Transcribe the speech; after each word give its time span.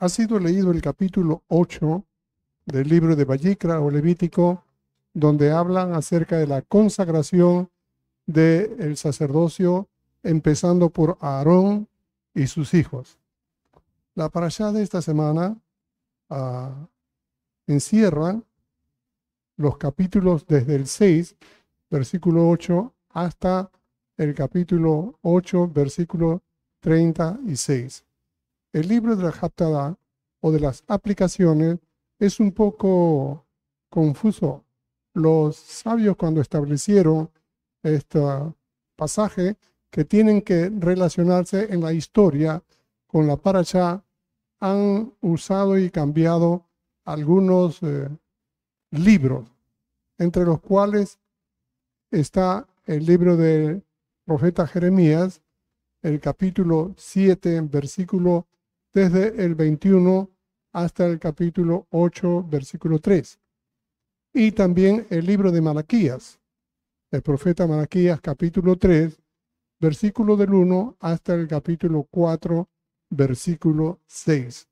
ha 0.00 0.08
sido 0.08 0.38
leído 0.38 0.72
el 0.72 0.80
capítulo 0.80 1.42
8 1.48 2.02
del 2.64 2.88
libro 2.88 3.14
de 3.16 3.26
Vallicra 3.26 3.80
o 3.80 3.90
Levítico, 3.90 4.64
donde 5.12 5.52
hablan 5.52 5.92
acerca 5.92 6.38
de 6.38 6.46
la 6.46 6.62
consagración 6.62 7.70
del 8.24 8.96
sacerdocio, 8.96 9.88
empezando 10.22 10.88
por 10.88 11.18
Aarón 11.20 11.86
y 12.34 12.46
sus 12.46 12.72
hijos. 12.72 13.18
La 14.14 14.30
parashá 14.30 14.72
de 14.72 14.82
esta 14.82 15.02
semana 15.02 15.58
uh, 16.30 16.86
encierra 17.66 18.40
los 19.56 19.76
capítulos 19.76 20.46
desde 20.46 20.76
el 20.76 20.86
6, 20.86 21.36
versículo 21.90 22.48
8, 22.48 22.94
hasta 23.10 23.70
el 24.16 24.34
capítulo 24.34 25.18
8, 25.20 25.68
versículo 25.68 26.40
36. 26.80 28.06
El 28.72 28.86
libro 28.86 29.16
de 29.16 29.24
la 29.24 29.32
o 30.40 30.52
de 30.52 30.60
las 30.60 30.84
aplicaciones 30.86 31.78
es 32.18 32.40
un 32.40 32.52
poco 32.52 33.46
confuso. 33.88 34.64
Los 35.14 35.56
sabios 35.56 36.16
cuando 36.16 36.40
establecieron 36.40 37.30
este 37.82 38.20
pasaje 38.96 39.56
que 39.90 40.04
tienen 40.04 40.42
que 40.42 40.70
relacionarse 40.70 41.72
en 41.72 41.80
la 41.80 41.92
historia 41.92 42.62
con 43.06 43.26
la 43.26 43.36
paracha 43.36 44.04
han 44.60 45.12
usado 45.20 45.78
y 45.78 45.90
cambiado 45.90 46.66
algunos 47.04 47.82
eh, 47.82 48.08
libros, 48.90 49.48
entre 50.18 50.44
los 50.44 50.60
cuales 50.60 51.18
está 52.10 52.68
el 52.86 53.06
libro 53.06 53.36
del 53.36 53.82
profeta 54.24 54.66
Jeremías, 54.66 55.42
el 56.02 56.20
capítulo 56.20 56.94
7, 56.96 57.62
versículo 57.62 58.46
desde 58.92 59.44
el 59.44 59.54
21 59.54 60.30
hasta 60.72 61.06
el 61.06 61.18
capítulo 61.18 61.86
8, 61.90 62.44
versículo 62.48 62.98
3. 62.98 63.38
Y 64.32 64.52
también 64.52 65.06
el 65.10 65.26
libro 65.26 65.50
de 65.50 65.60
Malaquías, 65.60 66.40
el 67.10 67.22
profeta 67.22 67.66
Malaquías, 67.66 68.20
capítulo 68.20 68.76
3, 68.76 69.20
versículo 69.80 70.36
del 70.36 70.54
1 70.54 70.96
hasta 71.00 71.34
el 71.34 71.48
capítulo 71.48 72.06
4, 72.10 72.68
versículo 73.10 73.98
6. 74.06 74.68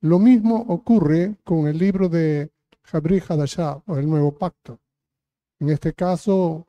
Lo 0.00 0.18
mismo 0.18 0.56
ocurre 0.68 1.36
con 1.44 1.66
el 1.68 1.78
libro 1.78 2.08
de 2.08 2.50
Jabri 2.82 3.22
Hadashah 3.26 3.82
o 3.86 3.96
el 3.96 4.08
Nuevo 4.08 4.32
Pacto. 4.32 4.80
En 5.60 5.70
este 5.70 5.92
caso, 5.92 6.66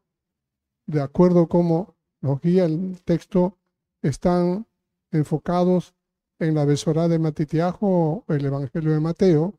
de 0.85 1.02
acuerdo 1.02 1.47
como 1.47 1.95
nos 2.22 2.39
guía 2.39 2.66
el 2.66 3.02
texto, 3.03 3.57
están 4.02 4.67
enfocados 5.11 5.94
en 6.39 6.55
la 6.55 6.66
Besorá 6.66 7.08
de 7.08 7.19
Matitiajo 7.19 8.23
el 8.28 8.45
Evangelio 8.45 8.91
de 8.91 9.00
Mateo, 9.00 9.53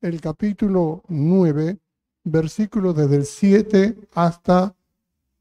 el 0.00 0.20
capítulo 0.20 1.02
9, 1.08 1.78
versículo 2.24 2.92
desde 2.92 3.16
el 3.16 3.24
7 3.24 3.96
hasta, 4.14 4.74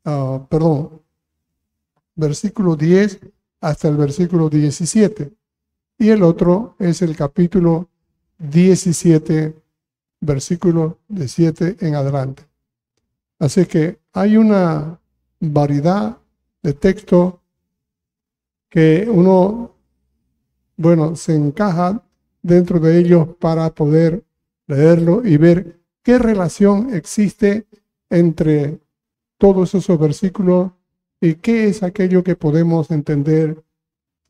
uh, 0.06 0.46
perdón, 0.48 1.02
versículo 2.16 2.76
10 2.76 3.20
hasta 3.62 3.88
el 3.88 3.98
versículo 3.98 4.50
17. 4.50 5.32
Y 5.98 6.10
el 6.10 6.24
otro 6.24 6.76
es 6.80 7.02
el 7.02 7.16
capítulo 7.16 7.90
17, 8.38 9.56
versículo 10.22 11.00
de 11.08 11.28
7 11.28 11.78
en 11.80 11.96
adelante. 11.96 12.44
Así 13.40 13.66
que 13.66 14.00
hay 14.14 14.38
una 14.38 15.00
variedad 15.40 16.18
de 16.62 16.74
texto 16.74 17.42
que 18.70 19.08
uno, 19.10 19.75
bueno, 20.78 21.16
se 21.16 21.36
encaja 21.36 22.04
dentro 22.42 22.80
de 22.80 23.00
ellos 23.00 23.30
para 23.40 23.74
poder 23.74 24.24
leerlo 24.68 25.26
y 25.26 25.38
ver 25.38 25.80
qué 26.04 26.20
relación 26.20 26.94
existe 26.94 27.68
entre 28.10 28.80
todos 29.38 29.74
esos 29.76 30.00
versículos 30.00 30.72
y 31.20 31.36
qué 31.36 31.68
es 31.68 31.84
aquello 31.84 32.24
que 32.24 32.36
podemos 32.36 32.92
entender 32.92 33.64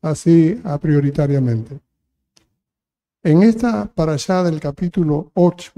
así 0.02 0.60
a 0.64 0.78
prioritariamente. 0.78 1.80
En 3.22 3.42
esta 3.42 3.90
allá 3.96 4.44
del 4.44 4.60
capítulo 4.60 5.30
8, 5.34 5.72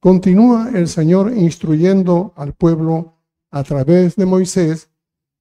continúa 0.00 0.70
el 0.74 0.88
Señor 0.88 1.32
instruyendo 1.36 2.32
al 2.36 2.54
pueblo 2.54 3.14
a 3.50 3.62
través 3.62 4.16
de 4.16 4.26
Moisés 4.26 4.87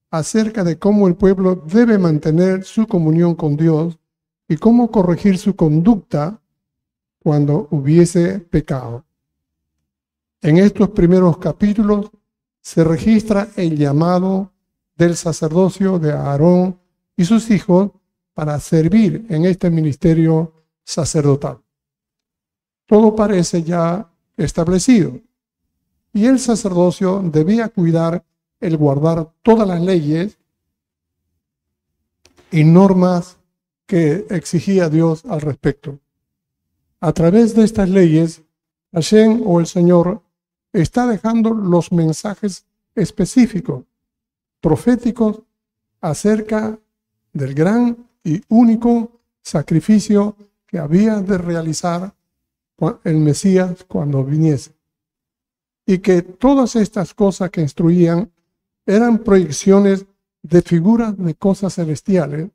acerca 0.09 0.63
de 0.63 0.79
cómo 0.79 1.07
el 1.07 1.15
pueblo 1.15 1.55
debe 1.55 1.97
mantener 1.97 2.63
su 2.63 2.87
comunión 2.87 3.35
con 3.35 3.57
Dios 3.57 3.99
y 4.47 4.57
cómo 4.57 4.89
corregir 4.89 5.37
su 5.37 5.55
conducta 5.55 6.41
cuando 7.19 7.67
hubiese 7.71 8.39
pecado. 8.39 9.05
En 10.41 10.57
estos 10.57 10.89
primeros 10.91 11.37
capítulos 11.37 12.09
se 12.61 12.83
registra 12.83 13.49
el 13.55 13.77
llamado 13.77 14.53
del 14.95 15.15
sacerdocio 15.15 15.99
de 15.99 16.13
Aarón 16.13 16.79
y 17.15 17.25
sus 17.25 17.49
hijos 17.49 17.91
para 18.33 18.59
servir 18.59 19.25
en 19.29 19.45
este 19.45 19.69
ministerio 19.69 20.53
sacerdotal. 20.83 21.59
Todo 22.85 23.15
parece 23.15 23.63
ya 23.63 24.09
establecido 24.37 25.19
y 26.13 26.25
el 26.25 26.39
sacerdocio 26.39 27.21
debía 27.23 27.69
cuidar 27.69 28.23
el 28.59 28.77
guardar 28.77 29.31
todas 29.43 29.67
las 29.67 29.81
leyes 29.81 30.37
y 32.51 32.63
normas 32.63 33.37
que 33.85 34.25
exigía 34.29 34.89
Dios 34.89 35.25
al 35.25 35.41
respecto. 35.41 35.99
A 36.99 37.13
través 37.13 37.55
de 37.55 37.63
estas 37.63 37.89
leyes, 37.89 38.41
Hashem 38.93 39.43
o 39.45 39.59
el 39.59 39.67
Señor 39.67 40.21
está 40.73 41.07
dejando 41.07 41.51
los 41.51 41.91
mensajes 41.91 42.65
específicos, 42.95 43.83
proféticos, 44.59 45.41
acerca 46.01 46.77
del 47.33 47.53
gran 47.53 47.97
y 48.23 48.41
único 48.49 49.11
sacrificio 49.41 50.35
que 50.65 50.79
había 50.79 51.21
de 51.21 51.37
realizar 51.37 52.13
el 53.03 53.17
Mesías 53.17 53.83
cuando 53.87 54.23
viniese. 54.23 54.71
Y 55.85 55.99
que 55.99 56.21
todas 56.21 56.75
estas 56.75 57.13
cosas 57.13 57.49
que 57.49 57.61
instruían 57.61 58.29
eran 58.87 59.19
proyecciones 59.19 60.05
de 60.41 60.61
figuras 60.61 61.15
de 61.17 61.35
cosas 61.35 61.75
celestiales 61.75 62.49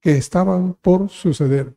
que 0.00 0.16
estaban 0.16 0.74
por 0.74 1.10
suceder. 1.10 1.76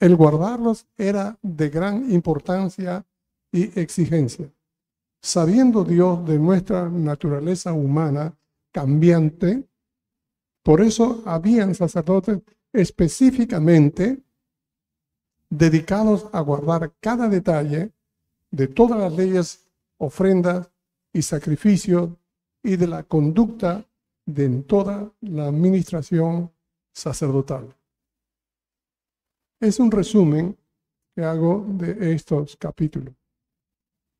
El 0.00 0.16
guardarlos 0.16 0.86
era 0.96 1.38
de 1.42 1.68
gran 1.68 2.10
importancia 2.10 3.06
y 3.52 3.78
exigencia. 3.78 4.50
Sabiendo 5.22 5.84
Dios 5.84 6.24
de 6.24 6.38
nuestra 6.38 6.88
naturaleza 6.88 7.74
humana 7.74 8.34
cambiante, 8.72 9.68
por 10.62 10.80
eso 10.80 11.22
habían 11.26 11.74
sacerdotes 11.74 12.40
específicamente 12.72 14.22
dedicados 15.50 16.28
a 16.32 16.40
guardar 16.40 16.94
cada 17.00 17.28
detalle 17.28 17.92
de 18.50 18.68
todas 18.68 18.98
las 18.98 19.12
leyes, 19.12 19.66
ofrendas 19.98 20.70
y 21.12 21.20
sacrificios 21.20 22.10
y 22.62 22.76
de 22.76 22.86
la 22.86 23.02
conducta 23.02 23.84
de 24.26 24.48
toda 24.62 25.12
la 25.20 25.46
administración 25.46 26.52
sacerdotal. 26.92 27.74
Es 29.60 29.78
un 29.78 29.90
resumen 29.90 30.56
que 31.14 31.24
hago 31.24 31.64
de 31.68 32.12
estos 32.14 32.56
capítulos. 32.56 33.14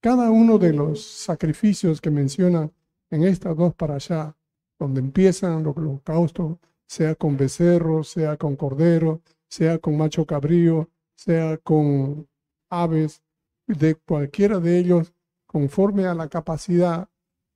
Cada 0.02 0.30
uno 0.30 0.58
de 0.58 0.72
los 0.72 1.04
sacrificios 1.04 2.00
que 2.00 2.10
menciona 2.10 2.70
en 3.10 3.24
estas 3.24 3.56
dos 3.56 3.74
para 3.74 3.96
allá, 3.96 4.34
donde 4.78 5.00
empiezan 5.00 5.62
los 5.62 5.76
holocaustos, 5.76 6.56
sea 6.86 7.14
con 7.14 7.36
becerro, 7.36 8.02
sea 8.02 8.36
con 8.36 8.56
cordero, 8.56 9.20
sea 9.48 9.78
con 9.78 9.96
macho 9.96 10.24
cabrío, 10.24 10.88
sea 11.14 11.58
con 11.58 12.26
aves, 12.70 13.22
de 13.66 13.94
cualquiera 13.94 14.58
de 14.58 14.78
ellos, 14.78 15.12
conforme 15.46 16.06
a 16.06 16.14
la 16.14 16.28
capacidad 16.28 17.09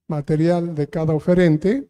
material 0.09 0.75
de 0.75 0.89
cada 0.89 1.15
oferente, 1.15 1.89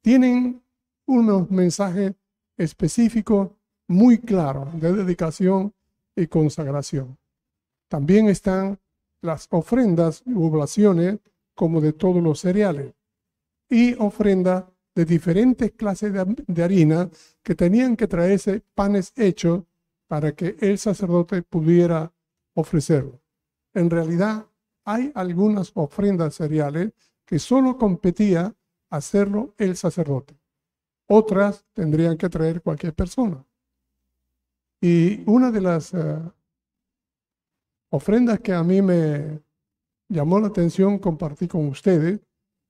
tienen 0.00 0.62
unos 1.06 1.50
mensajes 1.50 2.14
específicos 2.56 3.50
muy 3.88 4.18
claros 4.18 4.80
de 4.80 4.92
dedicación 4.92 5.74
y 6.16 6.26
consagración. 6.26 7.18
También 7.88 8.28
están 8.28 8.78
las 9.20 9.46
ofrendas 9.50 10.22
y 10.26 10.34
oblaciones 10.34 11.18
como 11.54 11.80
de 11.80 11.92
todos 11.92 12.22
los 12.22 12.40
cereales 12.40 12.94
y 13.68 13.94
ofrendas 13.94 14.64
de 14.94 15.04
diferentes 15.04 15.72
clases 15.72 16.12
de, 16.12 16.62
harina 16.62 17.08
que 17.42 17.54
tenían 17.54 17.96
que 17.96 18.06
traerse 18.06 18.62
panes 18.74 19.12
hechos 19.16 19.64
para 20.06 20.32
que 20.32 20.56
el 20.60 20.78
sacerdote 20.78 21.42
pudiera 21.42 22.12
ofrecerlo. 22.54 23.20
En 23.72 23.88
realidad, 23.88 24.46
hay 24.84 25.10
algunas 25.14 25.72
ofrendas 25.74 26.34
cereales 26.34 26.92
que 27.32 27.38
solo 27.38 27.78
competía 27.78 28.54
hacerlo 28.90 29.54
el 29.56 29.74
sacerdote. 29.74 30.38
Otras 31.06 31.64
tendrían 31.72 32.18
que 32.18 32.28
traer 32.28 32.60
cualquier 32.60 32.92
persona. 32.92 33.42
Y 34.82 35.22
una 35.24 35.50
de 35.50 35.62
las 35.62 35.94
eh, 35.94 36.20
ofrendas 37.88 38.38
que 38.40 38.52
a 38.52 38.62
mí 38.62 38.82
me 38.82 39.40
llamó 40.10 40.40
la 40.40 40.48
atención 40.48 40.98
compartir 40.98 41.48
con 41.48 41.68
ustedes 41.68 42.20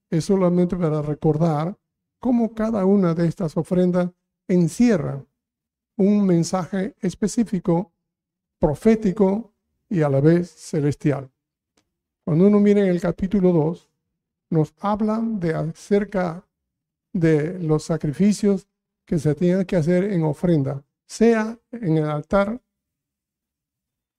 es 0.09 0.23
solamente 0.23 0.77
para 0.77 1.01
recordar 1.01 1.77
cómo 2.19 2.53
cada 2.53 2.85
una 2.85 3.13
de 3.13 3.27
estas 3.27 3.57
ofrendas 3.57 4.11
encierra 4.47 5.25
un 5.97 6.25
mensaje 6.25 6.95
específico, 7.01 7.91
profético 8.59 9.51
y 9.89 10.03
a 10.03 10.07
la 10.07 10.21
vez 10.21 10.49
celestial. 10.49 11.29
Cuando 12.23 12.47
uno 12.47 12.61
mira 12.61 12.79
en 12.79 12.87
el 12.87 13.01
capítulo 13.01 13.51
2, 13.51 13.89
nos 14.53 14.73
hablan 14.79 15.39
de 15.39 15.55
acerca 15.55 16.47
de 17.11 17.59
los 17.59 17.83
sacrificios 17.83 18.67
que 19.05 19.19
se 19.19 19.35
tienen 19.35 19.65
que 19.65 19.75
hacer 19.75 20.05
en 20.05 20.23
ofrenda, 20.23 20.83
sea 21.05 21.57
en 21.71 21.97
el 21.97 22.05
altar, 22.05 22.61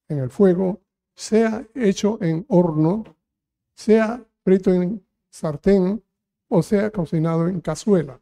en 0.09 0.19
el 0.19 0.31
fuego, 0.31 0.83
sea 1.15 1.67
hecho 1.75 2.19
en 2.21 2.45
horno, 2.49 3.05
sea 3.75 4.23
frito 4.43 4.73
en 4.73 5.07
sartén 5.31 6.03
o 6.49 6.63
sea 6.63 6.91
cocinado 6.91 7.49
en 7.49 7.61
cazuela. 7.61 8.21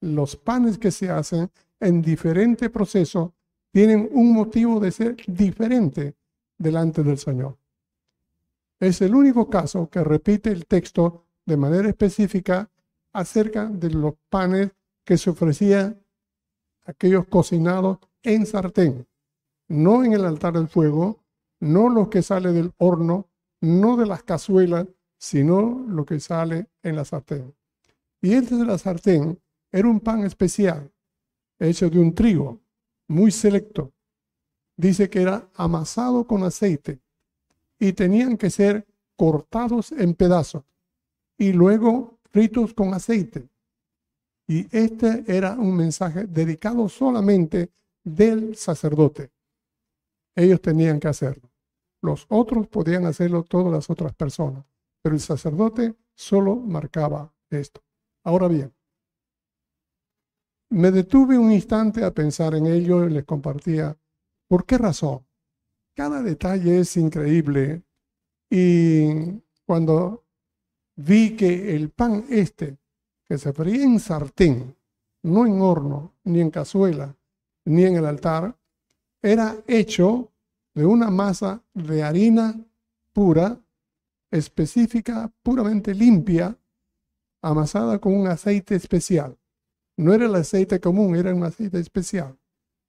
Los 0.00 0.36
panes 0.36 0.78
que 0.78 0.90
se 0.90 1.10
hacen 1.10 1.50
en 1.80 2.02
diferente 2.02 2.70
proceso 2.70 3.34
tienen 3.72 4.08
un 4.12 4.32
motivo 4.32 4.78
de 4.78 4.92
ser 4.92 5.16
diferente 5.26 6.14
delante 6.56 7.02
del 7.02 7.18
Señor. 7.18 7.58
Es 8.80 9.00
el 9.02 9.14
único 9.14 9.50
caso 9.50 9.90
que 9.90 10.04
repite 10.04 10.50
el 10.50 10.66
texto 10.66 11.24
de 11.44 11.56
manera 11.56 11.88
específica 11.88 12.70
acerca 13.12 13.66
de 13.66 13.90
los 13.90 14.14
panes 14.28 14.70
que 15.04 15.18
se 15.18 15.30
ofrecían 15.30 16.00
aquellos 16.84 17.26
cocinados 17.26 17.98
en 18.22 18.46
sartén, 18.46 19.06
no 19.66 20.04
en 20.04 20.12
el 20.12 20.24
altar 20.24 20.54
del 20.54 20.68
fuego, 20.68 21.24
no 21.60 21.88
los 21.88 22.08
que 22.08 22.22
sale 22.22 22.52
del 22.52 22.72
horno, 22.78 23.28
no 23.60 23.96
de 23.96 24.06
las 24.06 24.22
cazuelas, 24.22 24.86
sino 25.18 25.84
lo 25.88 26.04
que 26.04 26.20
sale 26.20 26.68
en 26.82 26.94
la 26.94 27.04
sartén. 27.04 27.54
Y 28.20 28.34
este 28.34 28.54
de 28.54 28.64
la 28.64 28.78
sartén 28.78 29.40
era 29.72 29.88
un 29.88 29.98
pan 30.00 30.24
especial, 30.24 30.92
hecho 31.58 31.90
de 31.90 31.98
un 31.98 32.14
trigo, 32.14 32.60
muy 33.08 33.32
selecto. 33.32 33.92
Dice 34.76 35.10
que 35.10 35.22
era 35.22 35.50
amasado 35.54 36.24
con 36.24 36.44
aceite 36.44 37.00
y 37.78 37.92
tenían 37.92 38.36
que 38.36 38.50
ser 38.50 38.86
cortados 39.16 39.92
en 39.92 40.14
pedazos 40.14 40.64
y 41.36 41.52
luego 41.52 42.18
fritos 42.30 42.74
con 42.74 42.94
aceite. 42.94 43.48
Y 44.46 44.66
este 44.76 45.24
era 45.26 45.52
un 45.52 45.76
mensaje 45.76 46.26
dedicado 46.26 46.88
solamente 46.88 47.70
del 48.02 48.56
sacerdote. 48.56 49.30
Ellos 50.34 50.60
tenían 50.60 51.00
que 51.00 51.08
hacerlo. 51.08 51.50
Los 52.00 52.26
otros 52.28 52.66
podían 52.68 53.06
hacerlo 53.06 53.42
todas 53.42 53.72
las 53.72 53.90
otras 53.90 54.14
personas, 54.14 54.64
pero 55.02 55.14
el 55.14 55.20
sacerdote 55.20 55.94
solo 56.14 56.56
marcaba 56.56 57.32
esto. 57.50 57.82
Ahora 58.24 58.48
bien, 58.48 58.72
me 60.70 60.90
detuve 60.90 61.38
un 61.38 61.50
instante 61.50 62.04
a 62.04 62.12
pensar 62.12 62.54
en 62.54 62.66
ello 62.66 63.06
y 63.06 63.10
les 63.10 63.24
compartía 63.24 63.96
por 64.48 64.64
qué 64.64 64.78
razón. 64.78 65.27
Cada 65.98 66.22
detalle 66.22 66.78
es 66.78 66.96
increíble 66.96 67.82
y 68.48 69.42
cuando 69.66 70.22
vi 70.94 71.34
que 71.36 71.74
el 71.74 71.90
pan 71.90 72.24
este, 72.30 72.78
que 73.28 73.36
se 73.36 73.52
freía 73.52 73.82
en 73.82 73.98
sartén, 73.98 74.76
no 75.24 75.44
en 75.44 75.60
horno, 75.60 76.14
ni 76.22 76.40
en 76.40 76.52
cazuela, 76.52 77.16
ni 77.64 77.82
en 77.82 77.96
el 77.96 78.06
altar, 78.06 78.56
era 79.20 79.56
hecho 79.66 80.30
de 80.72 80.86
una 80.86 81.10
masa 81.10 81.64
de 81.74 82.04
harina 82.04 82.54
pura, 83.12 83.60
específica, 84.30 85.32
puramente 85.42 85.96
limpia, 85.96 86.56
amasada 87.42 87.98
con 87.98 88.14
un 88.14 88.28
aceite 88.28 88.76
especial. 88.76 89.36
No 89.96 90.14
era 90.14 90.26
el 90.26 90.34
aceite 90.36 90.78
común, 90.78 91.16
era 91.16 91.34
un 91.34 91.42
aceite 91.42 91.80
especial 91.80 92.38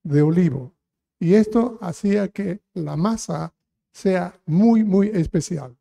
de 0.03 0.21
olivo. 0.21 0.75
Y 1.19 1.33
esto 1.33 1.77
hacía 1.81 2.30
que 2.30 2.62
la 2.74 2.95
masa 2.95 3.54
sea 3.92 4.39
muy, 4.45 4.83
muy 4.83 5.07
especial. 5.10 5.77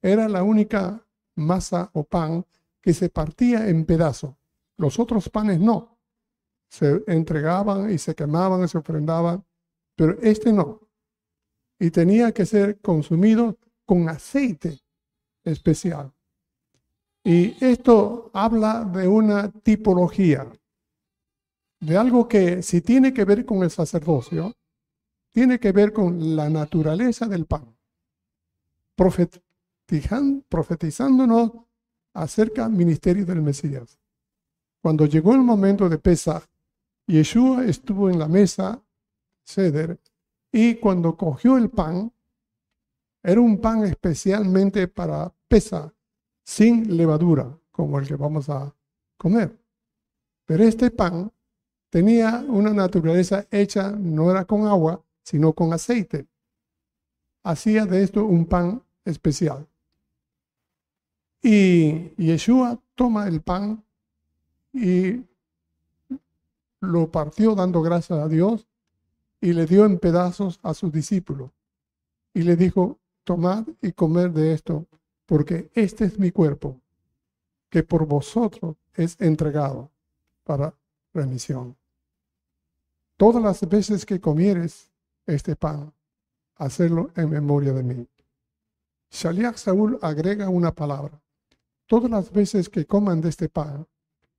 Era 0.00 0.28
la 0.28 0.42
única 0.42 1.04
masa 1.36 1.90
o 1.92 2.04
pan 2.04 2.44
que 2.80 2.94
se 2.94 3.10
partía 3.10 3.68
en 3.68 3.84
pedazos. 3.84 4.34
Los 4.76 4.98
otros 4.98 5.28
panes 5.28 5.60
no. 5.60 5.98
Se 6.68 7.02
entregaban 7.06 7.90
y 7.90 7.98
se 7.98 8.14
quemaban 8.14 8.64
y 8.64 8.68
se 8.68 8.78
ofrendaban, 8.78 9.44
pero 9.96 10.16
este 10.22 10.52
no 10.52 10.80
y 11.80 11.90
tenía 11.90 12.30
que 12.30 12.46
ser 12.46 12.78
consumido 12.80 13.58
con 13.86 14.08
aceite 14.08 14.78
especial. 15.42 16.12
Y 17.24 17.56
esto 17.64 18.30
habla 18.34 18.84
de 18.84 19.08
una 19.08 19.50
tipología, 19.50 20.46
de 21.80 21.96
algo 21.96 22.28
que 22.28 22.62
si 22.62 22.82
tiene 22.82 23.12
que 23.12 23.24
ver 23.24 23.44
con 23.46 23.62
el 23.62 23.70
sacerdocio, 23.70 24.54
tiene 25.32 25.58
que 25.58 25.72
ver 25.72 25.92
con 25.92 26.36
la 26.36 26.48
naturaleza 26.50 27.26
del 27.26 27.46
pan, 27.46 27.76
profetizándonos 30.48 31.52
acerca 32.14 32.64
del 32.64 32.72
ministerio 32.72 33.24
del 33.24 33.42
Mesías. 33.42 33.98
Cuando 34.82 35.06
llegó 35.06 35.34
el 35.34 35.42
momento 35.42 35.88
de 35.88 35.98
Pesach, 35.98 36.44
Yeshua 37.06 37.64
estuvo 37.64 38.10
en 38.10 38.18
la 38.18 38.28
mesa, 38.28 38.82
ceder, 39.44 40.00
y 40.52 40.74
cuando 40.76 41.16
cogió 41.16 41.56
el 41.56 41.70
pan, 41.70 42.12
era 43.22 43.40
un 43.40 43.60
pan 43.60 43.84
especialmente 43.84 44.88
para 44.88 45.32
pesa, 45.46 45.94
sin 46.42 46.96
levadura, 46.96 47.56
como 47.70 47.98
el 47.98 48.06
que 48.06 48.16
vamos 48.16 48.48
a 48.48 48.74
comer. 49.16 49.56
Pero 50.46 50.64
este 50.64 50.90
pan 50.90 51.30
tenía 51.90 52.44
una 52.48 52.72
naturaleza 52.72 53.46
hecha, 53.50 53.90
no 53.92 54.30
era 54.30 54.44
con 54.44 54.66
agua, 54.66 55.04
sino 55.22 55.52
con 55.52 55.72
aceite. 55.72 56.26
Hacía 57.42 57.86
de 57.86 58.02
esto 58.02 58.24
un 58.24 58.46
pan 58.46 58.82
especial. 59.04 59.66
Y 61.42 62.10
Yeshua 62.16 62.78
toma 62.94 63.26
el 63.28 63.40
pan 63.40 63.82
y 64.72 65.22
lo 66.80 67.10
partió 67.10 67.54
dando 67.54 67.82
gracias 67.82 68.18
a 68.18 68.28
Dios 68.28 68.66
y 69.40 69.52
le 69.52 69.66
dio 69.66 69.84
en 69.86 69.98
pedazos 69.98 70.60
a 70.62 70.74
sus 70.74 70.92
discípulos 70.92 71.50
y 72.34 72.42
le 72.42 72.56
dijo, 72.56 72.98
tomad 73.24 73.66
y 73.80 73.92
comer 73.92 74.32
de 74.32 74.52
esto, 74.52 74.86
porque 75.26 75.70
este 75.74 76.04
es 76.04 76.18
mi 76.18 76.30
cuerpo, 76.30 76.80
que 77.68 77.82
por 77.82 78.06
vosotros 78.06 78.76
es 78.94 79.20
entregado 79.20 79.90
para 80.44 80.74
remisión. 81.14 81.76
Todas 83.16 83.42
las 83.42 83.68
veces 83.68 84.06
que 84.06 84.20
comieres 84.20 84.89
este 85.30 85.56
pan, 85.56 85.92
hacerlo 86.56 87.10
en 87.16 87.30
memoria 87.30 87.72
de 87.72 87.82
mí. 87.82 88.08
Shaliach 89.10 89.56
Saúl 89.56 89.98
agrega 90.02 90.48
una 90.48 90.72
palabra. 90.74 91.20
Todas 91.86 92.10
las 92.10 92.30
veces 92.30 92.68
que 92.68 92.86
coman 92.86 93.20
de 93.20 93.30
este 93.30 93.48
pan 93.48 93.86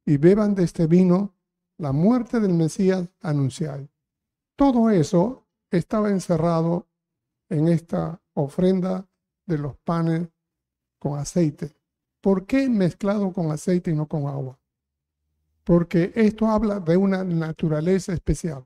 y 0.05 0.17
beban 0.17 0.55
de 0.55 0.63
este 0.63 0.87
vino, 0.87 1.33
la 1.77 1.91
muerte 1.91 2.39
del 2.39 2.53
Mesías 2.53 3.09
anunciáis. 3.21 3.89
Todo 4.55 4.89
eso 4.89 5.45
estaba 5.69 6.09
encerrado 6.09 6.87
en 7.49 7.67
esta 7.67 8.21
ofrenda 8.33 9.07
de 9.45 9.57
los 9.57 9.75
panes 9.77 10.29
con 10.99 11.19
aceite. 11.19 11.75
¿Por 12.21 12.45
qué 12.45 12.69
mezclado 12.69 13.33
con 13.33 13.51
aceite 13.51 13.91
y 13.91 13.95
no 13.95 14.07
con 14.07 14.27
agua? 14.27 14.59
Porque 15.63 16.11
esto 16.15 16.47
habla 16.47 16.79
de 16.79 16.95
una 16.95 17.23
naturaleza 17.23 18.13
especial. 18.13 18.65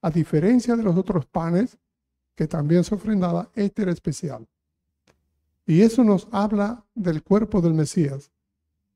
A 0.00 0.10
diferencia 0.10 0.76
de 0.76 0.82
los 0.82 0.96
otros 0.96 1.26
panes 1.26 1.78
que 2.34 2.46
también 2.46 2.84
se 2.84 2.94
ofrendaba, 2.94 3.50
este 3.54 3.88
especial. 3.90 4.46
Y 5.66 5.82
eso 5.82 6.04
nos 6.04 6.28
habla 6.30 6.84
del 6.94 7.22
cuerpo 7.22 7.60
del 7.60 7.74
Mesías. 7.74 8.30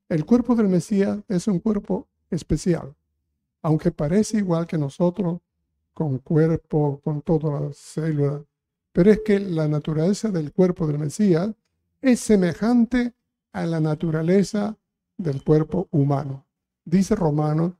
El 0.09 0.25
cuerpo 0.25 0.55
del 0.55 0.69
Mesías 0.69 1.19
es 1.29 1.49
un 1.49 1.59
cuerpo 1.59 2.07
especial. 2.31 2.95
Aunque 3.63 3.91
parece 3.91 4.39
igual 4.39 4.67
que 4.67 4.79
nosotros, 4.79 5.41
con 5.93 6.19
cuerpo, 6.19 7.01
con 7.03 7.21
todas 7.23 7.61
las 7.61 7.77
células. 7.77 8.43
Pero 8.93 9.11
es 9.11 9.21
que 9.25 9.41
la 9.41 9.69
naturaleza 9.69 10.31
del 10.31 10.53
cuerpo 10.53 10.87
del 10.87 10.99
Mesías 10.99 11.51
es 12.01 12.21
semejante 12.21 13.13
a 13.53 13.67
la 13.67 13.81
naturaleza 13.81 14.77
del 15.17 15.43
cuerpo 15.43 15.89
humano. 15.91 16.47
Dice 16.85 17.15
Romanos 17.15 17.73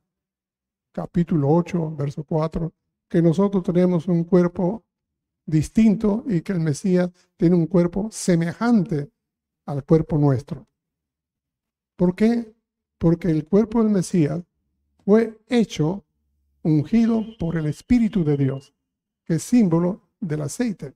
capítulo 0.91 1.49
8, 1.49 1.95
verso 1.95 2.23
4, 2.23 2.71
que 3.13 3.21
nosotros 3.21 3.61
tenemos 3.61 4.07
un 4.07 4.23
cuerpo 4.23 4.83
distinto 5.45 6.23
y 6.27 6.41
que 6.41 6.51
el 6.51 6.59
Mesías 6.59 7.11
tiene 7.37 7.55
un 7.55 7.67
cuerpo 7.67 8.09
semejante 8.09 9.11
al 9.67 9.83
cuerpo 9.83 10.17
nuestro. 10.17 10.67
¿Por 11.95 12.15
qué? 12.15 12.55
Porque 12.97 13.29
el 13.29 13.45
cuerpo 13.45 13.83
del 13.83 13.93
Mesías 13.93 14.41
fue 15.05 15.39
hecho 15.47 16.03
ungido 16.63 17.23
por 17.37 17.55
el 17.55 17.67
Espíritu 17.67 18.23
de 18.23 18.35
Dios. 18.35 18.73
que 19.25 19.35
es 19.35 19.43
símbolo 19.43 20.09
del 20.19 20.41
aceite, 20.41 20.95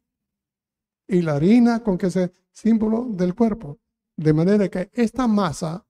y 1.08 1.22
la 1.22 1.36
harina 1.36 1.84
con 1.84 2.00
que 2.00 2.08
es 2.08 2.32
símbolo 2.52 3.06
del 3.12 3.36
cuerpo. 3.36 3.78
De 4.16 4.34
manera 4.34 4.68
que 4.70 4.90
esta 4.92 5.28
masa, 5.28 5.86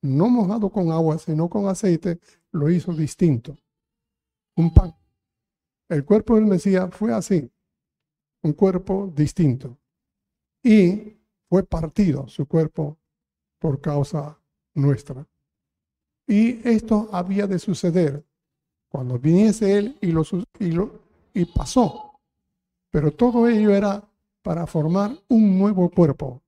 no 0.00 0.30
mojado 0.30 0.70
con 0.70 0.90
agua, 0.90 1.18
sino 1.18 1.50
con 1.50 1.68
aceite, 1.68 2.20
lo 2.52 2.70
hizo 2.70 2.94
distinto. 2.94 3.54
Un 4.56 4.72
pan. 4.72 4.96
El 5.88 6.04
cuerpo 6.04 6.34
del 6.34 6.46
Mesías 6.46 6.92
fue 6.92 7.12
así, 7.12 7.50
un 8.42 8.52
cuerpo 8.52 9.12
distinto. 9.14 9.78
Y 10.62 11.16
fue 11.48 11.62
partido 11.62 12.26
su 12.28 12.46
cuerpo 12.46 12.98
por 13.58 13.80
causa 13.80 14.38
nuestra. 14.74 15.26
Y 16.26 16.68
esto 16.68 17.08
había 17.12 17.46
de 17.46 17.58
suceder 17.58 18.24
cuando 18.88 19.18
viniese 19.18 19.78
Él 19.78 19.98
y, 20.00 20.10
lo, 20.10 20.22
y, 20.58 20.72
lo, 20.72 21.00
y 21.32 21.44
pasó. 21.44 22.20
Pero 22.90 23.12
todo 23.12 23.48
ello 23.48 23.74
era 23.74 24.02
para 24.42 24.66
formar 24.66 25.16
un 25.28 25.58
nuevo 25.58 25.90
cuerpo, 25.90 26.42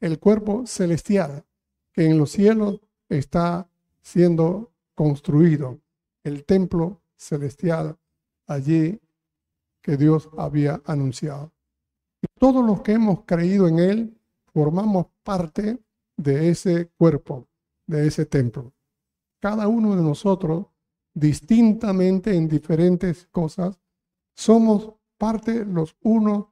el 0.00 0.18
cuerpo 0.18 0.66
celestial 0.66 1.44
que 1.92 2.06
en 2.06 2.18
los 2.18 2.32
cielos 2.32 2.80
está 3.08 3.68
siendo 4.02 4.72
construido, 4.94 5.80
el 6.24 6.44
templo 6.44 7.00
celestial 7.16 7.96
allí 8.50 9.00
que 9.80 9.96
Dios 9.96 10.28
había 10.36 10.82
anunciado. 10.84 11.52
Y 12.20 12.26
todos 12.38 12.64
los 12.64 12.82
que 12.82 12.92
hemos 12.92 13.24
creído 13.24 13.68
en 13.68 13.78
Él 13.78 14.20
formamos 14.52 15.06
parte 15.22 15.78
de 16.16 16.50
ese 16.50 16.88
cuerpo, 16.98 17.48
de 17.86 18.06
ese 18.06 18.26
templo. 18.26 18.72
Cada 19.40 19.68
uno 19.68 19.96
de 19.96 20.02
nosotros, 20.02 20.66
distintamente 21.14 22.34
en 22.36 22.48
diferentes 22.48 23.26
cosas, 23.28 23.80
somos 24.34 24.94
parte 25.16 25.64
los 25.64 25.96
unos, 26.02 26.46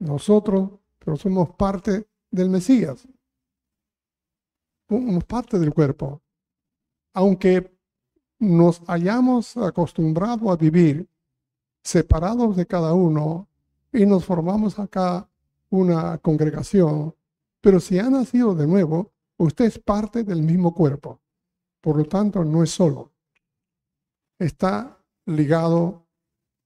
nosotros, 0.00 0.70
pero 0.98 1.16
somos 1.16 1.50
parte 1.50 2.08
del 2.30 2.48
Mesías. 2.48 3.06
Somos 4.88 5.24
parte 5.24 5.58
del 5.58 5.74
cuerpo. 5.74 6.22
Aunque 7.14 7.78
nos 8.38 8.82
hayamos 8.88 9.56
acostumbrado 9.56 10.50
a 10.50 10.56
vivir 10.56 11.08
separados 11.82 12.56
de 12.56 12.66
cada 12.66 12.92
uno 12.92 13.48
y 13.92 14.06
nos 14.06 14.24
formamos 14.24 14.78
acá 14.78 15.28
una 15.70 16.18
congregación, 16.18 17.14
pero 17.60 17.80
si 17.80 17.98
ha 17.98 18.08
nacido 18.08 18.54
de 18.54 18.66
nuevo, 18.66 19.12
usted 19.36 19.66
es 19.66 19.78
parte 19.78 20.24
del 20.24 20.42
mismo 20.42 20.74
cuerpo. 20.74 21.20
Por 21.80 21.96
lo 21.96 22.04
tanto, 22.04 22.44
no 22.44 22.62
es 22.62 22.70
solo. 22.70 23.12
Está 24.38 24.98
ligado 25.26 26.06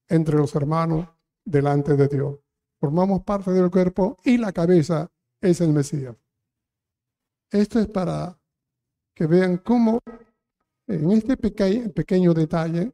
entre 0.07 0.37
los 0.37 0.55
hermanos 0.55 1.07
delante 1.43 1.95
de 1.95 2.07
Dios. 2.07 2.39
Formamos 2.79 3.23
parte 3.23 3.51
del 3.51 3.71
cuerpo 3.71 4.17
y 4.23 4.37
la 4.37 4.51
cabeza 4.51 5.09
es 5.41 5.61
el 5.61 5.73
Mesías. 5.73 6.15
Esto 7.51 7.79
es 7.79 7.87
para 7.87 8.37
que 9.13 9.27
vean 9.27 9.57
cómo 9.57 9.99
en 10.87 11.11
este 11.11 11.37
pequeño 11.37 12.33
detalle 12.33 12.93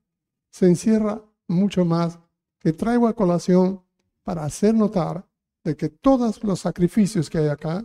se 0.51 0.67
encierra 0.67 1.21
mucho 1.49 1.83
más 1.83 2.19
que 2.59 2.73
traigo 2.73 3.07
a 3.07 3.13
colación 3.13 3.81
para 4.23 4.45
hacer 4.45 4.73
notar 4.73 5.27
de 5.63 5.75
que 5.75 5.89
todos 5.89 6.43
los 6.43 6.61
sacrificios 6.61 7.29
que 7.29 7.39
hay 7.39 7.47
acá 7.47 7.83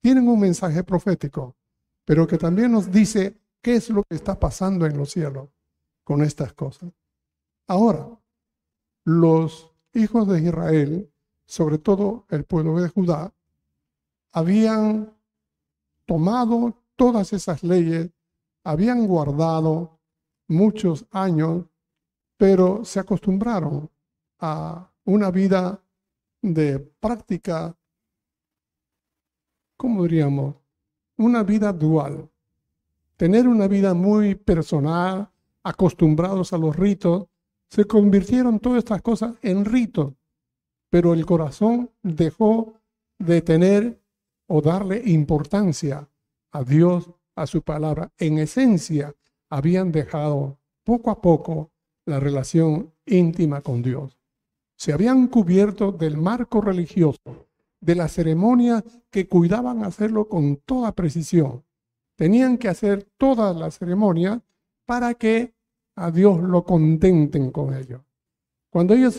tienen 0.00 0.28
un 0.28 0.38
mensaje 0.38 0.84
profético, 0.84 1.56
pero 2.04 2.26
que 2.26 2.38
también 2.38 2.70
nos 2.70 2.90
dice 2.90 3.40
qué 3.60 3.76
es 3.76 3.90
lo 3.90 4.04
que 4.04 4.14
está 4.14 4.38
pasando 4.38 4.86
en 4.86 4.96
los 4.96 5.10
cielos 5.10 5.48
con 6.04 6.22
estas 6.22 6.52
cosas. 6.52 6.92
Ahora, 7.66 8.08
los 9.04 9.72
hijos 9.94 10.28
de 10.28 10.40
Israel, 10.40 11.10
sobre 11.46 11.78
todo 11.78 12.26
el 12.30 12.44
pueblo 12.44 12.80
de 12.80 12.88
Judá, 12.88 13.32
habían 14.32 15.16
tomado 16.04 16.74
todas 16.94 17.32
esas 17.32 17.62
leyes, 17.62 18.10
habían 18.62 19.06
guardado 19.06 19.98
muchos 20.48 21.06
años, 21.10 21.66
pero 22.36 22.84
se 22.84 23.00
acostumbraron 23.00 23.90
a 24.38 24.90
una 25.04 25.30
vida 25.30 25.82
de 26.42 26.78
práctica, 26.78 27.76
¿cómo 29.76 30.02
diríamos? 30.04 30.56
Una 31.16 31.42
vida 31.42 31.72
dual. 31.72 32.28
Tener 33.16 33.48
una 33.48 33.66
vida 33.66 33.94
muy 33.94 34.34
personal, 34.34 35.30
acostumbrados 35.62 36.52
a 36.52 36.58
los 36.58 36.76
ritos, 36.76 37.26
se 37.68 37.84
convirtieron 37.86 38.60
todas 38.60 38.78
estas 38.78 39.02
cosas 39.02 39.34
en 39.42 39.64
ritos, 39.64 40.12
pero 40.90 41.14
el 41.14 41.24
corazón 41.24 41.90
dejó 42.02 42.74
de 43.18 43.42
tener 43.42 44.00
o 44.46 44.60
darle 44.60 45.02
importancia 45.06 46.08
a 46.52 46.62
Dios, 46.62 47.10
a 47.34 47.46
su 47.46 47.62
palabra. 47.62 48.12
En 48.18 48.38
esencia, 48.38 49.14
habían 49.48 49.90
dejado 49.92 50.58
poco 50.84 51.10
a 51.10 51.20
poco 51.20 51.72
la 52.06 52.20
relación 52.20 52.92
íntima 53.04 53.60
con 53.60 53.82
Dios. 53.82 54.18
Se 54.76 54.92
habían 54.92 55.26
cubierto 55.26 55.92
del 55.92 56.16
marco 56.16 56.60
religioso, 56.60 57.48
de 57.80 57.94
la 57.94 58.08
ceremonia 58.08 58.84
que 59.10 59.28
cuidaban 59.28 59.84
hacerlo 59.84 60.28
con 60.28 60.56
toda 60.56 60.92
precisión. 60.92 61.64
Tenían 62.16 62.56
que 62.56 62.68
hacer 62.68 63.06
todas 63.18 63.54
las 63.56 63.78
ceremonias 63.78 64.40
para 64.86 65.14
que 65.14 65.54
a 65.96 66.10
Dios 66.10 66.40
lo 66.40 66.64
contenten 66.64 67.50
con 67.50 67.74
ello. 67.74 68.04
Cuando 68.70 68.94
ellos 68.94 69.18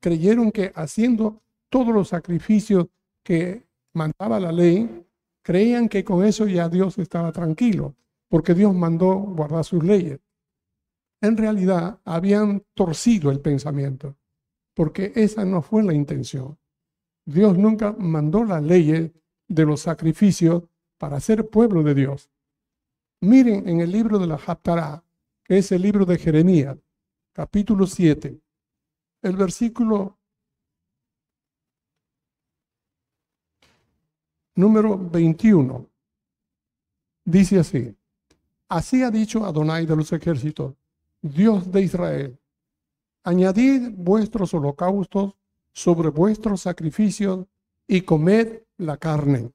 creyeron 0.00 0.50
que 0.50 0.72
haciendo 0.74 1.40
todos 1.68 1.94
los 1.94 2.08
sacrificios 2.08 2.86
que 3.22 3.66
mandaba 3.94 4.40
la 4.40 4.52
ley, 4.52 5.06
creían 5.42 5.88
que 5.88 6.04
con 6.04 6.24
eso 6.24 6.46
ya 6.46 6.68
Dios 6.68 6.98
estaba 6.98 7.32
tranquilo, 7.32 7.94
porque 8.28 8.54
Dios 8.54 8.74
mandó 8.74 9.14
guardar 9.14 9.64
sus 9.64 9.82
leyes. 9.84 10.20
En 11.20 11.36
realidad 11.36 12.00
habían 12.04 12.64
torcido 12.74 13.30
el 13.30 13.40
pensamiento, 13.40 14.16
porque 14.74 15.12
esa 15.16 15.44
no 15.44 15.62
fue 15.62 15.82
la 15.82 15.94
intención. 15.94 16.58
Dios 17.24 17.58
nunca 17.58 17.92
mandó 17.98 18.44
las 18.44 18.62
leyes 18.62 19.10
de 19.48 19.66
los 19.66 19.80
sacrificios 19.80 20.64
para 20.96 21.20
ser 21.20 21.48
pueblo 21.48 21.82
de 21.82 21.94
Dios. 21.94 22.30
Miren 23.20 23.68
en 23.68 23.80
el 23.80 23.90
libro 23.90 24.18
de 24.18 24.26
la 24.28 24.36
Haftarah, 24.36 25.02
que 25.44 25.58
es 25.58 25.72
el 25.72 25.82
libro 25.82 26.04
de 26.04 26.18
Jeremías, 26.18 26.78
capítulo 27.32 27.86
7, 27.86 28.40
el 29.22 29.36
versículo 29.36 30.18
número 34.54 34.96
21. 34.98 35.86
Dice 37.24 37.58
así, 37.58 37.96
así 38.68 39.02
ha 39.02 39.10
dicho 39.10 39.44
Adonai 39.44 39.86
de 39.86 39.96
los 39.96 40.12
ejércitos, 40.12 40.74
Dios 41.22 41.72
de 41.72 41.82
Israel, 41.82 42.38
añadid 43.24 43.90
vuestros 43.96 44.54
holocaustos 44.54 45.34
sobre 45.72 46.10
vuestros 46.10 46.62
sacrificios 46.62 47.46
y 47.88 48.02
comed 48.02 48.62
la 48.76 48.96
carne, 48.98 49.52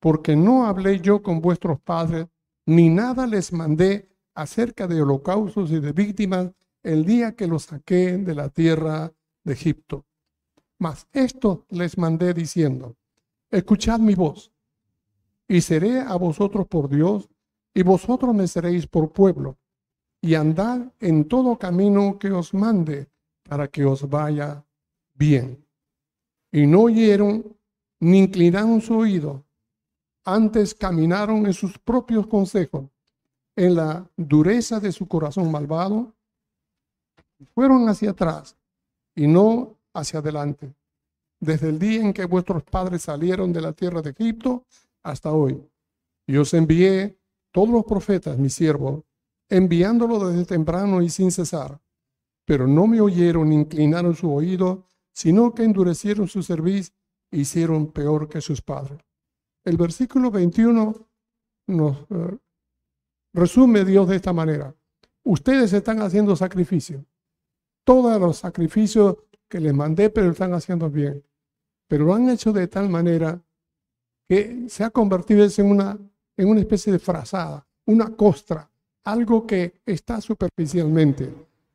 porque 0.00 0.34
no 0.34 0.66
hablé 0.66 1.00
yo 1.00 1.22
con 1.22 1.40
vuestros 1.40 1.80
padres, 1.80 2.26
ni 2.66 2.88
nada 2.88 3.28
les 3.28 3.52
mandé 3.52 4.10
acerca 4.34 4.88
de 4.88 5.00
holocaustos 5.00 5.70
y 5.70 5.78
de 5.78 5.92
víctimas 5.92 6.50
el 6.82 7.04
día 7.04 7.36
que 7.36 7.46
los 7.46 7.64
saqué 7.64 8.18
de 8.18 8.34
la 8.34 8.48
tierra 8.48 9.12
de 9.44 9.52
Egipto. 9.52 10.04
Mas 10.78 11.06
esto 11.12 11.64
les 11.68 11.96
mandé 11.96 12.34
diciendo, 12.34 12.96
escuchad 13.50 14.00
mi 14.00 14.16
voz, 14.16 14.50
y 15.46 15.60
seré 15.60 16.00
a 16.00 16.16
vosotros 16.16 16.66
por 16.66 16.88
Dios, 16.88 17.28
y 17.72 17.82
vosotros 17.82 18.34
me 18.34 18.48
seréis 18.48 18.88
por 18.88 19.12
pueblo, 19.12 19.59
y 20.20 20.34
andad 20.34 20.92
en 21.00 21.26
todo 21.26 21.58
camino 21.58 22.18
que 22.18 22.30
os 22.30 22.52
mande, 22.52 23.08
para 23.42 23.68
que 23.68 23.84
os 23.84 24.08
vaya 24.08 24.64
bien. 25.14 25.64
Y 26.52 26.66
no 26.66 26.82
oyeron 26.82 27.56
ni 28.00 28.18
inclinaron 28.18 28.80
su 28.80 28.96
oído, 28.96 29.44
antes 30.24 30.74
caminaron 30.74 31.46
en 31.46 31.52
sus 31.52 31.78
propios 31.78 32.26
consejos 32.26 32.84
en 33.56 33.74
la 33.74 34.08
dureza 34.16 34.80
de 34.80 34.92
su 34.92 35.06
corazón 35.06 35.50
malvado, 35.50 36.14
fueron 37.54 37.88
hacia 37.88 38.10
atrás 38.10 38.56
y 39.14 39.26
no 39.26 39.76
hacia 39.92 40.20
adelante, 40.20 40.74
desde 41.40 41.68
el 41.68 41.78
día 41.78 42.00
en 42.00 42.12
que 42.12 42.24
vuestros 42.24 42.62
padres 42.62 43.02
salieron 43.02 43.52
de 43.52 43.60
la 43.60 43.72
tierra 43.72 44.02
de 44.02 44.10
Egipto 44.10 44.64
hasta 45.02 45.32
hoy. 45.32 45.62
Y 46.26 46.36
os 46.36 46.54
envié 46.54 47.18
todos 47.50 47.70
los 47.70 47.84
profetas, 47.84 48.38
mi 48.38 48.50
siervo, 48.50 49.04
enviándolo 49.50 50.28
desde 50.28 50.46
temprano 50.46 51.02
y 51.02 51.10
sin 51.10 51.30
cesar, 51.30 51.80
pero 52.46 52.66
no 52.66 52.86
me 52.86 53.00
oyeron 53.00 53.52
inclinaron 53.52 54.14
su 54.14 54.32
oído, 54.32 54.86
sino 55.12 55.52
que 55.54 55.64
endurecieron 55.64 56.28
su 56.28 56.42
cerviz 56.42 56.94
e 57.30 57.38
hicieron 57.38 57.92
peor 57.92 58.28
que 58.28 58.40
sus 58.40 58.62
padres. 58.62 59.00
El 59.64 59.76
versículo 59.76 60.30
21 60.30 61.06
nos 61.66 61.96
eh, 62.10 62.38
Resume 63.32 63.84
Dios 63.84 64.08
de 64.08 64.16
esta 64.16 64.32
manera. 64.32 64.74
Ustedes 65.22 65.72
están 65.72 66.00
haciendo 66.00 66.34
sacrificio. 66.34 67.04
todos 67.84 68.20
los 68.20 68.36
sacrificios 68.36 69.16
que 69.48 69.58
les 69.58 69.74
mandé, 69.74 70.10
pero 70.10 70.30
están 70.30 70.52
haciendo 70.54 70.88
bien. 70.90 71.24
Pero 71.88 72.04
lo 72.04 72.14
han 72.14 72.28
hecho 72.28 72.52
de 72.52 72.68
tal 72.68 72.88
manera 72.88 73.42
que 74.28 74.68
se 74.68 74.84
ha 74.84 74.90
convertido 74.90 75.44
en 75.44 75.66
una, 75.66 75.98
en 76.36 76.48
una 76.48 76.60
especie 76.60 76.92
de 76.92 77.00
frazada, 77.00 77.66
una 77.86 78.14
costra, 78.14 78.69
algo 79.04 79.46
que 79.46 79.80
está 79.86 80.20
superficialmente. 80.20 81.32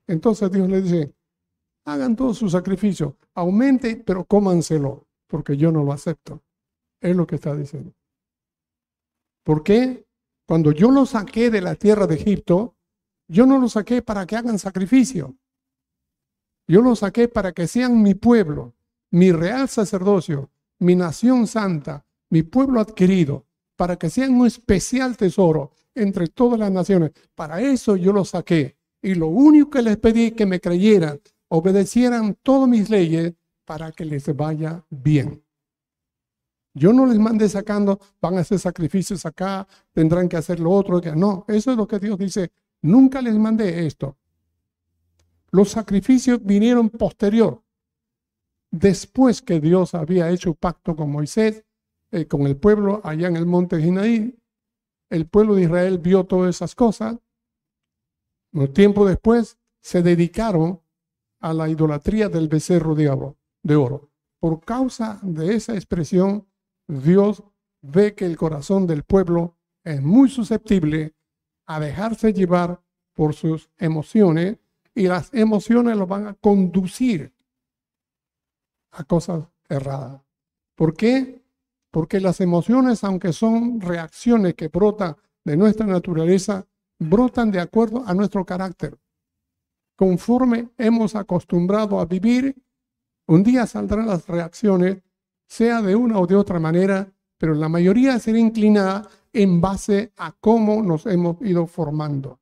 Entonces 0.07 0.51
Dios 0.51 0.69
le 0.69 0.81
dice, 0.81 1.13
hagan 1.85 2.15
todo 2.15 2.33
su 2.33 2.49
sacrificio, 2.49 3.17
aumente, 3.33 3.97
pero 3.97 4.25
cómanselo, 4.25 5.07
porque 5.27 5.57
yo 5.57 5.71
no 5.71 5.83
lo 5.83 5.93
acepto. 5.93 6.41
Es 7.01 7.15
lo 7.15 7.27
que 7.27 7.35
está 7.35 7.55
diciendo. 7.55 7.93
¿Por 9.43 9.63
qué? 9.63 10.05
Cuando 10.47 10.71
yo 10.71 10.91
lo 10.91 11.05
saqué 11.05 11.49
de 11.49 11.61
la 11.61 11.75
tierra 11.75 12.07
de 12.07 12.15
Egipto, 12.15 12.75
yo 13.27 13.45
no 13.45 13.59
lo 13.59 13.67
saqué 13.67 14.01
para 14.01 14.25
que 14.25 14.35
hagan 14.35 14.59
sacrificio. 14.59 15.35
Yo 16.67 16.81
lo 16.81 16.95
saqué 16.95 17.27
para 17.27 17.51
que 17.51 17.67
sean 17.67 18.01
mi 18.01 18.15
pueblo, 18.15 18.73
mi 19.11 19.31
real 19.31 19.69
sacerdocio, 19.69 20.49
mi 20.79 20.95
nación 20.95 21.47
santa, 21.47 22.05
mi 22.29 22.43
pueblo 22.43 22.79
adquirido, 22.79 23.45
para 23.75 23.97
que 23.97 24.09
sean 24.09 24.33
un 24.33 24.47
especial 24.47 25.15
tesoro 25.17 25.71
entre 25.95 26.27
todas 26.27 26.59
las 26.59 26.71
naciones. 26.71 27.11
Para 27.33 27.61
eso 27.61 27.95
yo 27.95 28.13
lo 28.13 28.25
saqué. 28.25 28.77
Y 29.01 29.15
lo 29.15 29.27
único 29.27 29.69
que 29.71 29.81
les 29.81 29.97
pedí 29.97 30.31
que 30.31 30.45
me 30.45 30.59
creyeran, 30.59 31.19
obedecieran 31.47 32.37
todas 32.43 32.69
mis 32.69 32.89
leyes 32.89 33.33
para 33.65 33.91
que 33.91 34.05
les 34.05 34.35
vaya 34.35 34.85
bien. 34.89 35.43
Yo 36.73 36.91
no 36.91 37.05
les 37.05 37.17
mandé 37.17 37.47
sacando, 37.47 37.99
van 38.21 38.37
a 38.37 38.41
hacer 38.41 38.59
sacrificios 38.59 39.25
acá, 39.25 39.65
tendrán 39.93 40.27
que 40.27 40.35
hacer 40.35 40.59
lo 40.59 40.71
otro. 40.71 41.01
No, 41.15 41.45
eso 41.47 41.71
es 41.71 41.77
lo 41.77 41.87
que 41.87 41.99
Dios 41.99 42.17
dice. 42.17 42.51
Nunca 42.81 43.21
les 43.21 43.35
mandé 43.35 43.87
esto. 43.87 44.17
Los 45.51 45.69
sacrificios 45.69 46.43
vinieron 46.43 46.89
posterior, 46.89 47.63
después 48.71 49.41
que 49.41 49.61
Dios 49.61 49.95
había 49.95 50.29
hecho 50.29 50.53
pacto 50.53 50.97
con 50.97 51.09
Moisés, 51.09 51.63
eh, 52.11 52.27
con 52.27 52.45
el 52.45 52.57
pueblo 52.57 52.99
allá 53.05 53.29
en 53.29 53.37
el 53.37 53.45
monte 53.45 53.81
Ginaí. 53.81 54.37
El 55.15 55.27
pueblo 55.27 55.55
de 55.55 55.61
Israel 55.61 55.97
vio 55.97 56.25
todas 56.25 56.53
esas 56.53 56.75
cosas. 56.75 57.17
Un 58.51 58.73
tiempo 58.73 59.07
después 59.07 59.57
se 59.81 60.01
dedicaron 60.01 60.81
a 61.39 61.53
la 61.53 61.69
idolatría 61.69 62.27
del 62.27 62.49
becerro 62.49 62.95
de 62.95 63.07
oro. 63.07 63.37
De 63.63 63.77
oro. 63.77 64.09
Por 64.41 64.59
causa 64.65 65.21
de 65.21 65.55
esa 65.55 65.73
expresión, 65.73 66.49
Dios 66.85 67.45
ve 67.81 68.13
que 68.13 68.25
el 68.25 68.35
corazón 68.35 68.87
del 68.87 69.03
pueblo 69.03 69.55
es 69.85 70.01
muy 70.01 70.27
susceptible 70.27 71.15
a 71.65 71.79
dejarse 71.79 72.33
llevar 72.33 72.83
por 73.13 73.35
sus 73.35 73.69
emociones 73.77 74.57
y 74.93 75.07
las 75.07 75.33
emociones 75.33 75.95
lo 75.95 76.07
van 76.07 76.27
a 76.27 76.33
conducir 76.33 77.33
a 78.91 79.05
cosas 79.05 79.45
erradas. 79.69 80.21
¿Por 80.75 80.93
qué? 80.93 81.44
Porque 81.95 82.19
las 82.19 82.41
emociones, 82.41 83.05
aunque 83.05 83.31
son 83.31 83.79
reacciones 83.79 84.53
que 84.55 84.67
brotan 84.67 85.15
de 85.45 85.55
nuestra 85.55 85.85
naturaleza, 85.85 86.67
brotan 86.99 87.51
de 87.51 87.61
acuerdo 87.61 88.03
a 88.05 88.13
nuestro 88.13 88.45
carácter. 88.45 88.99
Conforme 89.95 90.71
hemos 90.77 91.15
acostumbrado 91.15 92.01
a 92.01 92.05
vivir, 92.05 92.53
un 93.27 93.43
día 93.43 93.65
saldrán 93.65 94.07
las 94.07 94.27
reacciones 94.27 95.03
sea 95.47 95.81
de 95.81 95.95
una 95.95 96.19
o 96.19 96.27
de 96.27 96.35
otra 96.35 96.59
manera, 96.59 97.13
pero 97.37 97.53
la 97.53 97.69
mayoría 97.69 98.19
será 98.19 98.39
inclinada 98.39 99.07
en 99.31 99.61
base 99.61 100.11
a 100.17 100.33
cómo 100.33 100.83
nos 100.83 101.05
hemos 101.05 101.41
ido 101.43 101.65
formando. 101.65 102.41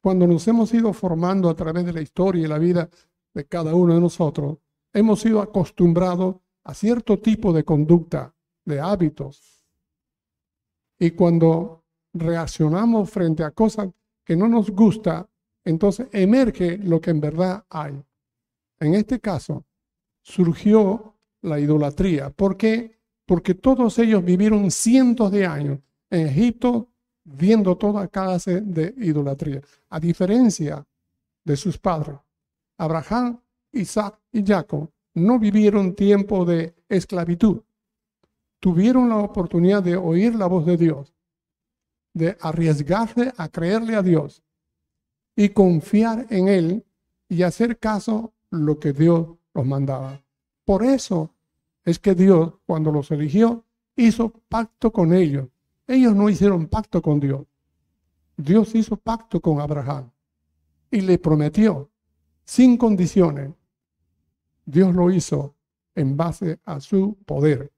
Cuando 0.00 0.26
nos 0.26 0.48
hemos 0.48 0.72
ido 0.72 0.94
formando 0.94 1.50
a 1.50 1.54
través 1.54 1.84
de 1.84 1.92
la 1.92 2.00
historia 2.00 2.46
y 2.46 2.48
la 2.48 2.58
vida 2.58 2.88
de 3.34 3.44
cada 3.44 3.74
uno 3.74 3.92
de 3.92 4.00
nosotros, 4.00 4.56
hemos 4.94 5.20
sido 5.20 5.42
acostumbrados 5.42 6.36
a 6.68 6.74
cierto 6.74 7.18
tipo 7.18 7.50
de 7.50 7.64
conducta, 7.64 8.34
de 8.66 8.78
hábitos. 8.78 9.64
Y 10.98 11.12
cuando 11.12 11.82
reaccionamos 12.12 13.08
frente 13.08 13.42
a 13.42 13.52
cosas 13.52 13.88
que 14.22 14.36
no 14.36 14.48
nos 14.48 14.68
gusta, 14.70 15.26
entonces 15.64 16.08
emerge 16.12 16.76
lo 16.76 17.00
que 17.00 17.10
en 17.10 17.22
verdad 17.22 17.64
hay. 17.70 17.98
En 18.80 18.94
este 18.94 19.18
caso, 19.18 19.64
surgió 20.20 21.14
la 21.40 21.58
idolatría. 21.58 22.28
¿Por 22.28 22.58
qué? 22.58 22.98
Porque 23.24 23.54
todos 23.54 23.98
ellos 23.98 24.22
vivieron 24.22 24.70
cientos 24.70 25.32
de 25.32 25.46
años 25.46 25.78
en 26.10 26.26
Egipto 26.26 26.90
viendo 27.24 27.78
toda 27.78 28.08
clase 28.08 28.60
de 28.60 28.94
idolatría. 28.98 29.62
A 29.88 29.98
diferencia 29.98 30.86
de 31.44 31.56
sus 31.56 31.78
padres, 31.78 32.18
Abraham, 32.76 33.40
Isaac 33.72 34.20
y 34.32 34.44
Jacob 34.44 34.90
no 35.18 35.38
vivieron 35.38 35.94
tiempo 35.94 36.44
de 36.44 36.74
esclavitud. 36.88 37.62
Tuvieron 38.60 39.08
la 39.08 39.16
oportunidad 39.16 39.82
de 39.82 39.96
oír 39.96 40.34
la 40.34 40.46
voz 40.46 40.66
de 40.66 40.76
Dios, 40.76 41.14
de 42.12 42.36
arriesgarse 42.40 43.32
a 43.36 43.48
creerle 43.48 43.94
a 43.94 44.02
Dios 44.02 44.42
y 45.36 45.50
confiar 45.50 46.26
en 46.30 46.48
Él 46.48 46.84
y 47.28 47.42
hacer 47.42 47.78
caso 47.78 48.32
lo 48.50 48.78
que 48.78 48.92
Dios 48.92 49.28
los 49.54 49.66
mandaba. 49.66 50.22
Por 50.64 50.84
eso 50.84 51.34
es 51.84 51.98
que 51.98 52.14
Dios, 52.14 52.54
cuando 52.66 52.90
los 52.90 53.10
eligió, 53.10 53.64
hizo 53.96 54.30
pacto 54.48 54.92
con 54.92 55.12
ellos. 55.12 55.48
Ellos 55.86 56.14
no 56.14 56.28
hicieron 56.28 56.66
pacto 56.66 57.00
con 57.00 57.20
Dios. 57.20 57.46
Dios 58.36 58.74
hizo 58.74 58.96
pacto 58.96 59.40
con 59.40 59.60
Abraham 59.60 60.10
y 60.90 61.00
le 61.00 61.18
prometió, 61.18 61.90
sin 62.44 62.76
condiciones. 62.76 63.50
Dios 64.70 64.94
lo 64.94 65.10
hizo 65.10 65.54
en 65.94 66.14
base 66.14 66.60
a 66.66 66.78
su 66.78 67.16
poder. 67.24 67.72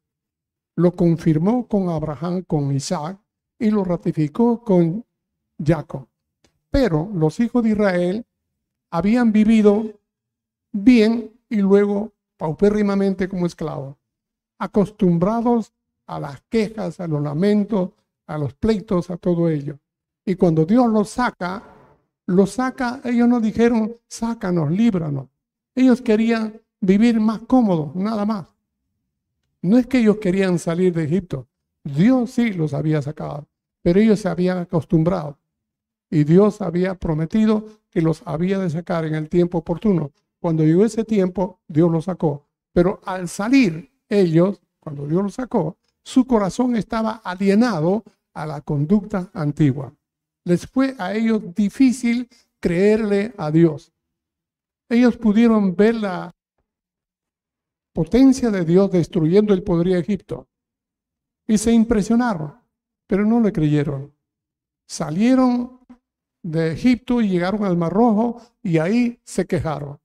Lo 0.75 0.91
confirmó 0.97 1.69
con 1.69 1.89
Abraham, 1.89 2.43
con 2.43 2.75
Isaac 2.75 3.17
y 3.61 3.71
lo 3.71 3.85
ratificó 3.85 4.65
con 4.65 5.07
Jacob. 5.65 6.09
Pero 6.69 7.09
los 7.15 7.39
hijos 7.39 7.63
de 7.63 7.71
Israel 7.71 8.27
habían 8.91 9.31
vivido 9.31 10.01
bien 10.73 11.33
y 11.49 11.59
luego 11.59 12.13
paupérrimamente 12.37 13.29
como 13.29 13.47
esclavos, 13.47 13.97
acostumbrados 14.59 15.73
a 16.09 16.19
las 16.19 16.43
quejas, 16.49 16.99
a 16.99 17.07
los 17.07 17.23
lamentos, 17.23 17.91
a 18.27 18.37
los 18.37 18.55
pleitos, 18.55 19.11
a 19.11 19.17
todo 19.17 19.49
ello. 19.49 19.79
Y 20.25 20.35
cuando 20.35 20.65
Dios 20.65 20.89
los 20.89 21.11
saca, 21.11 21.63
los 22.27 22.51
saca, 22.51 23.01
ellos 23.05 23.29
no 23.29 23.41
dijeron, 23.41 23.97
sácanos, 24.09 24.73
líbranos. 24.73 25.29
Ellos 25.77 26.03
querían 26.03 26.61
vivir 26.81 27.21
más 27.21 27.41
cómodos, 27.41 27.95
nada 27.95 28.25
más. 28.25 28.47
No 29.63 29.79
es 29.79 29.87
que 29.87 29.99
ellos 29.99 30.19
querían 30.19 30.59
salir 30.59 30.95
de 30.95 31.05
Egipto, 31.05 31.47
Dios 31.85 32.33
sí 32.33 32.53
los 32.53 32.75
había 32.75 33.01
sacado, 33.01 33.49
pero 33.83 34.01
ellos 34.01 34.21
se 34.21 34.29
habían 34.29 34.59
acostumbrado. 34.59 35.39
Y 36.11 36.25
Dios 36.25 36.61
había 36.61 36.95
prometido 36.95 37.65
que 37.91 38.03
los 38.03 38.23
había 38.27 38.59
de 38.59 38.71
sacar 38.71 39.05
en 39.05 39.15
el 39.15 39.29
tiempo 39.29 39.59
oportuno. 39.59 40.13
Cuando 40.41 40.65
llegó 40.65 40.85
ese 40.85 41.05
tiempo, 41.05 41.61
Dios 41.69 41.91
los 41.91 42.07
sacó. 42.07 42.49
Pero 42.73 43.01
al 43.05 43.29
salir 43.29 43.91
ellos, 44.09 44.61
cuando 44.81 45.07
Dios 45.07 45.23
los 45.23 45.35
sacó, 45.35 45.77
su 46.03 46.27
corazón 46.27 46.77
estaba 46.77 47.21
alienado 47.25 48.05
a 48.35 48.47
la 48.47 48.61
conducta 48.61 49.31
antigua. 49.33 49.95
Les 50.45 50.67
fue 50.67 50.95
a 50.99 51.15
ellos 51.15 51.55
difícil 51.55 52.29
creerle 52.59 53.33
a 53.37 53.51
Dios. 53.51 53.93
Ellos 54.89 55.17
pudieron 55.17 55.77
ver 55.77 55.95
la 55.95 56.35
potencia 57.93 58.51
de 58.51 58.65
Dios 58.65 58.91
destruyendo 58.91 59.55
el 59.55 59.63
poder 59.63 59.89
de 59.89 59.99
Egipto 59.99 60.49
y 61.47 61.59
se 61.59 61.73
impresionaron, 61.73 62.55
pero 63.07 63.25
no 63.25 63.41
le 63.41 63.53
creyeron. 63.53 64.13
Salieron 64.87 65.81
de 66.43 66.73
Egipto 66.73 67.21
y 67.21 67.29
llegaron 67.29 67.65
al 67.65 67.77
Mar 67.77 67.93
Rojo 67.93 68.41
y 68.63 68.79
ahí 68.79 69.21
se 69.25 69.47
quejaron 69.47 70.01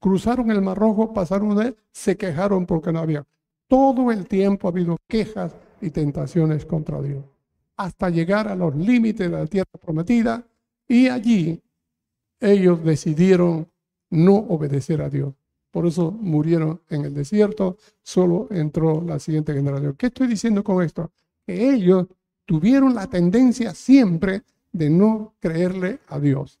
cruzaron 0.00 0.50
el 0.50 0.62
Mar 0.62 0.78
Rojo, 0.78 1.12
pasaron 1.12 1.54
de 1.56 1.76
se 1.92 2.16
quejaron 2.16 2.66
porque 2.66 2.92
no 2.92 2.98
había. 2.98 3.24
Todo 3.68 4.10
el 4.10 4.26
tiempo 4.26 4.66
ha 4.66 4.72
habido 4.72 4.96
quejas 5.06 5.54
y 5.80 5.90
tentaciones 5.90 6.64
contra 6.64 7.00
Dios, 7.00 7.24
hasta 7.76 8.10
llegar 8.10 8.48
a 8.48 8.56
los 8.56 8.74
límites 8.74 9.30
de 9.30 9.36
la 9.36 9.46
tierra 9.46 9.70
prometida 9.80 10.44
y 10.88 11.08
allí 11.08 11.62
ellos 12.40 12.82
decidieron 12.82 13.68
no 14.10 14.34
obedecer 14.34 15.02
a 15.02 15.08
Dios. 15.08 15.34
Por 15.70 15.86
eso 15.86 16.10
murieron 16.10 16.80
en 16.88 17.04
el 17.04 17.14
desierto, 17.14 17.76
solo 18.02 18.48
entró 18.50 19.00
la 19.00 19.18
siguiente 19.18 19.54
generación. 19.54 19.94
¿Qué 19.96 20.06
estoy 20.06 20.26
diciendo 20.26 20.64
con 20.64 20.82
esto? 20.82 21.12
Que 21.46 21.72
ellos 21.72 22.06
tuvieron 22.44 22.94
la 22.94 23.06
tendencia 23.06 23.74
siempre 23.74 24.42
de 24.72 24.90
no 24.90 25.34
creerle 25.38 26.00
a 26.08 26.18
Dios. 26.18 26.58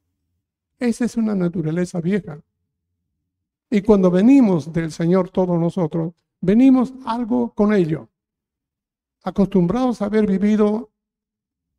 Esa 0.78 1.04
es 1.04 1.16
una 1.16 1.34
naturaleza 1.34 2.00
vieja. 2.00 2.40
Y 3.68 3.82
cuando 3.82 4.10
venimos 4.10 4.72
del 4.72 4.92
Señor 4.92 5.30
todos 5.30 5.58
nosotros, 5.58 6.14
venimos 6.40 6.92
algo 7.04 7.52
con 7.52 7.72
ello, 7.72 8.08
acostumbrados 9.22 10.00
a 10.00 10.06
haber 10.06 10.26
vivido 10.26 10.90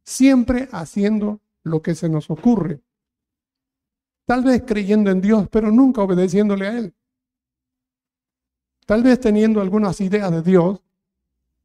siempre 0.03 0.69
haciendo 0.71 1.39
lo 1.63 1.81
que 1.81 1.95
se 1.95 2.09
nos 2.09 2.29
ocurre. 2.29 2.81
Tal 4.25 4.43
vez 4.43 4.63
creyendo 4.65 5.11
en 5.11 5.21
Dios, 5.21 5.47
pero 5.49 5.71
nunca 5.71 6.01
obedeciéndole 6.01 6.67
a 6.67 6.77
Él. 6.77 6.93
Tal 8.91 9.03
vez 9.03 9.21
teniendo 9.21 9.61
algunas 9.61 10.01
ideas 10.01 10.29
de 10.31 10.41
Dios, 10.41 10.81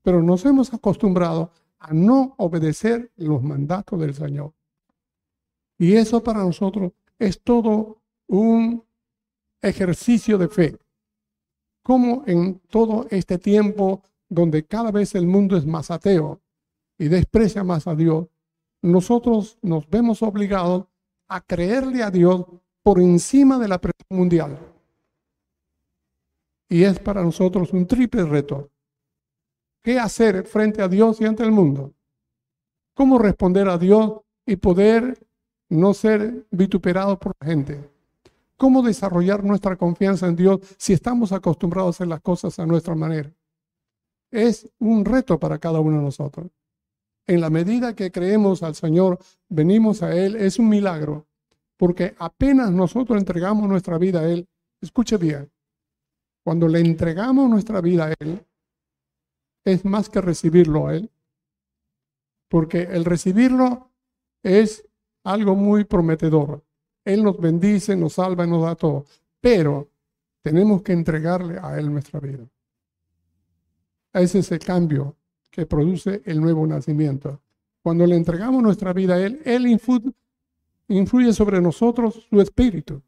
pero 0.01 0.23
nos 0.23 0.45
hemos 0.45 0.73
acostumbrado 0.73 1.51
a 1.81 1.93
no 1.93 2.37
obedecer 2.39 3.11
los 3.17 3.43
mandatos 3.43 3.99
del 3.99 4.15
Señor. 4.15 4.55
Y 5.77 5.97
eso 5.97 6.23
para 6.23 6.45
nosotros 6.45 6.93
es 7.19 7.43
todo 7.43 8.01
un 8.29 8.85
ejercicio 9.61 10.39
de 10.39 10.47
fe. 10.47 10.79
Como 11.83 12.23
en 12.29 12.61
todo 12.71 13.09
este 13.11 13.39
tiempo 13.39 14.05
donde 14.29 14.65
cada 14.65 14.93
vez 14.93 15.17
el 15.17 15.27
mundo 15.27 15.57
es 15.57 15.67
más 15.67 15.91
ateo 15.91 16.41
y 16.97 17.09
desprecia 17.09 17.65
más 17.65 17.89
a 17.89 17.97
Dios, 17.97 18.29
nosotros 18.83 19.59
nos 19.63 19.91
vemos 19.91 20.23
obligados 20.23 20.87
a 21.27 21.41
creerle 21.41 22.05
a 22.05 22.13
Dios 22.13 22.47
por 22.85 23.01
encima 23.01 23.59
de 23.59 23.67
la 23.67 23.81
presión 23.81 24.17
mundial. 24.17 24.76
Y 26.69 26.83
es 26.85 26.99
para 26.99 27.23
nosotros 27.23 27.73
un 27.73 27.87
triple 27.87 28.25
reto. 28.25 28.71
¿Qué 29.83 29.99
hacer 29.99 30.45
frente 30.47 30.83
a 30.83 30.89
Dios 30.89 31.21
y 31.21 31.25
ante 31.25 31.45
el 31.45 31.53
mundo? 31.53 31.95
¿Cómo 32.95 33.19
responder 33.19 33.69
a 33.69 33.79
Dios 33.79 34.21
y 34.45 34.57
poder 34.57 35.19
no 35.69 35.95
ser 35.95 36.47
vituperados 36.51 37.19
por 37.19 37.35
la 37.41 37.47
gente? 37.47 37.91
¿Cómo 38.57 38.83
desarrollar 38.83 39.45
nuestra 39.45 39.77
confianza 39.77 40.27
en 40.27 40.35
Dios 40.37 40.61
si 40.79 40.93
estamos 40.93 41.31
acostumbrados 41.33 41.89
a 41.89 41.91
hacer 41.97 42.09
las 42.09 42.21
cosas 42.21 42.59
a 42.59 42.67
nuestra 42.67 42.95
manera? 42.95 43.31
Es 44.31 44.69
un 44.79 45.05
reto 45.05 45.39
para 45.39 45.59
cada 45.59 45.79
uno 45.81 45.99
de 45.99 46.05
nosotros. 46.05 46.51
En 47.27 47.41
la 47.41 47.51
medida 47.51 47.95
que 47.95 48.11
creemos 48.11 48.63
al 48.63 48.75
Señor, 48.75 49.19
venimos 49.49 50.03
a 50.03 50.17
Él, 50.17 50.37
es 50.37 50.59
un 50.59 50.69
milagro, 50.69 51.27
porque 51.77 52.15
apenas 52.19 52.71
nosotros 52.71 53.19
entregamos 53.19 53.69
nuestra 53.69 53.99
vida 53.99 54.21
a 54.21 54.29
Él, 54.29 54.49
escuche 54.81 55.17
bien, 55.17 55.51
cuando 56.47 56.69
le 56.69 56.79
entregamos 56.79 57.51
nuestra 57.51 57.81
vida 57.81 58.07
a 58.07 58.15
Él, 58.21 58.47
es 59.65 59.85
más 59.85 60.09
que 60.09 60.21
recibirlo 60.21 60.87
a 60.87 60.95
Él, 60.95 61.11
porque 62.49 62.83
el 62.83 63.05
recibirlo 63.05 63.91
es 64.45 64.87
algo 65.25 65.57
muy 65.57 65.83
prometedor. 65.83 66.63
Él 67.05 67.25
nos 67.25 67.41
bendice, 67.41 67.97
nos 67.97 68.13
salva 68.13 68.47
y 68.47 68.49
nos 68.49 68.63
da 68.63 68.77
todo, 68.77 69.07
pero 69.41 69.91
tenemos 70.41 70.83
que 70.83 70.93
entregarle 70.93 71.59
a 71.61 71.81
Él 71.81 71.91
nuestra 71.91 72.21
vida. 72.21 72.49
Ese 74.13 74.39
es 74.39 74.53
el 74.53 74.61
cambio 74.61 75.17
que 75.51 75.67
produce 75.67 76.23
el 76.27 76.41
nuevo 76.41 76.65
nacimiento. 76.65 77.41
Cuando 77.83 78.07
le 78.07 78.15
entregamos 78.15 78.63
nuestra 78.63 78.93
vida 78.93 79.15
a 79.15 79.19
Él, 79.19 79.43
Él 79.45 79.67
influye 79.67 81.33
sobre 81.33 81.61
nosotros 81.61 82.25
su 82.31 82.41
espíritu. 82.41 83.03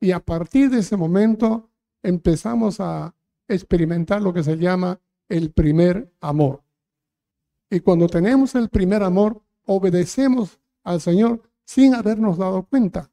Y 0.00 0.12
a 0.12 0.20
partir 0.20 0.70
de 0.70 0.78
ese 0.78 0.96
momento 0.96 1.68
empezamos 2.04 2.78
a 2.80 3.14
experimentar 3.48 4.22
lo 4.22 4.32
que 4.32 4.44
se 4.44 4.56
llama 4.56 5.00
el 5.28 5.50
primer 5.50 6.12
amor. 6.20 6.62
Y 7.70 7.80
cuando 7.80 8.06
tenemos 8.06 8.54
el 8.54 8.68
primer 8.68 9.02
amor, 9.02 9.42
obedecemos 9.64 10.60
al 10.84 11.00
Señor 11.00 11.42
sin 11.64 11.94
habernos 11.94 12.36
dado 12.38 12.64
cuenta, 12.64 13.10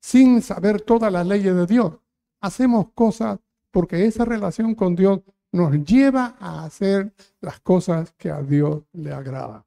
sin 0.00 0.42
saber 0.42 0.82
todas 0.82 1.10
las 1.12 1.26
leyes 1.26 1.54
de 1.54 1.66
Dios. 1.66 1.94
Hacemos 2.40 2.90
cosas 2.92 3.38
porque 3.70 4.04
esa 4.04 4.24
relación 4.24 4.74
con 4.74 4.94
Dios 4.94 5.20
nos 5.52 5.72
lleva 5.84 6.36
a 6.40 6.64
hacer 6.64 7.14
las 7.40 7.60
cosas 7.60 8.12
que 8.18 8.30
a 8.30 8.42
Dios 8.42 8.82
le 8.92 9.12
agrada. 9.12 9.64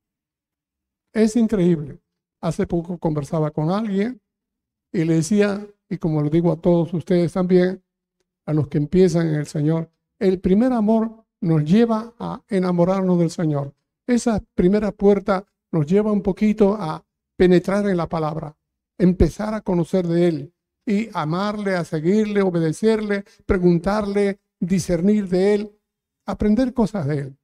Es 1.13 1.35
increíble. 1.37 2.01
Hace 2.41 2.67
poco 2.67 2.97
conversaba 2.97 3.51
con 3.51 3.71
alguien 3.71 4.21
y 4.91 5.05
le 5.05 5.15
decía, 5.15 5.65
y 5.89 5.97
como 5.97 6.21
lo 6.21 6.29
digo 6.29 6.51
a 6.51 6.57
todos 6.57 6.93
ustedes 6.93 7.33
también, 7.33 7.81
a 8.47 8.53
los 8.53 8.67
que 8.67 8.79
empiezan 8.79 9.27
en 9.27 9.35
el 9.35 9.45
Señor, 9.45 9.91
el 10.17 10.39
primer 10.39 10.73
amor 10.73 11.25
nos 11.41 11.63
lleva 11.63 12.15
a 12.17 12.41
enamorarnos 12.49 13.19
del 13.19 13.29
Señor. 13.29 13.75
Esa 14.07 14.43
primera 14.55 14.91
puerta 14.91 15.45
nos 15.71 15.85
lleva 15.85 16.11
un 16.11 16.23
poquito 16.23 16.73
a 16.73 17.05
penetrar 17.35 17.87
en 17.87 17.97
la 17.97 18.09
palabra, 18.09 18.57
empezar 18.97 19.53
a 19.53 19.61
conocer 19.61 20.07
de 20.07 20.27
Él 20.27 20.53
y 20.83 21.09
amarle, 21.13 21.75
a 21.75 21.85
seguirle, 21.85 22.41
obedecerle, 22.41 23.23
preguntarle, 23.45 24.39
discernir 24.59 25.27
de 25.27 25.53
Él 25.53 25.77
aprender 26.27 26.73
cosas 26.73 27.07
de 27.07 27.19
Él. 27.19 27.37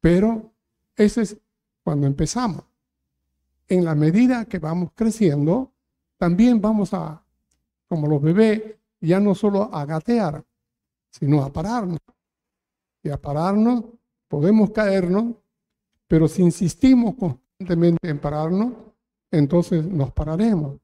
Pero 0.00 0.54
ese 0.96 1.22
es 1.22 1.36
cuando 1.82 2.06
empezamos. 2.06 2.64
En 3.68 3.84
la 3.84 3.94
medida 3.94 4.46
que 4.46 4.58
vamos 4.58 4.92
creciendo, 4.94 5.72
también 6.16 6.60
vamos 6.60 6.94
a, 6.94 7.24
como 7.88 8.06
los 8.06 8.22
bebés, 8.22 8.62
ya 9.04 9.20
no 9.20 9.34
solo 9.34 9.70
a 9.72 9.84
gatear, 9.84 10.44
sino 11.10 11.42
a 11.42 11.52
pararnos. 11.52 11.98
Y 13.02 13.10
a 13.10 13.20
pararnos 13.20 13.84
podemos 14.28 14.70
caernos, 14.70 15.34
pero 16.08 16.26
si 16.28 16.42
insistimos 16.42 17.14
constantemente 17.14 18.08
en 18.08 18.18
pararnos, 18.18 18.72
entonces 19.30 19.84
nos 19.84 20.12
pararemos 20.12 20.78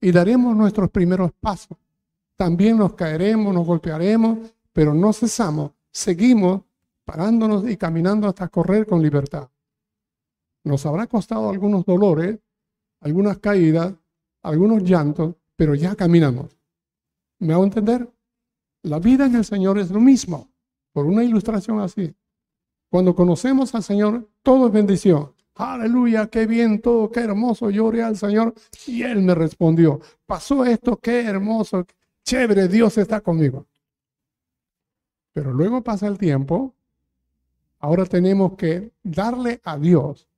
y 0.00 0.12
daremos 0.12 0.56
nuestros 0.56 0.90
primeros 0.90 1.32
pasos. 1.40 1.78
También 2.36 2.76
nos 2.76 2.94
caeremos, 2.94 3.54
nos 3.54 3.66
golpearemos, 3.66 4.54
pero 4.72 4.92
no 4.94 5.12
cesamos 5.12 5.72
seguimos 5.92 6.62
parándonos 7.04 7.68
y 7.68 7.76
caminando 7.76 8.26
hasta 8.26 8.48
correr 8.48 8.86
con 8.86 9.02
libertad. 9.02 9.48
Nos 10.64 10.86
habrá 10.86 11.06
costado 11.06 11.50
algunos 11.50 11.84
dolores, 11.84 12.38
algunas 13.00 13.38
caídas, 13.38 13.94
algunos 14.42 14.82
llantos, 14.82 15.34
pero 15.56 15.74
ya 15.74 15.94
caminamos. 15.94 16.56
¿Me 17.42 17.54
hago 17.54 17.64
entender? 17.64 18.08
La 18.82 19.00
vida 19.00 19.26
en 19.26 19.34
el 19.34 19.44
Señor 19.44 19.76
es 19.76 19.90
lo 19.90 19.98
mismo, 19.98 20.48
por 20.92 21.06
una 21.06 21.24
ilustración 21.24 21.80
así. 21.80 22.14
Cuando 22.88 23.16
conocemos 23.16 23.74
al 23.74 23.82
Señor, 23.82 24.30
todo 24.44 24.68
es 24.68 24.72
bendición. 24.72 25.34
Aleluya, 25.56 26.28
qué 26.28 26.46
bien 26.46 26.80
todo, 26.80 27.10
qué 27.10 27.18
hermoso. 27.18 27.68
Lloré 27.68 28.04
al 28.04 28.16
Señor 28.16 28.54
y 28.86 29.02
Él 29.02 29.22
me 29.22 29.34
respondió. 29.34 30.00
Pasó 30.24 30.64
esto, 30.64 30.98
qué 30.98 31.24
hermoso, 31.24 31.84
chévere, 32.24 32.68
Dios 32.68 32.96
está 32.96 33.20
conmigo. 33.20 33.66
Pero 35.32 35.52
luego 35.52 35.82
pasa 35.82 36.06
el 36.06 36.18
tiempo, 36.18 36.72
ahora 37.80 38.06
tenemos 38.06 38.54
que 38.54 38.92
darle 39.02 39.60
a 39.64 39.76
Dios 39.76 40.28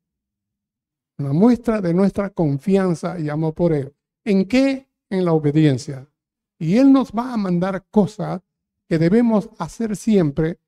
una 1.18 1.34
muestra 1.34 1.82
de 1.82 1.92
nuestra 1.92 2.30
confianza 2.30 3.18
y 3.20 3.28
amor 3.28 3.52
por 3.52 3.74
Él. 3.74 3.94
¿En 4.24 4.48
qué? 4.48 4.88
En 5.10 5.26
la 5.26 5.34
obediencia. 5.34 6.08
Y 6.58 6.78
Él 6.78 6.92
nos 6.92 7.12
va 7.12 7.32
a 7.32 7.36
mandar 7.36 7.84
cosas 7.90 8.42
que 8.88 8.98
debemos 8.98 9.50
hacer 9.58 9.96
siempre 9.96 10.58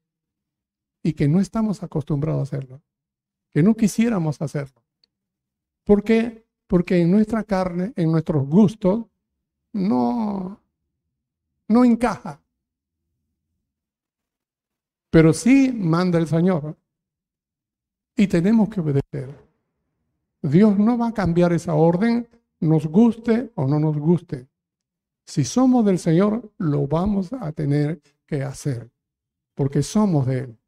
y 1.02 1.12
que 1.12 1.28
no 1.28 1.40
estamos 1.40 1.82
acostumbrados 1.82 2.40
a 2.40 2.42
hacerlo, 2.42 2.82
que 3.52 3.62
no 3.62 3.74
quisiéramos 3.74 4.40
hacerlo. 4.42 4.82
¿Por 5.84 6.02
qué? 6.02 6.44
Porque 6.66 7.00
en 7.00 7.10
nuestra 7.10 7.44
carne, 7.44 7.92
en 7.96 8.10
nuestros 8.10 8.46
gustos, 8.46 9.06
no, 9.72 10.60
no 11.68 11.84
encaja 11.84 12.40
pero 15.16 15.32
sí 15.32 15.72
manda 15.74 16.18
el 16.18 16.26
Señor. 16.26 16.76
Y 18.14 18.26
tenemos 18.26 18.68
que 18.68 18.80
obedecer. 18.80 19.34
Dios 20.42 20.78
no 20.78 20.98
va 20.98 21.08
a 21.08 21.14
cambiar 21.14 21.54
esa 21.54 21.72
orden, 21.72 22.28
nos 22.60 22.86
guste 22.86 23.50
o 23.54 23.66
no 23.66 23.80
nos 23.80 23.96
guste. 23.96 24.46
Si 25.26 25.44
somos 25.44 25.84
del 25.84 25.98
Señor, 25.98 26.52
lo 26.58 26.86
vamos 26.86 27.32
a 27.32 27.50
tener 27.52 28.00
que 28.26 28.42
hacer, 28.44 28.90
porque 29.54 29.82
somos 29.82 30.26
de 30.26 30.38
Él. 30.38 30.58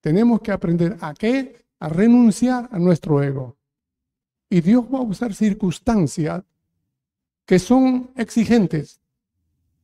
Tenemos 0.00 0.40
que 0.40 0.52
aprender 0.52 0.96
a 1.00 1.14
qué? 1.14 1.64
A 1.78 1.88
renunciar 1.88 2.68
a 2.72 2.78
nuestro 2.78 3.22
ego. 3.22 3.56
Y 4.50 4.60
Dios 4.60 4.84
va 4.92 4.98
a 4.98 5.02
usar 5.02 5.34
circunstancias 5.34 6.42
que 7.44 7.58
son 7.60 8.10
exigentes, 8.16 9.00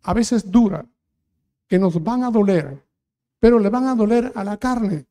a 0.03 0.13
veces 0.13 0.51
duras, 0.51 0.85
que 1.69 1.79
nos 1.79 2.03
van 2.03 2.25
a 2.25 2.31
doler, 2.31 2.85
pero 3.39 3.59
le 3.59 3.69
van 3.69 3.87
a 3.87 3.95
doler 3.95 4.33
a 4.35 4.43
la 4.43 4.57
carne, 4.57 5.07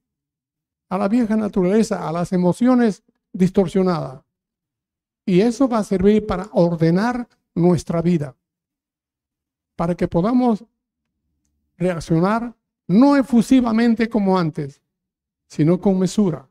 a 0.89 0.97
la 0.97 1.07
vieja 1.07 1.37
naturaleza, 1.37 2.07
a 2.07 2.11
las 2.11 2.33
emociones 2.33 3.03
distorsionadas. 3.31 4.23
Y 5.25 5.39
eso 5.39 5.69
va 5.69 5.79
a 5.79 5.83
servir 5.83 6.27
para 6.27 6.49
ordenar 6.51 7.27
nuestra 7.55 8.01
vida, 8.01 8.35
para 9.81 9.95
que 9.95 10.07
podamos 10.07 10.63
reaccionar 11.75 12.55
no 12.85 13.17
efusivamente 13.17 14.07
como 14.07 14.37
antes, 14.37 14.79
sino 15.47 15.81
con 15.81 15.97
mesura. 15.97 16.47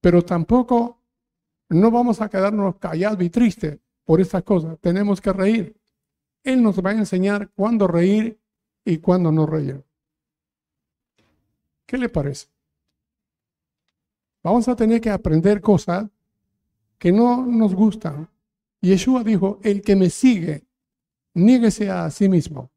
Pero 0.00 0.22
tampoco 0.22 1.02
no 1.68 1.90
vamos 1.90 2.22
a 2.22 2.30
quedarnos 2.30 2.76
callados 2.76 3.22
y 3.22 3.28
tristes 3.28 3.78
por 4.06 4.22
estas 4.22 4.42
cosas. 4.42 4.78
Tenemos 4.80 5.20
que 5.20 5.34
reír. 5.34 5.76
Él 6.44 6.62
nos 6.62 6.82
va 6.82 6.92
a 6.92 6.94
enseñar 6.94 7.50
cuándo 7.50 7.86
reír 7.86 8.40
y 8.82 8.96
cuándo 8.96 9.30
no 9.30 9.44
reír. 9.44 9.84
¿Qué 11.84 11.98
le 11.98 12.08
parece? 12.08 12.48
Vamos 14.42 14.66
a 14.66 14.76
tener 14.76 14.98
que 15.02 15.10
aprender 15.10 15.60
cosas 15.60 16.08
que 16.96 17.12
no 17.12 17.44
nos 17.44 17.74
gustan, 17.74 18.30
Yeshua 18.80 19.22
dijo, 19.22 19.58
el 19.62 19.82
que 19.82 19.94
me 19.94 20.08
sigue, 20.08 20.69
niéguese 21.34 21.90
a 21.90 22.10
sí 22.10 22.28
mismo. 22.28 22.70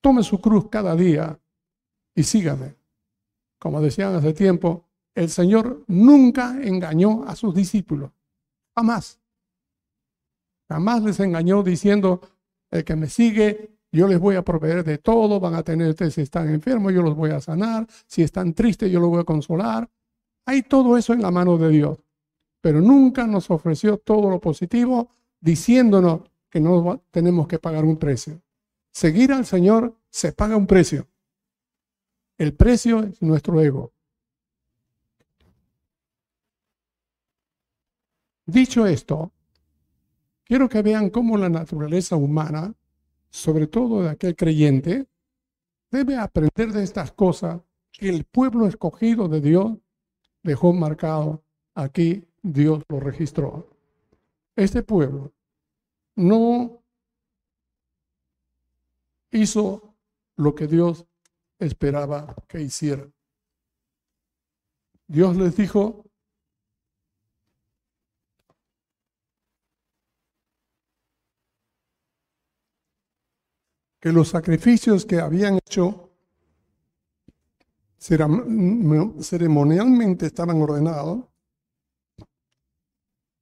Tome 0.00 0.22
su 0.22 0.40
cruz 0.40 0.68
cada 0.70 0.94
día 0.96 1.38
y 2.14 2.22
sígame. 2.22 2.76
Como 3.58 3.80
decían 3.80 4.14
hace 4.14 4.32
tiempo, 4.32 4.84
el 5.14 5.28
Señor 5.28 5.84
nunca 5.86 6.58
engañó 6.62 7.24
a 7.26 7.36
sus 7.36 7.54
discípulos. 7.54 8.10
Jamás. 8.74 9.20
Jamás 10.68 11.02
les 11.02 11.20
engañó 11.20 11.62
diciendo, 11.62 12.20
el 12.70 12.84
que 12.84 12.96
me 12.96 13.08
sigue, 13.08 13.80
yo 13.92 14.06
les 14.06 14.20
voy 14.20 14.36
a 14.36 14.42
proveer 14.42 14.84
de 14.84 14.98
todo, 14.98 15.40
van 15.40 15.54
a 15.54 15.62
tener, 15.62 15.96
si 16.10 16.20
están 16.20 16.48
enfermos, 16.48 16.92
yo 16.92 17.02
los 17.02 17.16
voy 17.16 17.30
a 17.30 17.40
sanar, 17.40 17.86
si 18.06 18.22
están 18.22 18.54
tristes, 18.54 18.90
yo 18.90 19.00
los 19.00 19.10
voy 19.10 19.20
a 19.20 19.24
consolar. 19.24 19.90
Hay 20.46 20.62
todo 20.62 20.96
eso 20.96 21.12
en 21.12 21.22
la 21.22 21.30
mano 21.30 21.58
de 21.58 21.68
Dios, 21.70 21.98
pero 22.60 22.80
nunca 22.80 23.26
nos 23.26 23.50
ofreció 23.50 23.98
todo 23.98 24.30
lo 24.30 24.40
positivo 24.40 25.10
diciéndonos 25.40 26.22
que 26.50 26.60
no 26.60 27.02
tenemos 27.10 27.46
que 27.46 27.58
pagar 27.58 27.84
un 27.84 27.96
precio. 27.96 28.42
Seguir 28.92 29.32
al 29.32 29.46
Señor 29.46 29.96
se 30.10 30.32
paga 30.32 30.56
un 30.56 30.66
precio. 30.66 31.08
El 32.36 32.54
precio 32.54 33.00
es 33.00 33.22
nuestro 33.22 33.60
ego. 33.60 33.92
Dicho 38.46 38.84
esto, 38.86 39.32
quiero 40.44 40.68
que 40.68 40.82
vean 40.82 41.10
cómo 41.10 41.38
la 41.38 41.48
naturaleza 41.48 42.16
humana, 42.16 42.74
sobre 43.28 43.68
todo 43.68 44.02
de 44.02 44.10
aquel 44.10 44.34
creyente, 44.34 45.06
debe 45.90 46.16
aprender 46.16 46.72
de 46.72 46.82
estas 46.82 47.12
cosas 47.12 47.60
que 47.92 48.08
el 48.08 48.24
pueblo 48.24 48.66
escogido 48.66 49.28
de 49.28 49.40
Dios 49.40 49.78
dejó 50.42 50.72
marcado. 50.72 51.44
Aquí 51.74 52.24
Dios 52.42 52.82
lo 52.88 52.98
registró. 52.98 53.68
Este 54.56 54.82
pueblo 54.82 55.32
no 56.20 56.82
hizo 59.30 59.96
lo 60.36 60.54
que 60.54 60.66
Dios 60.66 61.06
esperaba 61.58 62.36
que 62.48 62.60
hiciera. 62.60 63.10
Dios 65.06 65.36
les 65.36 65.56
dijo, 65.56 66.04
que 74.00 74.12
los 74.12 74.28
sacrificios 74.28 75.04
que 75.04 75.20
habían 75.20 75.58
hecho 75.58 76.10
ceremonialmente 77.98 80.26
estaban 80.26 80.62
ordenados, 80.62 81.29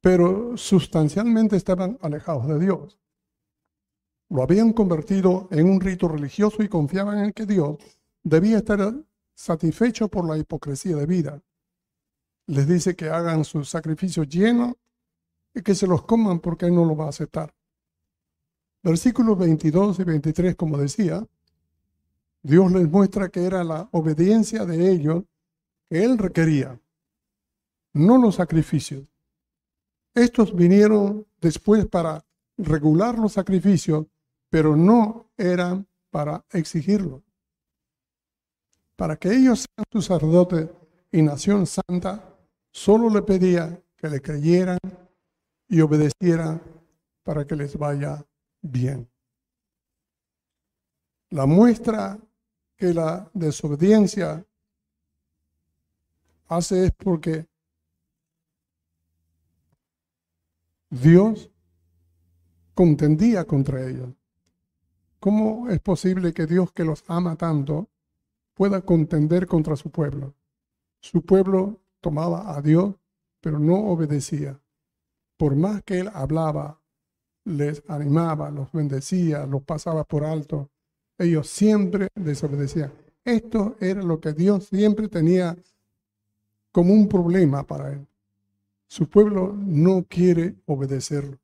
pero 0.00 0.56
sustancialmente 0.56 1.56
estaban 1.56 1.98
alejados 2.00 2.46
de 2.48 2.58
Dios. 2.58 2.98
Lo 4.30 4.42
habían 4.42 4.72
convertido 4.72 5.48
en 5.50 5.68
un 5.68 5.80
rito 5.80 6.08
religioso 6.08 6.62
y 6.62 6.68
confiaban 6.68 7.24
en 7.24 7.32
que 7.32 7.46
Dios 7.46 7.78
debía 8.22 8.58
estar 8.58 8.94
satisfecho 9.34 10.08
por 10.08 10.28
la 10.28 10.36
hipocresía 10.36 10.96
de 10.96 11.06
vida. 11.06 11.42
Les 12.46 12.66
dice 12.66 12.94
que 12.94 13.08
hagan 13.08 13.44
sus 13.44 13.68
sacrificios 13.68 14.28
llenos 14.28 14.74
y 15.54 15.62
que 15.62 15.74
se 15.74 15.86
los 15.86 16.04
coman 16.04 16.40
porque 16.40 16.66
Él 16.66 16.74
no 16.74 16.84
lo 16.84 16.96
va 16.96 17.06
a 17.06 17.10
aceptar. 17.10 17.54
Versículos 18.82 19.38
22 19.38 19.98
y 19.98 20.04
23, 20.04 20.56
como 20.56 20.78
decía, 20.78 21.26
Dios 22.42 22.70
les 22.72 22.88
muestra 22.88 23.28
que 23.28 23.44
era 23.44 23.64
la 23.64 23.88
obediencia 23.92 24.64
de 24.64 24.90
ellos 24.90 25.24
que 25.88 26.04
Él 26.04 26.18
requería, 26.18 26.80
no 27.92 28.18
los 28.18 28.36
sacrificios. 28.36 29.04
Estos 30.18 30.52
vinieron 30.52 31.24
después 31.40 31.86
para 31.86 32.24
regular 32.56 33.16
los 33.16 33.34
sacrificios, 33.34 34.06
pero 34.50 34.74
no 34.74 35.30
eran 35.36 35.86
para 36.10 36.44
exigirlos. 36.50 37.22
Para 38.96 39.16
que 39.16 39.32
ellos 39.32 39.60
sean 39.60 39.84
sus 39.92 40.06
sacerdotes 40.06 40.68
y 41.12 41.22
nación 41.22 41.66
santa, 41.66 42.36
solo 42.72 43.08
le 43.10 43.22
pedía 43.22 43.80
que 43.96 44.08
le 44.08 44.20
creyeran 44.20 44.78
y 45.68 45.80
obedecieran 45.82 46.60
para 47.22 47.46
que 47.46 47.54
les 47.54 47.78
vaya 47.78 48.26
bien. 48.60 49.08
La 51.30 51.46
muestra 51.46 52.18
que 52.74 52.92
la 52.92 53.30
desobediencia 53.34 54.44
hace 56.48 56.86
es 56.86 56.92
porque 56.92 57.46
Dios 60.90 61.50
contendía 62.74 63.44
contra 63.44 63.86
ellos. 63.86 64.10
¿Cómo 65.20 65.68
es 65.68 65.80
posible 65.80 66.32
que 66.32 66.46
Dios 66.46 66.72
que 66.72 66.84
los 66.84 67.04
ama 67.08 67.36
tanto 67.36 67.88
pueda 68.54 68.80
contender 68.80 69.46
contra 69.46 69.76
su 69.76 69.90
pueblo? 69.90 70.34
Su 71.00 71.22
pueblo 71.22 71.80
tomaba 72.00 72.56
a 72.56 72.62
Dios, 72.62 72.94
pero 73.40 73.58
no 73.58 73.90
obedecía. 73.90 74.60
Por 75.36 75.56
más 75.56 75.82
que 75.82 76.00
él 76.00 76.10
hablaba, 76.14 76.80
les 77.44 77.82
animaba, 77.88 78.50
los 78.50 78.72
bendecía, 78.72 79.46
los 79.46 79.62
pasaba 79.62 80.04
por 80.04 80.24
alto. 80.24 80.70
Ellos 81.18 81.48
siempre 81.48 82.08
desobedecían. 82.14 82.92
Esto 83.24 83.76
era 83.80 84.02
lo 84.02 84.20
que 84.20 84.32
Dios 84.32 84.64
siempre 84.64 85.08
tenía 85.08 85.54
como 86.72 86.94
un 86.94 87.08
problema 87.08 87.66
para 87.66 87.92
él. 87.92 88.07
Su 88.88 89.08
pueblo 89.08 89.54
no 89.54 90.04
quiere 90.08 90.56
obedecerlo. 90.66 91.38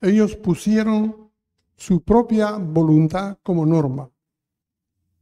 Ellos 0.00 0.34
pusieron 0.34 1.30
su 1.76 2.02
propia 2.02 2.52
voluntad 2.52 3.38
como 3.42 3.64
norma 3.64 4.10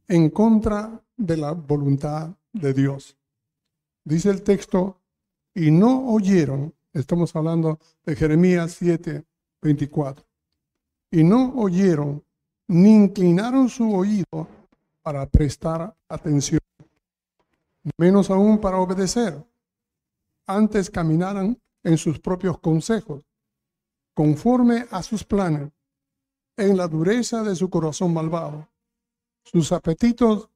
en 0.07 0.29
contra 0.29 1.03
de 1.15 1.37
la 1.37 1.51
voluntad 1.51 2.35
de 2.53 2.73
Dios. 2.73 3.17
Dice 4.03 4.29
el 4.29 4.41
texto, 4.41 5.01
y 5.53 5.69
no 5.71 6.11
oyeron 6.11 6.73
Estamos 6.93 7.35
hablando 7.35 7.79
de 8.03 8.15
Jeremías 8.15 8.75
7, 8.79 9.23
24. 9.61 10.25
Y 11.11 11.23
no 11.23 11.53
oyeron 11.55 12.23
ni 12.67 12.95
inclinaron 12.95 13.69
su 13.69 13.93
oído 13.93 14.47
para 15.01 15.27
prestar 15.27 15.95
atención, 16.07 16.58
menos 17.97 18.29
aún 18.29 18.59
para 18.59 18.77
obedecer. 18.77 19.45
Antes 20.45 20.89
caminaran 20.89 21.59
en 21.83 21.97
sus 21.97 22.19
propios 22.19 22.59
consejos, 22.59 23.25
conforme 24.13 24.85
a 24.91 25.03
sus 25.03 25.23
planes, 25.23 25.71
en 26.57 26.75
la 26.75 26.87
dureza 26.87 27.41
de 27.43 27.55
su 27.55 27.69
corazón 27.69 28.13
malvado. 28.13 28.67
Sus 29.43 29.71
apetitos 29.71 30.49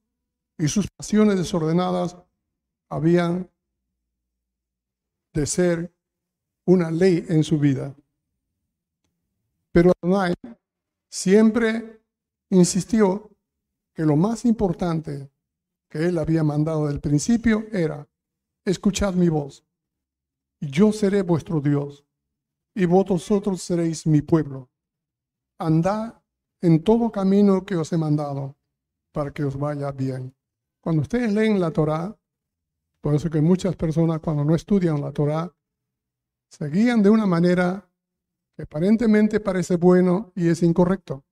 y 0.57 0.67
sus 0.67 0.87
pasiones 0.89 1.37
desordenadas 1.37 2.17
habían 2.89 3.49
de 5.33 5.45
ser 5.45 5.93
una 6.65 6.91
ley 6.91 7.25
en 7.29 7.43
su 7.43 7.57
vida. 7.57 7.95
Pero 9.71 9.91
Adonai 10.01 10.33
siempre 11.09 12.01
insistió 12.49 13.31
que 13.93 14.03
lo 14.03 14.15
más 14.15 14.45
importante 14.45 15.29
que 15.93 16.07
él 16.07 16.17
había 16.17 16.43
mandado 16.43 16.87
del 16.87 16.99
principio 16.99 17.67
era, 17.71 18.09
escuchad 18.65 19.13
mi 19.13 19.29
voz, 19.29 19.63
yo 20.59 20.91
seré 20.91 21.21
vuestro 21.21 21.61
Dios, 21.61 22.03
y 22.73 22.85
vosotros 22.85 23.61
seréis 23.61 24.07
mi 24.07 24.23
pueblo. 24.23 24.71
Andad 25.59 26.15
en 26.61 26.83
todo 26.83 27.11
camino 27.11 27.63
que 27.63 27.75
os 27.75 27.93
he 27.93 27.97
mandado, 27.99 28.57
para 29.11 29.29
que 29.29 29.43
os 29.43 29.55
vaya 29.55 29.91
bien. 29.91 30.35
Cuando 30.81 31.03
ustedes 31.03 31.31
leen 31.31 31.59
la 31.59 31.69
Torah, 31.69 32.17
por 32.99 33.13
eso 33.13 33.29
que 33.29 33.41
muchas 33.41 33.75
personas 33.75 34.19
cuando 34.19 34.43
no 34.43 34.55
estudian 34.55 34.99
la 34.99 35.11
Torah, 35.11 35.55
se 36.49 36.69
guían 36.69 37.03
de 37.03 37.11
una 37.11 37.27
manera 37.27 37.87
que 38.55 38.63
aparentemente 38.63 39.39
parece 39.39 39.75
bueno 39.75 40.31
y 40.33 40.47
es 40.47 40.63
incorrecto. 40.63 41.23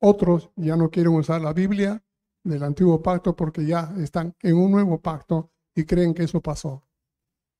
Otros 0.00 0.50
ya 0.56 0.78
no 0.78 0.88
quieren 0.88 1.12
usar 1.12 1.42
la 1.42 1.52
Biblia 1.52 2.02
del 2.44 2.62
antiguo 2.62 3.02
pacto 3.02 3.34
porque 3.34 3.66
ya 3.66 3.94
están 3.98 4.34
en 4.40 4.56
un 4.56 4.70
nuevo 4.70 5.00
pacto 5.00 5.50
y 5.74 5.84
creen 5.84 6.14
que 6.14 6.24
eso 6.24 6.40
pasó. 6.40 6.82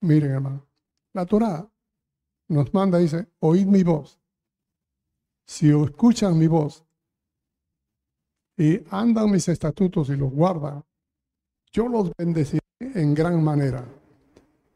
Miren, 0.01 0.33
hermano, 0.33 0.67
la 1.13 1.27
Torah 1.27 1.69
nos 2.49 2.73
manda, 2.73 2.99
dice, 2.99 3.27
oíd 3.41 3.67
mi 3.67 3.83
voz. 3.83 4.21
Si 5.47 5.71
escuchan 5.71 6.39
mi 6.39 6.47
voz 6.47 6.85
y 8.57 8.81
andan 8.91 9.31
mis 9.31 9.49
estatutos 9.49 10.09
y 10.11 10.17
los 10.17 10.31
guardan, 10.31 10.85
yo 11.73 11.89
los 11.89 12.13
bendeciré 12.17 12.61
en 12.79 13.15
gran 13.15 13.43
manera 13.43 13.85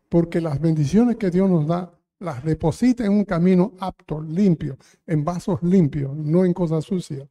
porque 0.09 0.41
las 0.41 0.61
bendiciones 0.61 1.17
que 1.17 1.31
Dios 1.31 1.49
nos 1.49 1.67
da 1.67 1.93
las 2.21 2.45
deposita 2.45 3.05
en 3.05 3.13
un 3.13 3.25
camino 3.25 3.75
apto, 3.79 4.21
limpio, 4.21 4.77
en 5.07 5.25
vasos 5.25 5.63
limpios, 5.63 6.17
no 6.17 6.45
en 6.45 6.53
cosas 6.53 6.85
sucias. 6.85 7.29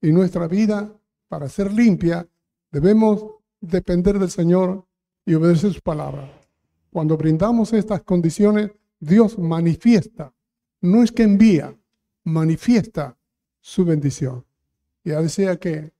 Y 0.00 0.12
nuestra 0.12 0.46
vida, 0.46 0.92
para 1.32 1.48
ser 1.48 1.72
limpia, 1.72 2.28
debemos 2.70 3.24
depender 3.58 4.18
del 4.18 4.30
Señor 4.30 4.86
y 5.24 5.32
obedecer 5.32 5.72
su 5.72 5.80
palabra. 5.80 6.30
Cuando 6.90 7.16
brindamos 7.16 7.72
estas 7.72 8.02
condiciones, 8.02 8.70
Dios 9.00 9.38
manifiesta, 9.38 10.34
no 10.82 11.02
es 11.02 11.10
que 11.10 11.22
envía, 11.22 11.74
manifiesta 12.24 13.16
su 13.62 13.86
bendición. 13.86 14.44
Ya 15.04 15.22
decía 15.22 15.58
que 15.58 15.94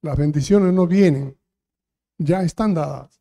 las 0.00 0.16
bendiciones 0.16 0.72
no 0.72 0.86
vienen, 0.86 1.36
ya 2.16 2.42
están 2.42 2.72
dadas. 2.72 3.20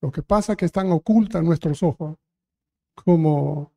Lo 0.00 0.10
que 0.10 0.22
pasa 0.22 0.54
es 0.54 0.58
que 0.58 0.66
están 0.66 0.90
ocultas 0.90 1.42
en 1.42 1.46
nuestros 1.46 1.80
ojos, 1.84 2.16
como 2.96 3.70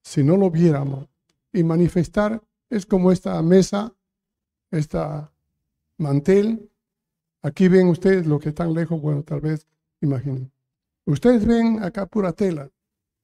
si 0.00 0.22
no 0.22 0.36
lo 0.36 0.48
viéramos. 0.48 1.08
Y 1.52 1.64
manifestar 1.64 2.40
es 2.70 2.86
como 2.86 3.10
esta 3.10 3.42
mesa, 3.42 3.92
esta 4.70 5.32
mantel. 5.96 6.70
Aquí 7.42 7.68
ven 7.68 7.88
ustedes 7.88 8.26
lo 8.26 8.38
que 8.38 8.50
están 8.50 8.74
lejos, 8.74 9.00
bueno, 9.00 9.22
tal 9.22 9.40
vez 9.40 9.66
imaginen. 10.00 10.50
Ustedes 11.04 11.46
ven 11.46 11.82
acá 11.82 12.06
pura 12.06 12.32
tela, 12.32 12.70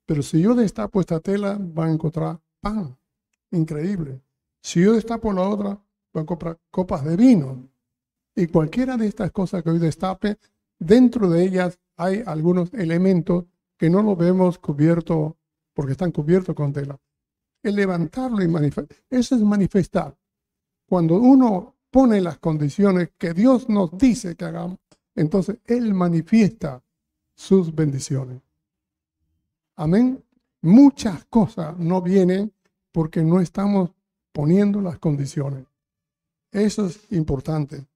pero 0.06 0.22
si 0.22 0.40
yo 0.40 0.54
destapo 0.54 1.00
esta 1.00 1.20
tela, 1.20 1.58
van 1.60 1.90
a 1.90 1.92
encontrar 1.92 2.40
pan. 2.60 2.96
Increíble. 3.50 4.20
Si 4.62 4.80
yo 4.80 4.92
destapo 4.94 5.32
la 5.32 5.48
otra, 5.48 5.68
van 5.68 5.80
a 6.14 6.20
encontrar 6.20 6.58
copas 6.70 7.04
de 7.04 7.16
vino. 7.16 7.68
Y 8.34 8.46
cualquiera 8.46 8.96
de 8.96 9.06
estas 9.06 9.30
cosas 9.30 9.62
que 9.62 9.70
hoy 9.70 9.78
destape, 9.78 10.38
dentro 10.78 11.28
de 11.28 11.44
ellas 11.44 11.78
hay 11.96 12.22
algunos 12.26 12.72
elementos 12.74 13.44
que 13.76 13.90
no 13.90 14.02
lo 14.02 14.16
vemos 14.16 14.58
cubierto 14.58 15.36
porque 15.72 15.92
están 15.92 16.10
cubiertos 16.10 16.54
con 16.54 16.72
tela. 16.72 16.98
El 17.62 17.76
levantarlo 17.76 18.42
y 18.42 18.48
manifestar, 18.48 18.96
eso 19.10 19.34
es 19.34 19.42
manifestar. 19.42 20.16
Cuando 20.86 21.16
uno 21.16 21.74
pone 21.90 22.20
las 22.20 22.38
condiciones 22.38 23.10
que 23.16 23.34
Dios 23.34 23.68
nos 23.68 23.96
dice 23.96 24.36
que 24.36 24.44
hagamos, 24.44 24.78
entonces 25.14 25.58
Él 25.66 25.94
manifiesta 25.94 26.82
sus 27.34 27.74
bendiciones. 27.74 28.42
Amén. 29.76 30.22
Muchas 30.62 31.24
cosas 31.26 31.78
no 31.78 32.00
vienen 32.00 32.52
porque 32.92 33.22
no 33.22 33.40
estamos 33.40 33.90
poniendo 34.32 34.80
las 34.80 34.98
condiciones. 34.98 35.66
Eso 36.50 36.86
es 36.86 37.12
importante. 37.12 37.86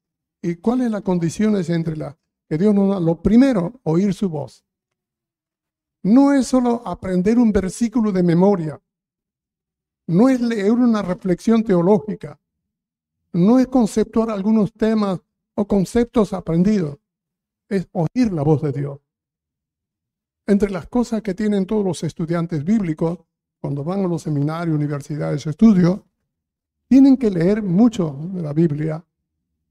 ¿Y 0.43 0.57
cuáles 0.57 0.87
son 0.87 0.93
las 0.93 1.03
condiciones 1.03 1.71
entre 1.71 1.97
las 1.97 2.17
que 2.49 2.59
Dios 2.59 2.75
nos 2.75 2.91
da? 2.91 3.01
Lo 3.01 3.23
primero, 3.23 3.81
oír 3.85 4.13
su 4.15 4.29
voz. 4.29 4.65
No 6.03 6.33
es 6.33 6.47
solo 6.47 6.83
aprender 6.87 7.39
un 7.39 7.53
versículo 7.53 8.13
de 8.13 8.23
memoria. 8.23 8.81
No 10.07 10.29
es 10.29 10.41
leer 10.41 10.73
una 10.73 11.03
reflexión 11.03 11.63
teológica. 11.63 12.41
No 13.33 13.59
es 13.59 13.67
conceptuar 13.67 14.31
algunos 14.31 14.73
temas 14.73 15.21
o 15.55 15.67
conceptos 15.67 16.33
aprendidos. 16.33 16.99
Es 17.69 17.89
oír 17.93 18.33
la 18.33 18.43
voz 18.43 18.63
de 18.63 18.73
Dios. 18.73 19.01
Entre 20.47 20.71
las 20.71 20.89
cosas 20.89 21.21
que 21.21 21.35
tienen 21.35 21.67
todos 21.67 21.85
los 21.85 22.03
estudiantes 22.05 22.65
bíblicos, 22.65 23.19
cuando 23.61 23.85
van 23.85 24.05
a 24.05 24.09
los 24.09 24.23
seminarios, 24.23 24.75
universidades, 24.75 25.47
estudios, 25.47 26.01
tienen 26.89 27.17
que 27.17 27.31
leer 27.31 27.63
mucho 27.63 28.17
de 28.33 28.41
la 28.41 28.53
Biblia, 28.55 29.05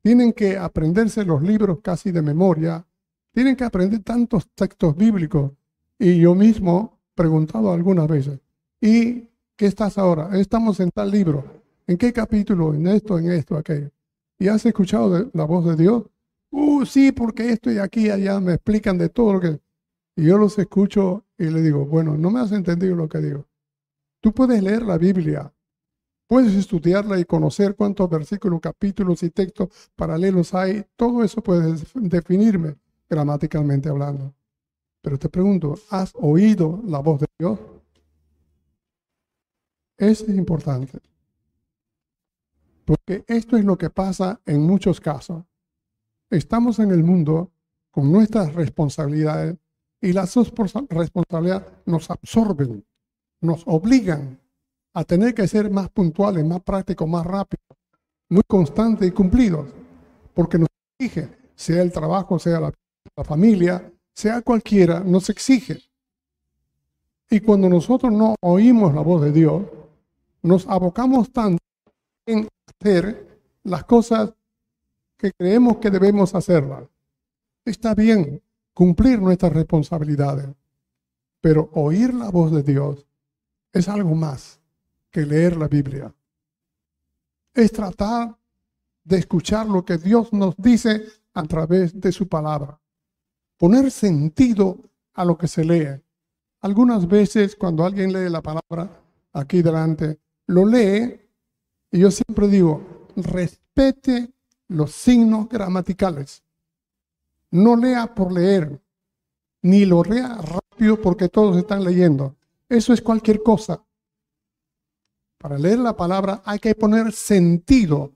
tienen 0.02 0.34
que 0.34 0.56
aprenderse 0.56 1.26
los 1.26 1.42
libros 1.42 1.80
casi 1.82 2.12
de 2.12 2.22
memoria, 2.22 2.86
tienen 3.32 3.56
que 3.56 3.64
aprender 3.64 4.04
tantos 4.04 4.48
textos 4.54 4.96
bíblicos. 4.96 5.52
Y 5.98 6.20
yo 6.20 6.36
mismo 6.36 7.00
preguntado 7.16 7.72
algunas 7.72 8.08
veces, 8.08 8.40
¿y 8.80 9.30
qué 9.56 9.66
estás 9.66 9.98
ahora? 9.98 10.30
Estamos 10.40 10.80
en 10.80 10.92
tal 10.92 11.10
libro. 11.10 11.44
¿En 11.88 11.98
qué 11.98 12.12
capítulo? 12.12 12.74
En 12.74 12.86
esto, 12.88 13.18
en 13.18 13.32
esto, 13.32 13.56
aquello. 13.56 13.92
¿Y 14.38 14.50
has 14.50 14.66
escuchado 14.66 15.30
la 15.34 15.46
voz 15.46 15.66
de 15.66 15.76
Dios? 15.78 16.04
Uh, 16.52 16.86
sí, 16.86 17.14
porque 17.14 17.50
esto 17.50 17.72
y 17.72 17.78
aquí 17.78 18.08
y 18.08 18.10
allá 18.10 18.40
me 18.42 18.54
explican 18.56 18.98
de 18.98 19.10
todo 19.10 19.34
lo 19.34 19.40
que... 19.40 19.62
Y 20.18 20.26
yo 20.26 20.38
los 20.38 20.60
escucho 20.60 21.26
y 21.38 21.46
le 21.46 21.62
digo, 21.62 21.86
bueno, 21.86 22.18
no 22.18 22.30
me 22.30 22.42
has 22.42 22.52
entendido 22.52 22.96
lo 22.96 23.08
que 23.08 23.20
digo. 23.20 23.46
Tú 24.20 24.34
puedes 24.34 24.62
leer 24.62 24.82
la 24.82 24.98
Biblia, 24.98 25.54
puedes 26.28 26.54
estudiarla 26.56 27.20
y 27.20 27.26
conocer 27.26 27.76
cuántos 27.76 28.10
versículos, 28.10 28.60
capítulos 28.60 29.24
y 29.24 29.30
textos 29.30 29.70
paralelos 29.96 30.54
hay. 30.54 30.86
Todo 30.96 31.24
eso 31.24 31.42
puedes 31.42 31.86
definirme 31.94 32.76
gramaticalmente 33.10 33.88
hablando. 33.88 34.34
Pero 35.02 35.18
te 35.18 35.30
pregunto, 35.30 35.76
¿has 35.90 36.12
oído 36.16 36.82
la 36.86 37.00
voz 37.00 37.22
de 37.22 37.28
Dios? 37.40 37.60
Eso 39.98 40.26
es 40.26 40.36
importante. 40.36 41.00
Porque 42.88 43.26
esto 43.28 43.58
es 43.58 43.66
lo 43.66 43.78
que 43.78 43.90
pasa 43.90 44.40
en 44.46 44.62
muchos 44.62 45.02
casos. 45.02 45.44
Estamos 46.30 46.80
en 46.80 46.92
el 46.92 47.04
mundo 47.04 47.52
con 47.92 48.10
nuestras 48.10 48.54
responsabilidades 48.54 49.58
y 50.00 50.14
las 50.14 50.34
responsabilidades 50.90 51.68
nos 51.86 52.10
absorben, 52.10 52.86
nos 53.42 53.64
obligan 53.66 54.40
a 54.94 55.04
tener 55.04 55.34
que 55.34 55.50
ser 55.50 55.70
más 55.70 55.90
puntuales, 55.90 56.46
más 56.46 56.62
prácticos, 56.62 57.10
más 57.10 57.26
rápidos, 57.26 57.78
muy 58.30 58.44
constantes 58.48 59.10
y 59.10 59.12
cumplidos, 59.12 59.68
porque 60.34 60.58
nos 60.58 60.70
exige, 60.98 61.30
sea 61.56 61.82
el 61.82 61.92
trabajo, 61.92 62.40
sea 62.40 62.62
la, 62.62 62.74
la 63.18 63.24
familia, 63.26 63.92
sea 64.14 64.42
cualquiera, 64.42 65.02
nos 65.02 65.30
exige. 65.30 65.82
Y 67.30 67.42
cuando 67.42 67.68
nosotros 67.68 68.14
no 68.14 68.36
oímos 68.40 68.96
la 68.96 69.02
voz 69.02 69.24
de 69.24 69.34
Dios, 69.34 69.64
nos 70.42 70.66
abocamos 70.68 71.34
tanto 71.34 71.62
en 72.26 72.48
hacer 72.68 73.40
las 73.64 73.84
cosas 73.84 74.34
que 75.18 75.32
creemos 75.34 75.78
que 75.78 75.90
debemos 75.90 76.36
hacerlas. 76.36 76.84
Está 77.66 77.96
bien, 77.96 78.42
cumplir 78.74 79.22
nuestras 79.22 79.54
responsabilidades. 79.54 80.48
Pero 81.42 81.70
oír 81.74 82.14
la 82.14 82.30
voz 82.30 82.52
de 82.52 82.64
Dios 82.64 83.06
es 83.74 83.88
algo 83.90 84.16
más 84.16 84.60
que 85.12 85.26
leer 85.26 85.58
la 85.58 85.68
Biblia. 85.68 86.14
Es 87.54 87.72
tratar 87.72 88.38
de 89.04 89.18
escuchar 89.18 89.68
lo 89.68 89.84
que 89.84 89.98
Dios 89.98 90.34
nos 90.34 90.56
dice 90.58 91.04
a 91.34 91.44
través 91.44 92.00
de 92.00 92.12
su 92.12 92.28
palabra. 92.28 92.80
Poner 93.58 93.90
sentido 93.90 94.78
a 95.14 95.26
lo 95.26 95.38
que 95.38 95.48
se 95.48 95.64
lee. 95.64 96.02
Algunas 96.62 97.08
veces 97.08 97.56
cuando 97.56 97.86
alguien 97.86 98.12
lee 98.12 98.30
la 98.30 98.42
palabra 98.42 99.02
aquí 99.34 99.62
delante, 99.62 100.20
lo 100.48 100.66
lee 100.66 101.27
y 101.92 102.00
yo 102.00 102.12
siempre 102.12 102.48
digo, 102.48 103.08
respete 103.16 104.32
los 104.68 104.92
signos 104.92 105.48
gramaticales. 105.48 106.44
No 107.52 107.76
lea 107.76 108.14
por 108.14 108.32
leer, 108.32 108.82
ni 109.62 109.86
lo 109.86 110.04
lea 110.04 110.36
rápido 110.36 111.02
porque 111.02 111.30
todos 111.30 111.58
están 111.58 111.84
leyendo. 111.84 112.36
Eso 112.68 112.94
es 112.94 113.02
cualquier 113.02 113.42
cosa. 113.42 113.82
Para 115.38 115.58
leer 115.58 115.80
la 115.80 115.96
palabra 115.96 116.42
hay 116.44 116.60
que 116.60 116.76
poner 116.76 117.14
sentido 117.14 118.14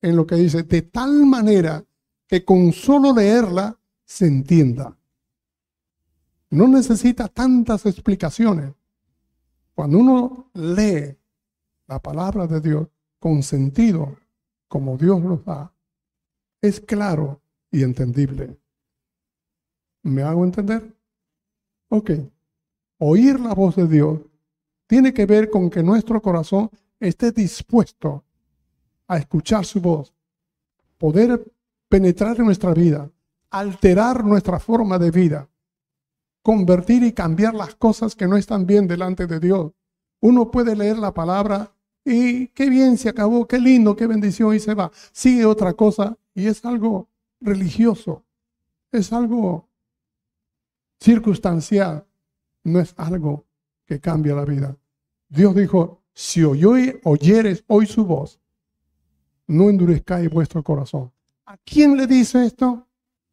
en 0.00 0.16
lo 0.16 0.26
que 0.26 0.36
dice, 0.36 0.62
de 0.62 0.82
tal 0.82 1.26
manera 1.26 1.84
que 2.26 2.44
con 2.44 2.72
solo 2.72 3.12
leerla 3.12 3.78
se 4.04 4.26
entienda. 4.26 4.96
No 6.48 6.66
necesita 6.68 7.28
tantas 7.28 7.84
explicaciones. 7.84 8.72
Cuando 9.74 9.98
uno 9.98 10.50
lee 10.54 11.16
la 11.86 12.00
palabra 12.00 12.46
de 12.46 12.60
Dios 12.60 12.88
con 13.20 13.42
sentido, 13.42 14.16
como 14.66 14.96
Dios 14.96 15.20
nos 15.20 15.44
da, 15.44 15.72
es 16.60 16.80
claro 16.80 17.40
y 17.70 17.82
entendible. 17.82 18.58
¿Me 20.02 20.22
hago 20.22 20.44
entender? 20.44 20.96
Ok. 21.90 22.10
Oír 22.98 23.38
la 23.38 23.54
voz 23.54 23.76
de 23.76 23.86
Dios 23.86 24.20
tiene 24.86 25.14
que 25.14 25.26
ver 25.26 25.50
con 25.50 25.70
que 25.70 25.82
nuestro 25.82 26.20
corazón 26.20 26.70
esté 26.98 27.30
dispuesto 27.30 28.24
a 29.06 29.18
escuchar 29.18 29.64
su 29.64 29.80
voz, 29.80 30.14
poder 30.98 31.52
penetrar 31.88 32.38
en 32.38 32.46
nuestra 32.46 32.72
vida, 32.72 33.10
alterar 33.50 34.24
nuestra 34.24 34.58
forma 34.58 34.98
de 34.98 35.10
vida, 35.10 35.48
convertir 36.42 37.02
y 37.02 37.12
cambiar 37.12 37.54
las 37.54 37.74
cosas 37.74 38.14
que 38.14 38.28
no 38.28 38.36
están 38.36 38.66
bien 38.66 38.86
delante 38.86 39.26
de 39.26 39.40
Dios. 39.40 39.72
Uno 40.20 40.50
puede 40.50 40.76
leer 40.76 40.98
la 40.98 41.12
palabra 41.12 41.74
y 42.04 42.48
qué 42.48 42.70
bien 42.70 42.96
se 42.98 43.08
acabó, 43.08 43.46
qué 43.46 43.58
lindo, 43.58 43.96
qué 43.96 44.06
bendición 44.06 44.54
y 44.54 44.60
se 44.60 44.74
va. 44.74 44.90
Sigue 45.12 45.44
otra 45.44 45.74
cosa 45.74 46.16
y 46.34 46.46
es 46.46 46.64
algo 46.64 47.08
religioso, 47.40 48.24
es 48.92 49.12
algo 49.12 49.68
circunstancial, 51.00 52.06
no 52.64 52.80
es 52.80 52.94
algo 52.96 53.46
que 53.86 54.00
cambia 54.00 54.34
la 54.34 54.44
vida. 54.44 54.76
Dios 55.28 55.54
dijo, 55.54 56.02
si 56.12 56.42
oyeres 56.44 57.64
hoy 57.68 57.86
su 57.86 58.04
voz, 58.04 58.40
no 59.46 59.68
endurezcáis 59.68 60.30
vuestro 60.30 60.62
corazón. 60.62 61.10
¿A 61.46 61.56
quién 61.58 61.96
le 61.96 62.06
dice 62.06 62.44
esto? 62.44 62.86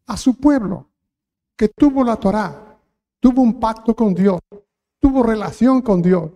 A 0.05 0.17
su 0.17 0.35
pueblo, 0.35 0.89
que 1.55 1.69
tuvo 1.69 2.03
la 2.03 2.15
Torá, 2.15 2.79
tuvo 3.19 3.41
un 3.41 3.59
pacto 3.59 3.95
con 3.95 4.13
Dios, 4.13 4.39
tuvo 4.99 5.21
relación 5.21 5.81
con 5.81 6.01
Dios, 6.01 6.31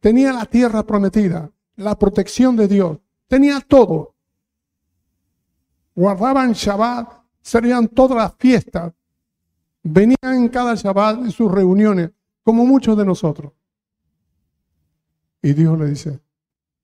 tenía 0.00 0.32
la 0.32 0.44
tierra 0.44 0.84
prometida, 0.84 1.50
la 1.76 1.98
protección 1.98 2.56
de 2.56 2.68
Dios, 2.68 2.98
tenía 3.26 3.60
todo. 3.60 4.14
Guardaban 5.94 6.52
Shabbat, 6.52 7.08
serían 7.40 7.88
todas 7.88 8.16
las 8.16 8.34
fiestas, 8.36 8.92
Venían 9.86 10.16
en 10.22 10.48
cada 10.48 10.74
Shabbat 10.74 11.18
en 11.18 11.30
sus 11.30 11.52
reuniones, 11.52 12.10
como 12.42 12.64
muchos 12.64 12.96
de 12.96 13.04
nosotros. 13.04 13.52
Y 15.42 15.52
Dios 15.52 15.78
le 15.78 15.90
dice, 15.90 16.20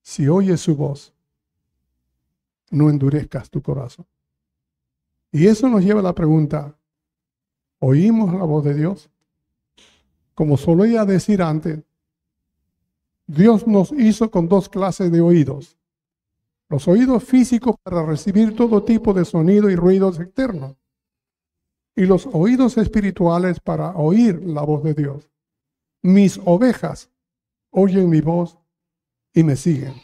si 0.03 0.28
oyes 0.28 0.61
su 0.61 0.76
voz, 0.76 1.14
no 2.70 2.91
endurezcas 2.91 3.49
tu 3.49 3.62
corazón. 3.62 4.07
Y 5.32 5.47
eso 5.47 5.70
nos 5.70 5.82
lleva 5.82 6.01
a 6.01 6.03
la 6.03 6.14
pregunta, 6.14 6.76
¿oímos 7.78 8.34
la 8.34 8.45
voz 8.45 8.64
de 8.64 8.74
Dios? 8.74 9.09
Como 10.34 10.59
solía 10.59 11.07
decir 11.07 11.41
antes, 11.41 11.82
Dios 13.30 13.64
nos 13.64 13.92
hizo 13.92 14.28
con 14.28 14.48
dos 14.48 14.68
clases 14.68 15.12
de 15.12 15.20
oídos. 15.20 15.78
Los 16.68 16.88
oídos 16.88 17.22
físicos 17.22 17.76
para 17.80 18.04
recibir 18.04 18.56
todo 18.56 18.82
tipo 18.82 19.14
de 19.14 19.24
sonido 19.24 19.70
y 19.70 19.76
ruidos 19.76 20.18
externos. 20.18 20.76
Y 21.94 22.06
los 22.06 22.28
oídos 22.32 22.76
espirituales 22.76 23.60
para 23.60 23.90
oír 23.90 24.42
la 24.44 24.62
voz 24.62 24.82
de 24.82 24.94
Dios. 24.94 25.30
Mis 26.02 26.40
ovejas 26.44 27.08
oyen 27.70 28.10
mi 28.10 28.20
voz 28.20 28.58
y 29.32 29.44
me 29.44 29.54
siguen. 29.54 29.94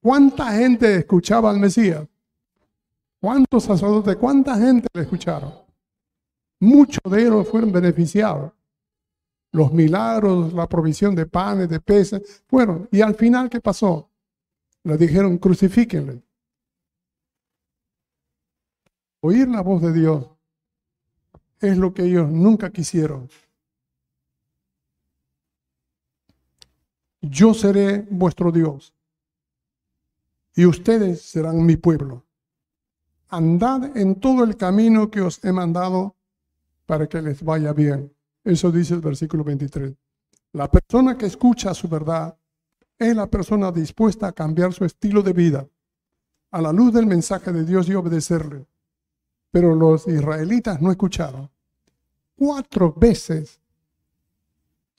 ¿Cuánta 0.00 0.50
gente 0.52 0.96
escuchaba 0.96 1.50
al 1.50 1.60
Mesías? 1.60 2.08
¿Cuántos 3.20 3.64
sacerdotes, 3.64 4.16
cuánta 4.16 4.56
gente 4.56 4.88
le 4.94 5.02
escucharon? 5.02 5.52
Muchos 6.60 7.02
de 7.10 7.20
ellos 7.20 7.48
fueron 7.48 7.70
beneficiados. 7.70 8.55
Los 9.56 9.72
milagros, 9.72 10.52
la 10.52 10.68
provisión 10.68 11.14
de 11.14 11.24
panes, 11.26 11.68
de 11.68 11.80
peces, 11.80 12.44
fueron. 12.46 12.88
Y 12.92 13.00
al 13.00 13.14
final, 13.14 13.48
¿qué 13.48 13.60
pasó? 13.60 14.10
Le 14.84 14.96
dijeron, 14.96 15.38
crucifíquenle. 15.38 16.22
Oír 19.20 19.48
la 19.48 19.62
voz 19.62 19.80
de 19.80 19.92
Dios 19.92 20.26
es 21.60 21.78
lo 21.78 21.94
que 21.94 22.04
ellos 22.04 22.30
nunca 22.30 22.70
quisieron. 22.70 23.28
yo 27.30 27.54
seré 27.54 28.06
vuestro 28.10 28.52
Dios 28.52 28.94
y 30.54 30.64
ustedes 30.64 31.22
serán 31.22 31.64
mi 31.64 31.76
pueblo. 31.76 32.24
Andad 33.28 33.96
en 33.96 34.20
todo 34.20 34.44
el 34.44 34.56
camino 34.56 35.10
que 35.10 35.20
os 35.20 35.44
he 35.44 35.52
mandado 35.52 36.16
para 36.86 37.08
que 37.08 37.20
les 37.20 37.42
vaya 37.42 37.72
bien. 37.72 38.15
Eso 38.46 38.70
dice 38.70 38.94
el 38.94 39.00
versículo 39.00 39.42
23. 39.42 39.92
La 40.52 40.70
persona 40.70 41.18
que 41.18 41.26
escucha 41.26 41.74
su 41.74 41.88
verdad 41.88 42.38
es 42.96 43.16
la 43.16 43.26
persona 43.26 43.72
dispuesta 43.72 44.28
a 44.28 44.32
cambiar 44.32 44.72
su 44.72 44.84
estilo 44.84 45.20
de 45.20 45.32
vida 45.32 45.68
a 46.52 46.62
la 46.62 46.72
luz 46.72 46.92
del 46.92 47.06
mensaje 47.06 47.52
de 47.52 47.64
Dios 47.64 47.88
y 47.88 47.94
obedecerle. 47.94 48.64
Pero 49.50 49.74
los 49.74 50.06
israelitas 50.06 50.80
no 50.80 50.92
escucharon. 50.92 51.50
Cuatro 52.36 52.92
veces 52.92 53.60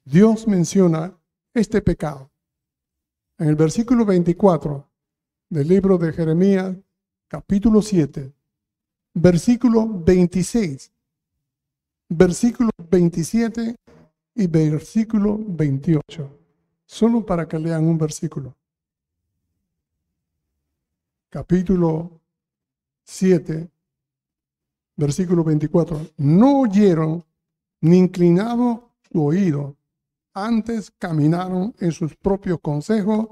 Dios 0.04 0.46
menciona 0.46 1.18
este 1.54 1.82
pecado. 1.82 2.30
En 3.38 3.48
el 3.48 3.56
versículo 3.56 4.04
24 4.04 4.86
del 5.52 5.68
libro 5.70 5.98
de 5.98 6.12
Jeremías, 6.12 6.76
capítulo 7.30 7.82
7, 7.82 8.34
versículo 9.14 9.88
26, 9.88 10.92
versículo 12.10 12.70
27 12.90 13.76
y 14.36 14.48
versículo 14.48 15.38
28. 15.40 16.40
Solo 16.86 17.26
para 17.26 17.48
que 17.48 17.60
lean 17.60 17.86
un 17.86 17.98
versículo. 17.98 18.56
Capítulo 21.30 22.22
7, 23.04 23.70
versículo 24.96 25.44
24. 25.44 26.12
No 26.18 26.62
oyeron 26.62 27.24
ni 27.82 27.98
inclinado 27.98 28.92
su 29.12 29.24
oído 29.24 29.76
antes 30.38 30.92
caminaron 30.92 31.74
en 31.80 31.92
sus 31.92 32.16
propios 32.16 32.60
consejos, 32.62 33.28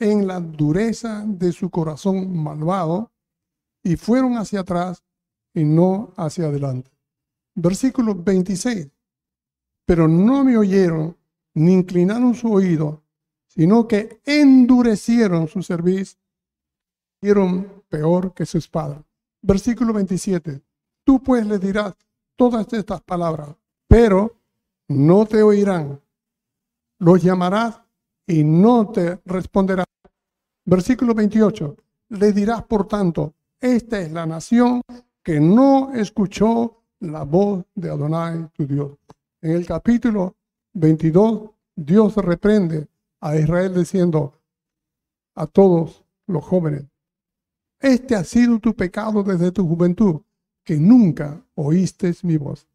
en 0.00 0.26
la 0.26 0.40
dureza 0.40 1.22
de 1.24 1.52
su 1.52 1.70
corazón 1.70 2.36
malvado, 2.36 3.12
y 3.84 3.96
fueron 3.96 4.36
hacia 4.36 4.60
atrás 4.60 5.04
y 5.54 5.62
no 5.62 6.12
hacia 6.16 6.46
adelante. 6.46 6.90
Versículo 7.54 8.14
26. 8.14 8.88
Pero 9.86 10.08
no 10.08 10.44
me 10.44 10.56
oyeron 10.56 11.16
ni 11.54 11.72
inclinaron 11.72 12.34
su 12.34 12.52
oído, 12.52 13.02
sino 13.46 13.86
que 13.86 14.20
endurecieron 14.24 15.46
su 15.46 15.62
cerviz, 15.62 16.18
hicieron 17.20 17.84
peor 17.88 18.34
que 18.34 18.46
sus 18.46 18.68
padres. 18.68 19.02
Versículo 19.42 19.92
27. 19.92 20.62
Tú 21.04 21.22
pues 21.22 21.46
le 21.46 21.58
dirás 21.58 21.94
todas 22.36 22.72
estas 22.72 23.00
palabras, 23.02 23.54
pero 23.86 24.36
no 24.88 25.26
te 25.26 25.42
oirán 25.42 26.00
los 26.98 27.22
llamarás 27.22 27.80
y 28.26 28.44
no 28.44 28.88
te 28.88 29.20
responderá. 29.26 29.84
Versículo 30.64 31.14
28. 31.14 31.76
Le 32.08 32.32
dirás, 32.32 32.62
por 32.64 32.86
tanto, 32.86 33.34
esta 33.60 34.00
es 34.00 34.10
la 34.12 34.26
nación 34.26 34.80
que 35.22 35.40
no 35.40 35.92
escuchó 35.94 36.83
la 37.00 37.24
voz 37.24 37.64
de 37.74 37.90
Adonai, 37.90 38.48
tu 38.52 38.66
Dios. 38.66 38.92
En 39.40 39.52
el 39.52 39.66
capítulo 39.66 40.36
22, 40.72 41.50
Dios 41.76 42.16
reprende 42.16 42.88
a 43.20 43.36
Israel 43.36 43.74
diciendo 43.74 44.34
a 45.34 45.46
todos 45.46 46.04
los 46.26 46.44
jóvenes, 46.44 46.84
este 47.80 48.14
ha 48.14 48.24
sido 48.24 48.58
tu 48.58 48.74
pecado 48.74 49.22
desde 49.22 49.52
tu 49.52 49.66
juventud, 49.66 50.22
que 50.62 50.76
nunca 50.76 51.44
oíste 51.54 52.14
mi 52.22 52.36
voz. 52.36 52.66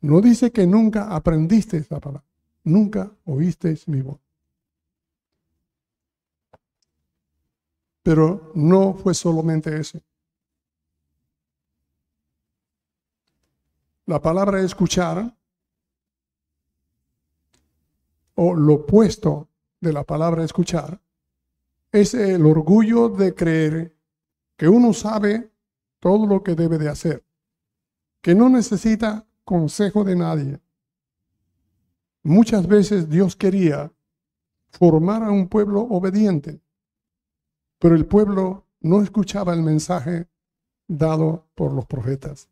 No 0.00 0.20
dice 0.20 0.50
que 0.50 0.66
nunca 0.66 1.14
aprendiste 1.14 1.76
esa 1.76 2.00
palabra 2.00 2.24
nunca 2.64 3.10
oísteis 3.24 3.88
mi 3.88 4.02
voz. 4.02 4.18
Pero 8.02 8.52
no 8.54 8.94
fue 8.94 9.14
solamente 9.14 9.78
eso. 9.78 10.00
La 14.10 14.20
palabra 14.20 14.60
escuchar, 14.60 15.36
o 18.34 18.54
lo 18.56 18.74
opuesto 18.74 19.48
de 19.80 19.92
la 19.92 20.02
palabra 20.02 20.42
escuchar, 20.42 21.00
es 21.92 22.14
el 22.14 22.44
orgullo 22.44 23.08
de 23.08 23.36
creer 23.36 23.96
que 24.56 24.68
uno 24.68 24.92
sabe 24.94 25.52
todo 26.00 26.26
lo 26.26 26.42
que 26.42 26.56
debe 26.56 26.76
de 26.76 26.88
hacer, 26.88 27.24
que 28.20 28.34
no 28.34 28.48
necesita 28.48 29.28
consejo 29.44 30.02
de 30.02 30.16
nadie, 30.16 30.60
Muchas 32.24 32.66
veces 32.66 33.08
Dios 33.08 33.36
quería 33.36 33.92
formar 34.70 35.22
a 35.22 35.30
un 35.30 35.46
pueblo 35.46 35.82
obediente, 35.82 36.60
pero 37.78 37.94
el 37.94 38.06
pueblo 38.06 38.66
no 38.80 39.02
escuchaba 39.02 39.54
el 39.54 39.62
mensaje 39.62 40.26
dado 40.88 41.46
por 41.54 41.72
los 41.72 41.86
profetas. 41.86 42.50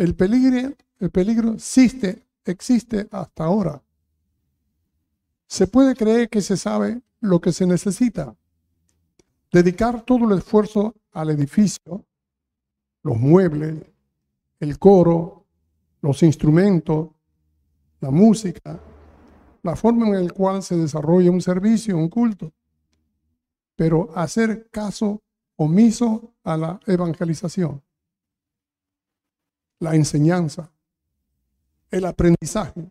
El 0.00 0.14
peligro, 0.14 0.74
el 0.98 1.10
peligro 1.10 1.52
existe, 1.52 2.24
existe 2.46 3.06
hasta 3.10 3.44
ahora. 3.44 3.82
Se 5.46 5.66
puede 5.66 5.94
creer 5.94 6.30
que 6.30 6.40
se 6.40 6.56
sabe 6.56 7.02
lo 7.20 7.38
que 7.38 7.52
se 7.52 7.66
necesita. 7.66 8.34
Dedicar 9.52 10.00
todo 10.00 10.24
el 10.24 10.38
esfuerzo 10.38 10.94
al 11.12 11.28
edificio, 11.28 12.06
los 13.02 13.18
muebles, 13.18 13.74
el 14.58 14.78
coro, 14.78 15.44
los 16.00 16.22
instrumentos, 16.22 17.10
la 18.00 18.10
música, 18.10 18.80
la 19.62 19.76
forma 19.76 20.06
en 20.06 20.28
la 20.28 20.32
cual 20.32 20.62
se 20.62 20.78
desarrolla 20.78 21.30
un 21.30 21.42
servicio, 21.42 21.98
un 21.98 22.08
culto. 22.08 22.54
Pero 23.76 24.08
hacer 24.16 24.70
caso 24.70 25.22
omiso 25.56 26.32
a 26.42 26.56
la 26.56 26.80
evangelización, 26.86 27.82
la 29.80 29.94
enseñanza, 29.96 30.70
el 31.90 32.04
aprendizaje 32.04 32.90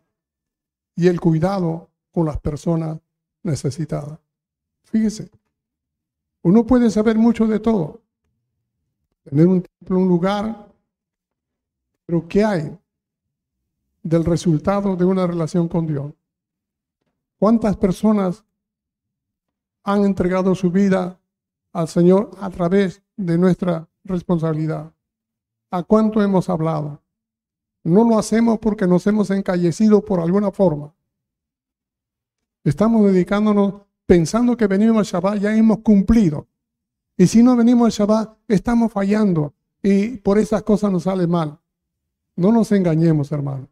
y 0.94 1.08
el 1.08 1.20
cuidado 1.20 1.88
con 2.12 2.26
las 2.26 2.38
personas 2.40 2.98
necesitadas. 3.42 4.18
Fíjese, 4.84 5.30
uno 6.42 6.66
puede 6.66 6.90
saber 6.90 7.16
mucho 7.16 7.46
de 7.46 7.60
todo, 7.60 8.02
tener 9.24 9.46
un 9.46 9.62
templo, 9.62 9.98
un 9.98 10.08
lugar, 10.08 10.68
pero 12.04 12.28
¿qué 12.28 12.44
hay 12.44 12.78
del 14.02 14.24
resultado 14.24 14.96
de 14.96 15.04
una 15.04 15.26
relación 15.26 15.68
con 15.68 15.86
Dios. 15.86 16.12
¿Cuántas 17.38 17.76
personas 17.76 18.44
han 19.82 20.04
entregado 20.04 20.54
su 20.54 20.70
vida 20.70 21.18
al 21.72 21.88
Señor 21.88 22.30
a 22.40 22.50
través 22.50 23.02
de 23.16 23.38
nuestra 23.38 23.88
responsabilidad? 24.04 24.92
¿A 25.70 25.84
cuánto 25.84 26.20
hemos 26.20 26.48
hablado? 26.48 27.00
No 27.84 28.04
lo 28.04 28.18
hacemos 28.18 28.58
porque 28.58 28.86
nos 28.86 29.06
hemos 29.06 29.30
encallecido 29.30 30.04
por 30.04 30.20
alguna 30.20 30.50
forma. 30.50 30.94
Estamos 32.64 33.06
dedicándonos 33.06 33.82
pensando 34.04 34.56
que 34.56 34.66
venimos 34.66 34.98
al 34.98 35.04
Shabbat, 35.04 35.38
ya 35.38 35.56
hemos 35.56 35.78
cumplido. 35.78 36.48
Y 37.16 37.26
si 37.28 37.42
no 37.42 37.56
venimos 37.56 37.86
al 37.86 37.92
Shabbat, 37.92 38.38
estamos 38.48 38.92
fallando 38.92 39.54
y 39.82 40.16
por 40.18 40.38
esas 40.38 40.64
cosas 40.64 40.90
nos 40.90 41.04
sale 41.04 41.26
mal. 41.26 41.60
No 42.34 42.50
nos 42.50 42.72
engañemos, 42.72 43.30
hermano. 43.30 43.68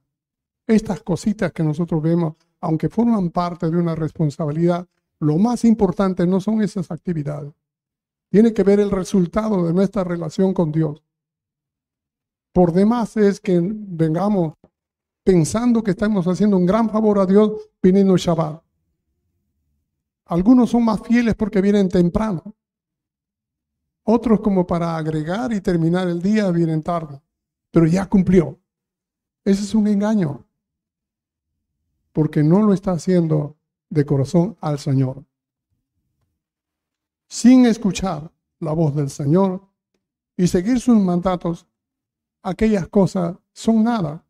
Estas 0.66 1.02
cositas 1.02 1.52
que 1.52 1.64
nosotros 1.64 2.00
vemos, 2.00 2.34
aunque 2.60 2.88
forman 2.88 3.30
parte 3.30 3.68
de 3.70 3.76
una 3.76 3.94
responsabilidad, 3.94 4.86
lo 5.18 5.36
más 5.36 5.64
importante 5.64 6.26
no 6.26 6.40
son 6.40 6.62
esas 6.62 6.90
actividades. 6.90 7.52
Tiene 8.30 8.52
que 8.52 8.62
ver 8.62 8.78
el 8.78 8.90
resultado 8.90 9.66
de 9.66 9.72
nuestra 9.72 10.04
relación 10.04 10.54
con 10.54 10.70
Dios. 10.70 11.02
Por 12.52 12.72
demás 12.72 13.16
es 13.16 13.40
que 13.40 13.60
vengamos 13.62 14.54
pensando 15.22 15.82
que 15.82 15.90
estamos 15.90 16.26
haciendo 16.26 16.56
un 16.56 16.66
gran 16.66 16.88
favor 16.88 17.18
a 17.18 17.26
Dios 17.26 17.52
viniendo 17.82 18.16
Shabbat. 18.16 18.62
Algunos 20.26 20.70
son 20.70 20.84
más 20.84 21.00
fieles 21.02 21.34
porque 21.34 21.60
vienen 21.60 21.88
temprano. 21.88 22.54
Otros 24.04 24.40
como 24.40 24.66
para 24.66 24.96
agregar 24.96 25.52
y 25.52 25.60
terminar 25.60 26.08
el 26.08 26.22
día 26.22 26.50
vienen 26.50 26.82
tarde. 26.82 27.20
Pero 27.70 27.86
ya 27.86 28.06
cumplió. 28.06 28.58
Ese 29.44 29.62
es 29.62 29.74
un 29.74 29.86
engaño. 29.86 30.46
Porque 32.12 32.42
no 32.42 32.62
lo 32.62 32.72
está 32.72 32.92
haciendo 32.92 33.56
de 33.90 34.04
corazón 34.04 34.56
al 34.60 34.78
Señor. 34.78 35.24
Sin 37.28 37.66
escuchar 37.66 38.30
la 38.60 38.72
voz 38.72 38.94
del 38.94 39.10
Señor 39.10 39.66
y 40.36 40.46
seguir 40.46 40.80
sus 40.80 40.98
mandatos, 40.98 41.66
aquellas 42.48 42.88
cosas 42.88 43.36
son 43.52 43.84
nada. 43.84 44.24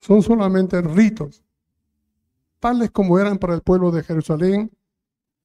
Son 0.00 0.22
solamente 0.22 0.80
ritos, 0.82 1.42
tales 2.60 2.90
como 2.90 3.18
eran 3.18 3.38
para 3.38 3.54
el 3.54 3.62
pueblo 3.62 3.90
de 3.90 4.02
Jerusalén 4.02 4.70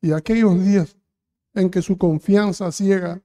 y 0.02 0.12
aquellos 0.12 0.62
días 0.62 0.98
en 1.54 1.70
que 1.70 1.82
su 1.82 1.98
confianza 1.98 2.72
ciega 2.72 3.22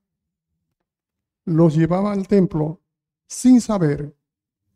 los 1.44 1.74
llevaba 1.74 2.12
al 2.12 2.26
templo 2.28 2.80
sin 3.26 3.60
saber 3.60 4.16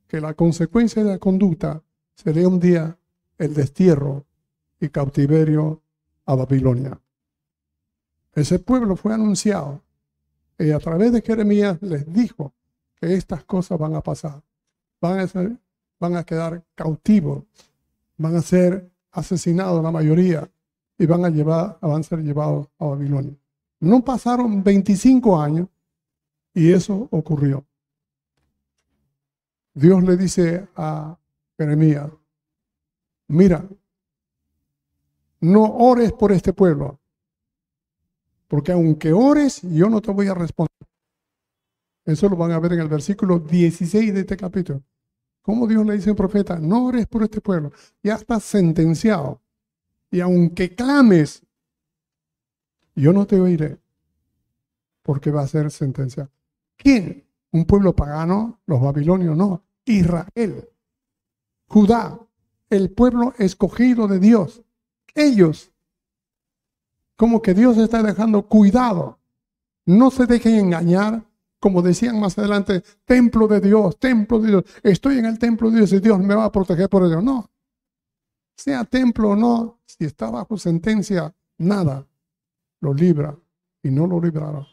que 0.07 0.21
la 0.21 0.35
consecuencia 0.35 1.05
de 1.05 1.11
la 1.11 1.19
conducta 1.19 1.83
sería 2.15 2.49
un 2.49 2.59
día 2.59 2.99
el 3.39 3.55
destierro 3.55 4.27
y 4.81 4.89
cautiverio 4.89 5.83
a 6.27 6.35
Babilonia. 6.35 7.01
Ese 8.33 8.59
pueblo 8.59 8.97
fue 8.97 9.15
anunciado 9.15 9.83
y 10.59 10.71
a 10.71 10.79
través 10.79 11.13
de 11.13 11.23
Jeremías 11.23 11.81
les 11.83 12.13
dijo 12.13 12.55
que 13.01 13.15
estas 13.15 13.45
cosas 13.45 13.79
van 13.79 13.95
a 13.95 14.01
pasar. 14.01 14.43
Van 15.01 15.21
a, 15.21 15.27
ser, 15.27 15.57
van 16.01 16.17
a 16.17 16.25
quedar 16.25 16.65
cautivos, 16.75 17.45
van 18.17 18.37
a 18.37 18.43
ser 18.43 18.91
asesinados 19.13 19.83
la 19.83 19.93
mayoría 19.93 20.51
y 20.99 21.07
van 21.07 21.25
a, 21.25 21.31
llevar, 21.31 21.79
van 21.81 22.01
a 22.01 22.03
ser 22.03 22.21
llevados 22.21 22.69
a 22.79 22.87
Babilonia. 22.87 23.37
No 23.81 24.05
pasaron 24.05 24.63
25 24.65 25.41
años 25.41 25.69
y 26.53 26.73
eso 26.73 27.09
ocurrió. 27.13 27.65
Dios 29.75 30.03
le 30.03 30.17
dice 30.17 30.69
a 30.75 31.17
Jeremías, 31.57 32.11
mira, 33.29 33.65
no 35.41 35.63
ores 35.63 36.13
por 36.13 36.33
este 36.33 36.53
pueblo, 36.53 36.99
porque 38.49 38.73
aunque 38.73 39.13
ores, 39.13 39.63
yo 39.63 39.89
no 39.89 40.01
te 40.01 40.11
voy 40.11 40.27
a 40.27 40.35
responder. 40.35 40.88
Eso 42.09 42.27
lo 42.27 42.37
van 42.37 42.53
a 42.53 42.59
ver 42.59 42.73
en 42.73 42.81
el 42.81 42.89
versículo 42.89 43.39
16 43.39 44.15
de 44.15 44.21
este 44.21 44.35
capítulo. 44.35 44.83
Como 45.43 45.67
Dios 45.67 45.85
le 45.85 45.93
dice 45.93 46.09
al 46.09 46.17
profeta, 46.17 46.59
no 46.59 46.87
ores 46.87 47.07
por 47.07 47.23
este 47.23 47.43
pueblo, 47.43 47.71
ya 48.03 48.15
está 48.15 48.41
sentenciado. 48.41 49.43
Y 50.11 50.21
aunque 50.21 50.75
clames, 50.75 51.43
yo 52.95 53.13
no 53.13 53.27
te 53.27 53.39
oiré, 53.39 53.79
porque 55.03 55.31
va 55.31 55.43
a 55.43 55.49
ser 55.49 55.71
sentenciado. 55.71 56.31
¿Quién? 56.79 57.27
¿Un 57.53 57.67
pueblo 57.67 57.95
pagano? 57.95 58.59
Los 58.65 58.81
babilonios 58.81 59.37
no. 59.37 59.63
Israel. 59.85 60.67
Judá, 61.67 62.19
el 62.71 62.91
pueblo 62.91 63.35
escogido 63.37 64.09
de 64.09 64.19
Dios. 64.19 64.63
Ellos. 65.15 65.73
Como 67.17 67.43
que 67.43 67.53
Dios 67.53 67.77
está 67.77 68.03
dejando 68.03 68.49
cuidado. 68.49 69.19
No 69.85 70.11
se 70.11 70.25
dejen 70.25 70.55
engañar, 70.55 71.28
como 71.61 71.83
decían 71.83 72.21
más 72.21 72.39
adelante, 72.39 72.83
templo 73.05 73.49
de 73.49 73.61
Dios, 73.61 73.99
templo 73.99 74.39
de 74.41 74.49
Dios. 74.49 74.65
Estoy 74.83 75.19
en 75.19 75.27
el 75.27 75.39
templo 75.39 75.71
de 75.71 75.79
Dios 75.79 75.93
y 75.93 76.01
Dios 76.01 76.19
me 76.21 76.35
va 76.35 76.45
a 76.45 76.53
proteger 76.53 76.89
por 76.89 77.05
ello. 77.05 77.21
No. 77.21 77.51
Sea 78.57 78.85
templo 78.85 79.31
o 79.31 79.37
no, 79.37 79.81
si 79.87 80.05
está 80.05 80.31
bajo 80.31 80.57
sentencia, 80.57 81.35
nada 81.59 82.07
lo 82.81 82.95
libra 82.95 83.37
y 83.83 83.91
no 83.91 84.07
lo 84.07 84.21
librará. 84.21 84.67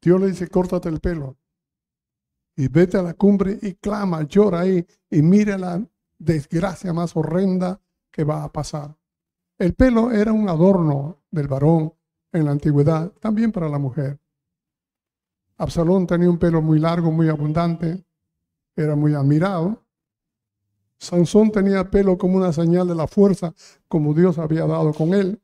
Dios 0.00 0.20
le 0.20 0.28
dice, 0.28 0.48
córtate 0.48 0.88
el 0.88 1.00
pelo 1.00 1.36
y 2.56 2.68
vete 2.68 2.98
a 2.98 3.02
la 3.02 3.14
cumbre 3.14 3.58
y 3.62 3.74
clama, 3.74 4.22
llora 4.22 4.60
ahí 4.60 4.86
y 5.10 5.22
mira 5.22 5.56
la 5.56 5.86
desgracia 6.18 6.92
más 6.92 7.16
horrenda 7.16 7.80
que 8.10 8.24
va 8.24 8.44
a 8.44 8.52
pasar. 8.52 8.96
El 9.58 9.74
pelo 9.74 10.10
era 10.10 10.32
un 10.32 10.48
adorno 10.48 11.22
del 11.30 11.48
varón 11.48 11.94
en 12.32 12.44
la 12.44 12.52
antigüedad, 12.52 13.12
también 13.20 13.52
para 13.52 13.68
la 13.68 13.78
mujer. 13.78 14.18
Absalón 15.58 16.06
tenía 16.06 16.30
un 16.30 16.38
pelo 16.38 16.62
muy 16.62 16.78
largo, 16.78 17.12
muy 17.12 17.28
abundante, 17.28 18.04
era 18.74 18.96
muy 18.96 19.14
admirado. 19.14 19.82
Sansón 20.98 21.50
tenía 21.50 21.90
pelo 21.90 22.16
como 22.16 22.36
una 22.36 22.52
señal 22.52 22.88
de 22.88 22.94
la 22.94 23.06
fuerza, 23.06 23.54
como 23.88 24.14
Dios 24.14 24.38
había 24.38 24.66
dado 24.66 24.92
con 24.92 25.14
él. 25.14 25.40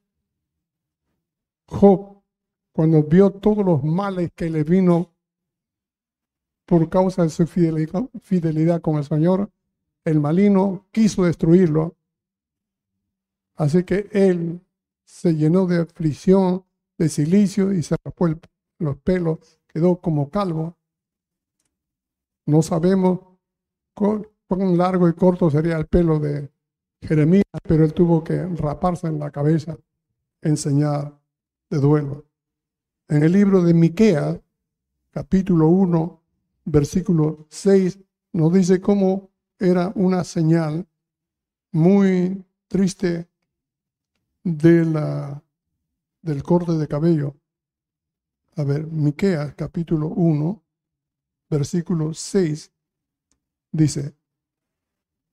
Job 1.66 2.18
cuando 2.78 3.03
vio 3.03 3.30
todos 3.32 3.66
los 3.66 3.82
males 3.82 4.30
que 4.36 4.49
le 4.49 4.62
vino 4.62 5.11
por 6.64 6.89
causa 6.89 7.24
de 7.24 7.28
su 7.28 7.45
fidelidad, 7.45 8.80
con 8.80 8.99
el 8.99 9.05
Señor, 9.05 9.51
el 10.05 10.20
malino 10.20 10.86
quiso 10.93 11.24
destruirlo. 11.24 11.97
Así 13.57 13.82
que 13.82 14.09
él 14.12 14.61
se 15.05 15.34
llenó 15.34 15.66
de 15.66 15.80
aflicción, 15.80 16.64
de 16.99 17.09
silicio 17.09 17.72
y 17.72 17.82
se 17.82 17.96
rapó 18.05 18.28
los 18.78 18.96
pelos, 18.99 19.38
quedó 19.68 20.01
como 20.01 20.30
calvo. 20.30 20.76
No 22.46 22.62
sabemos 22.62 23.20
cuán 23.94 24.76
largo 24.76 25.09
y 25.09 25.14
corto 25.14 25.51
sería 25.51 25.76
el 25.76 25.86
pelo 25.86 26.18
de 26.18 26.51
Jeremías, 27.01 27.44
pero 27.62 27.84
él 27.84 27.94
tuvo 27.94 28.24
que 28.24 28.44
raparse 28.46 29.07
en 29.07 29.18
la 29.18 29.30
cabeza 29.30 29.76
enseñar 30.42 31.18
de 31.70 31.78
duelo. 31.78 32.26
En 33.09 33.22
el 33.22 33.32
libro 33.32 33.62
de 33.62 33.74
Miquea, 33.74 34.40
capítulo 35.11 35.68
1, 35.68 36.22
versículo 36.64 37.46
6, 37.51 37.99
nos 38.32 38.53
dice 38.53 38.80
cómo 38.80 39.30
era 39.59 39.92
una 39.94 40.24
señal 40.24 40.86
muy 41.72 42.44
triste 42.68 43.28
de 44.44 44.84
la, 44.84 45.42
del 46.22 46.42
corte 46.42 46.72
de 46.72 46.88
cabello. 46.88 47.36
A 48.56 48.64
ver, 48.64 48.86
Miquea, 48.86 49.54
capítulo 49.54 50.08
1, 50.08 50.62
versículo 51.48 52.12
6, 52.14 52.72
dice, 53.72 54.16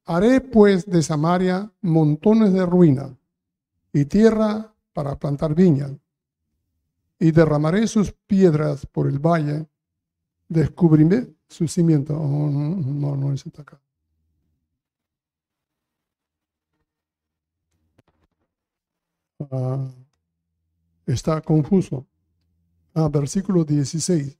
Haré 0.05 0.39
pues 0.41 0.85
de 0.85 1.01
Samaria 1.01 1.71
montones 1.81 2.53
de 2.53 2.65
ruina 2.65 3.17
y 3.91 4.05
tierra 4.05 4.75
para 4.93 5.17
plantar 5.17 5.55
viñas 5.55 5.93
y 7.19 7.31
derramaré 7.31 7.87
sus 7.87 8.11
piedras 8.11 8.85
por 8.85 9.07
el 9.07 9.19
valle, 9.19 9.67
descubriré 10.49 11.33
su 11.47 11.67
cimiento. 11.67 12.13
Oh, 12.15 12.49
no, 12.49 13.15
no, 13.15 13.33
es 13.33 13.45
acá. 13.47 13.81
Ah, 19.51 20.04
está 21.05 21.41
confuso. 21.41 22.05
Ah, 22.93 23.09
versículo 23.09 23.63
16. 23.63 24.37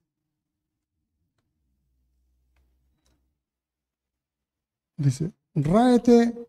Dice, 4.96 5.32
ráete 5.54 6.48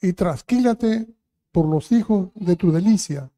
y 0.00 0.12
trasquílate 0.14 1.06
por 1.50 1.66
los 1.66 1.92
hijos 1.92 2.30
de 2.34 2.56
tu 2.56 2.72
delicia. 2.72 3.30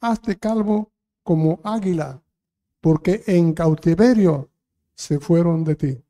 Hazte 0.00 0.36
calvo 0.38 0.90
como 1.22 1.60
águila, 1.62 2.22
porque 2.80 3.22
en 3.26 3.52
cautiverio 3.52 4.50
se 4.94 5.20
fueron 5.20 5.62
de 5.64 5.76
ti. 5.76 6.04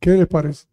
¿Qué 0.00 0.10
les 0.10 0.28
parece? 0.28 0.66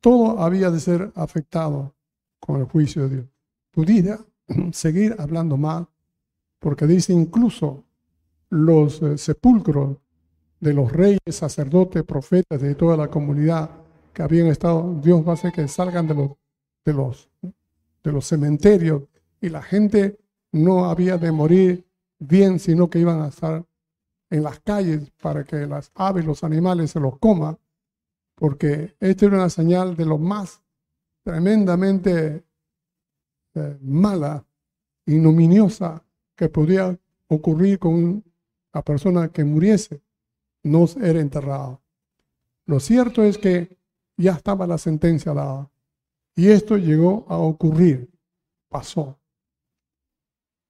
Todo 0.00 0.40
había 0.40 0.70
de 0.70 0.80
ser 0.80 1.12
afectado 1.14 1.94
con 2.38 2.60
el 2.60 2.66
juicio 2.66 3.02
de 3.02 3.16
Dios. 3.16 3.26
Pudiera 3.70 4.18
seguir 4.72 5.16
hablando 5.18 5.56
mal, 5.56 5.88
porque 6.66 6.88
dice 6.88 7.12
incluso 7.12 7.84
los 8.50 9.00
eh, 9.00 9.16
sepulcros 9.18 9.98
de 10.58 10.74
los 10.74 10.90
reyes, 10.90 11.20
sacerdotes, 11.30 12.02
profetas 12.02 12.60
de 12.60 12.74
toda 12.74 12.96
la 12.96 13.06
comunidad 13.06 13.70
que 14.12 14.24
habían 14.24 14.48
estado, 14.48 14.98
Dios 15.00 15.24
va 15.24 15.30
a 15.30 15.34
hacer 15.34 15.52
que 15.52 15.68
salgan 15.68 16.08
de 16.08 16.14
los, 16.16 16.30
de 16.84 16.92
los, 16.92 17.30
de 18.02 18.10
los 18.10 18.26
cementerios 18.26 19.04
y 19.40 19.48
la 19.48 19.62
gente 19.62 20.18
no 20.50 20.86
había 20.86 21.18
de 21.18 21.30
morir 21.30 21.86
bien, 22.18 22.58
sino 22.58 22.90
que 22.90 22.98
iban 22.98 23.20
a 23.20 23.28
estar 23.28 23.64
en 24.28 24.42
las 24.42 24.58
calles 24.58 25.08
para 25.22 25.44
que 25.44 25.68
las 25.68 25.92
aves, 25.94 26.24
los 26.24 26.42
animales 26.42 26.90
se 26.90 26.98
los 26.98 27.16
coman, 27.20 27.56
porque 28.34 28.96
esto 28.98 29.26
era 29.26 29.36
una 29.36 29.50
señal 29.50 29.94
de 29.94 30.04
lo 30.04 30.18
más 30.18 30.60
tremendamente 31.22 32.44
eh, 33.54 33.78
mala, 33.82 34.44
ignominiosa 35.06 36.02
que 36.36 36.48
podía 36.48 36.98
ocurrir 37.28 37.78
con 37.78 38.22
la 38.72 38.82
persona 38.82 39.28
que 39.28 39.44
muriese, 39.44 40.02
no 40.62 40.84
era 41.02 41.20
enterrado. 41.20 41.80
Lo 42.66 42.78
cierto 42.80 43.24
es 43.24 43.38
que 43.38 43.76
ya 44.16 44.32
estaba 44.32 44.66
la 44.66 44.78
sentencia 44.78 45.32
dada 45.32 45.70
y 46.34 46.48
esto 46.48 46.76
llegó 46.76 47.24
a 47.28 47.38
ocurrir, 47.38 48.10
pasó. 48.68 49.18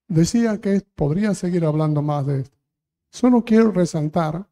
Decía 0.09 0.61
que 0.61 0.81
podría 0.95 1.35
seguir 1.35 1.64
hablando 1.64 2.01
más 2.01 2.27
de 2.27 2.41
esto. 2.43 2.57
Solo 3.11 3.45
quiero 3.45 3.73
resaltar 3.73 4.47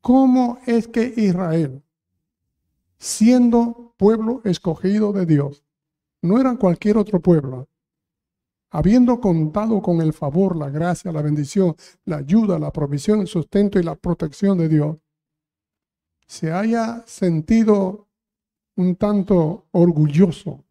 cómo 0.00 0.58
es 0.66 0.88
que 0.88 1.12
Israel, 1.16 1.82
siendo 2.98 3.94
pueblo 3.98 4.40
escogido 4.44 5.12
de 5.12 5.26
Dios, 5.26 5.62
no 6.22 6.40
era 6.40 6.56
cualquier 6.56 6.96
otro 6.96 7.20
pueblo, 7.20 7.68
habiendo 8.72 9.20
contado 9.20 9.82
con 9.82 10.00
el 10.00 10.14
favor, 10.14 10.56
la 10.56 10.70
gracia, 10.70 11.12
la 11.12 11.20
bendición, 11.20 11.76
la 12.06 12.16
ayuda, 12.16 12.58
la 12.58 12.72
provisión, 12.72 13.20
el 13.20 13.26
sustento 13.26 13.78
y 13.78 13.82
la 13.82 13.96
protección 13.96 14.56
de 14.56 14.68
Dios, 14.68 14.96
se 16.26 16.50
haya 16.50 17.04
sentido 17.06 18.08
un 18.76 18.96
tanto 18.96 19.66
orgulloso, 19.72 20.64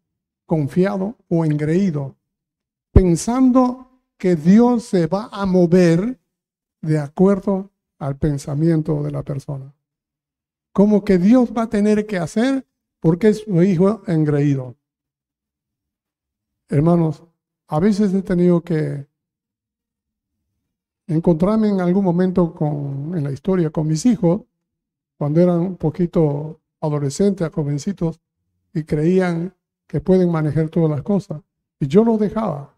confiado 0.46 1.16
o 1.28 1.44
engreído, 1.44 2.16
pensando 2.90 3.88
que 4.18 4.34
Dios 4.34 4.84
se 4.84 5.06
va 5.06 5.28
a 5.30 5.46
mover 5.46 6.18
de 6.80 6.98
acuerdo 6.98 7.70
al 8.00 8.16
pensamiento 8.16 9.00
de 9.04 9.12
la 9.12 9.22
persona. 9.22 9.72
Como 10.72 11.04
que 11.04 11.18
Dios 11.18 11.52
va 11.56 11.62
a 11.62 11.70
tener 11.70 12.06
que 12.06 12.18
hacer 12.18 12.66
porque 12.98 13.28
es 13.28 13.42
su 13.42 13.62
hijo 13.62 14.02
engreído. 14.08 14.74
Hermanos, 16.68 17.22
a 17.72 17.80
veces 17.80 18.12
he 18.12 18.20
tenido 18.20 18.60
que 18.60 19.06
encontrarme 21.06 21.70
en 21.70 21.80
algún 21.80 22.04
momento 22.04 22.52
con, 22.52 23.16
en 23.16 23.24
la 23.24 23.32
historia 23.32 23.70
con 23.70 23.86
mis 23.86 24.04
hijos, 24.04 24.42
cuando 25.16 25.40
eran 25.40 25.60
un 25.60 25.76
poquito 25.78 26.60
adolescentes, 26.82 27.48
jovencitos, 27.50 28.20
y 28.74 28.84
creían 28.84 29.54
que 29.86 30.02
pueden 30.02 30.30
manejar 30.30 30.68
todas 30.68 30.90
las 30.90 31.00
cosas. 31.00 31.40
Y 31.80 31.86
yo 31.86 32.04
los 32.04 32.20
dejaba, 32.20 32.76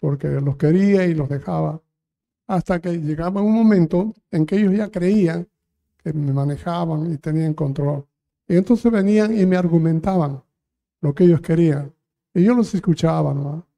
porque 0.00 0.28
los 0.28 0.56
quería 0.56 1.04
y 1.04 1.12
los 1.12 1.28
dejaba, 1.28 1.82
hasta 2.46 2.80
que 2.80 2.98
llegaba 2.98 3.42
un 3.42 3.52
momento 3.52 4.14
en 4.30 4.46
que 4.46 4.56
ellos 4.56 4.74
ya 4.74 4.90
creían 4.90 5.46
que 5.98 6.14
me 6.14 6.32
manejaban 6.32 7.12
y 7.12 7.18
tenían 7.18 7.52
control. 7.52 8.06
Y 8.48 8.56
entonces 8.56 8.90
venían 8.90 9.38
y 9.38 9.44
me 9.44 9.58
argumentaban 9.58 10.42
lo 11.02 11.14
que 11.14 11.24
ellos 11.24 11.42
querían. 11.42 11.92
Y 12.32 12.44
yo 12.44 12.54
los 12.54 12.74
escuchaba, 12.74 13.34
¿no? 13.34 13.73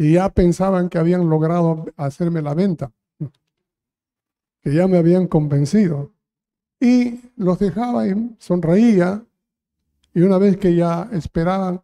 Y 0.00 0.14
ya 0.14 0.30
pensaban 0.30 0.88
que 0.88 0.96
habían 0.96 1.28
logrado 1.28 1.84
hacerme 1.98 2.40
la 2.40 2.54
venta, 2.54 2.90
que 4.62 4.72
ya 4.72 4.88
me 4.88 4.96
habían 4.96 5.26
convencido. 5.26 6.10
Y 6.80 7.20
los 7.36 7.58
dejaba 7.58 8.08
y 8.08 8.34
sonreía. 8.38 9.22
Y 10.14 10.22
una 10.22 10.38
vez 10.38 10.56
que 10.56 10.74
ya 10.74 11.06
esperaban 11.12 11.82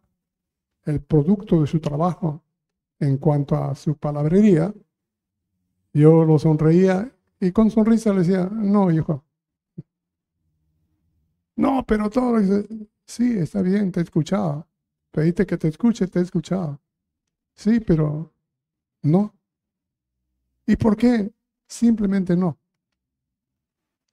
el 0.85 0.99
producto 0.99 1.61
de 1.61 1.67
su 1.67 1.79
trabajo 1.79 2.41
en 2.99 3.17
cuanto 3.17 3.55
a 3.55 3.75
su 3.75 3.95
palabrería, 3.95 4.73
yo 5.93 6.25
lo 6.25 6.39
sonreía 6.39 7.11
y 7.39 7.51
con 7.51 7.69
sonrisa 7.69 8.13
le 8.13 8.21
decía, 8.21 8.49
no, 8.51 8.89
hijo. 8.89 9.23
No, 11.55 11.85
pero 11.85 12.09
todo, 12.09 12.39
sí, 13.05 13.37
está 13.37 13.61
bien, 13.61 13.91
te 13.91 14.01
escuchaba. 14.01 14.67
Pediste 15.11 15.45
que 15.45 15.59
te 15.59 15.67
escuche, 15.67 16.07
te 16.07 16.17
he 16.17 16.23
escuchado. 16.23 16.81
Sí, 17.57 17.79
pero 17.79 18.31
no. 19.01 19.33
¿Y 20.67 20.75
por 20.75 20.95
qué? 20.95 21.31
Simplemente 21.67 22.37
no. 22.37 22.57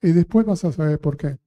Y 0.00 0.12
después 0.12 0.46
vas 0.46 0.64
a 0.64 0.72
saber 0.72 0.98
por 0.98 1.16
qué. 1.16 1.38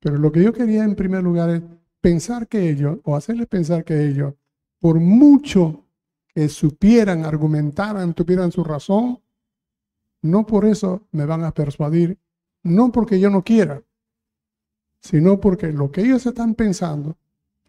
Pero 0.00 0.18
lo 0.18 0.32
que 0.32 0.42
yo 0.42 0.52
quería 0.52 0.82
en 0.82 0.96
primer 0.96 1.22
lugar 1.22 1.50
es 1.50 1.62
pensar 2.00 2.48
que 2.48 2.68
ellos, 2.68 2.98
o 3.04 3.14
hacerles 3.14 3.46
pensar 3.46 3.84
que 3.84 4.04
ellos, 4.08 4.34
por 4.80 4.98
mucho 4.98 5.84
que 6.34 6.48
supieran, 6.48 7.24
argumentaran, 7.24 8.12
tuvieran 8.14 8.50
su 8.50 8.64
razón, 8.64 9.20
no 10.22 10.44
por 10.44 10.64
eso 10.64 11.06
me 11.12 11.24
van 11.24 11.44
a 11.44 11.52
persuadir, 11.52 12.18
no 12.62 12.90
porque 12.90 13.20
yo 13.20 13.30
no 13.30 13.44
quiera, 13.44 13.82
sino 15.00 15.40
porque 15.40 15.72
lo 15.72 15.90
que 15.90 16.02
ellos 16.02 16.26
están 16.26 16.54
pensando 16.54 17.16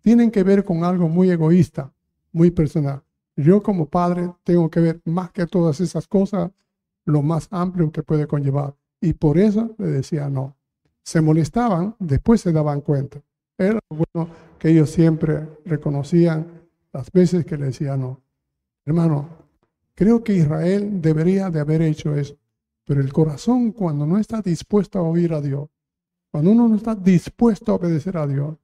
tienen 0.02 0.32
que 0.32 0.44
ver 0.44 0.66
con 0.66 0.84
algo 0.84 1.08
muy 1.08 1.30
egoísta, 1.30 1.94
muy 2.32 2.50
personal. 2.50 3.04
Yo 3.36 3.64
como 3.64 3.88
padre 3.88 4.34
tengo 4.44 4.70
que 4.70 4.80
ver 4.80 5.02
más 5.06 5.32
que 5.32 5.48
todas 5.48 5.80
esas 5.80 6.08
cosas 6.08 6.52
lo 7.06 7.22
más 7.22 7.48
amplio 7.52 7.92
que 7.92 8.04
puede 8.04 8.28
conllevar. 8.28 8.76
Y 9.00 9.14
por 9.14 9.38
eso 9.38 9.76
le 9.78 9.88
decía 9.88 10.30
no. 10.30 10.56
Se 11.04 11.22
molestaban, 11.22 11.96
después 12.00 12.42
se 12.42 12.52
daban 12.52 12.82
cuenta. 12.82 13.22
Era 13.58 13.80
bueno 13.90 14.30
que 14.60 14.70
ellos 14.70 14.90
siempre 14.90 15.48
reconocían 15.66 16.62
las 16.94 17.12
veces 17.12 17.46
que 17.46 17.58
le 17.58 17.66
decía 17.66 17.98
no. 17.98 18.22
Hermano, 18.86 19.30
creo 19.96 20.24
que 20.24 20.34
Israel 20.34 21.02
debería 21.02 21.50
de 21.50 21.60
haber 21.60 21.82
hecho 21.82 22.16
eso. 22.16 22.36
Pero 22.86 23.02
el 23.02 23.14
corazón 23.14 23.72
cuando 23.72 24.06
no 24.06 24.18
está 24.18 24.42
dispuesto 24.42 25.00
a 25.00 25.04
oír 25.04 25.34
a 25.34 25.42
Dios, 25.42 25.70
cuando 26.32 26.52
uno 26.52 26.68
no 26.68 26.76
está 26.76 26.96
dispuesto 26.96 27.72
a 27.72 27.76
obedecer 27.76 28.18
a 28.18 28.28
Dios, 28.28 28.58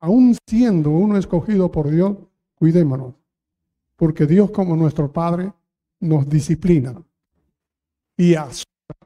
aún 0.00 0.36
siendo 0.46 0.90
uno 0.90 1.16
escogido 1.16 1.70
por 1.70 1.90
Dios, 1.90 2.16
cuidémonos, 2.54 3.14
porque 4.02 4.26
Dios 4.26 4.50
como 4.50 4.74
nuestro 4.74 5.12
Padre 5.12 5.52
nos 6.00 6.28
disciplina 6.28 7.00
y 8.16 8.34
azota 8.34 8.96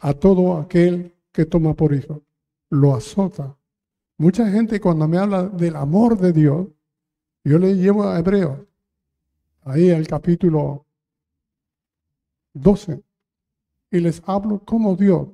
a 0.00 0.12
todo 0.12 0.56
aquel 0.56 1.14
que 1.30 1.46
toma 1.46 1.72
por 1.74 1.94
hijo, 1.94 2.24
lo 2.68 2.96
azota. 2.96 3.56
Mucha 4.18 4.50
gente 4.50 4.80
cuando 4.80 5.06
me 5.06 5.18
habla 5.18 5.44
del 5.44 5.76
amor 5.76 6.18
de 6.18 6.32
Dios, 6.32 6.66
yo 7.44 7.60
le 7.60 7.76
llevo 7.76 8.02
a 8.08 8.18
Hebreo, 8.18 8.66
ahí 9.62 9.88
el 9.88 10.08
capítulo 10.08 10.84
12, 12.54 13.04
y 13.92 14.00
les 14.00 14.20
hablo 14.26 14.64
como 14.64 14.96
Dios, 14.96 15.28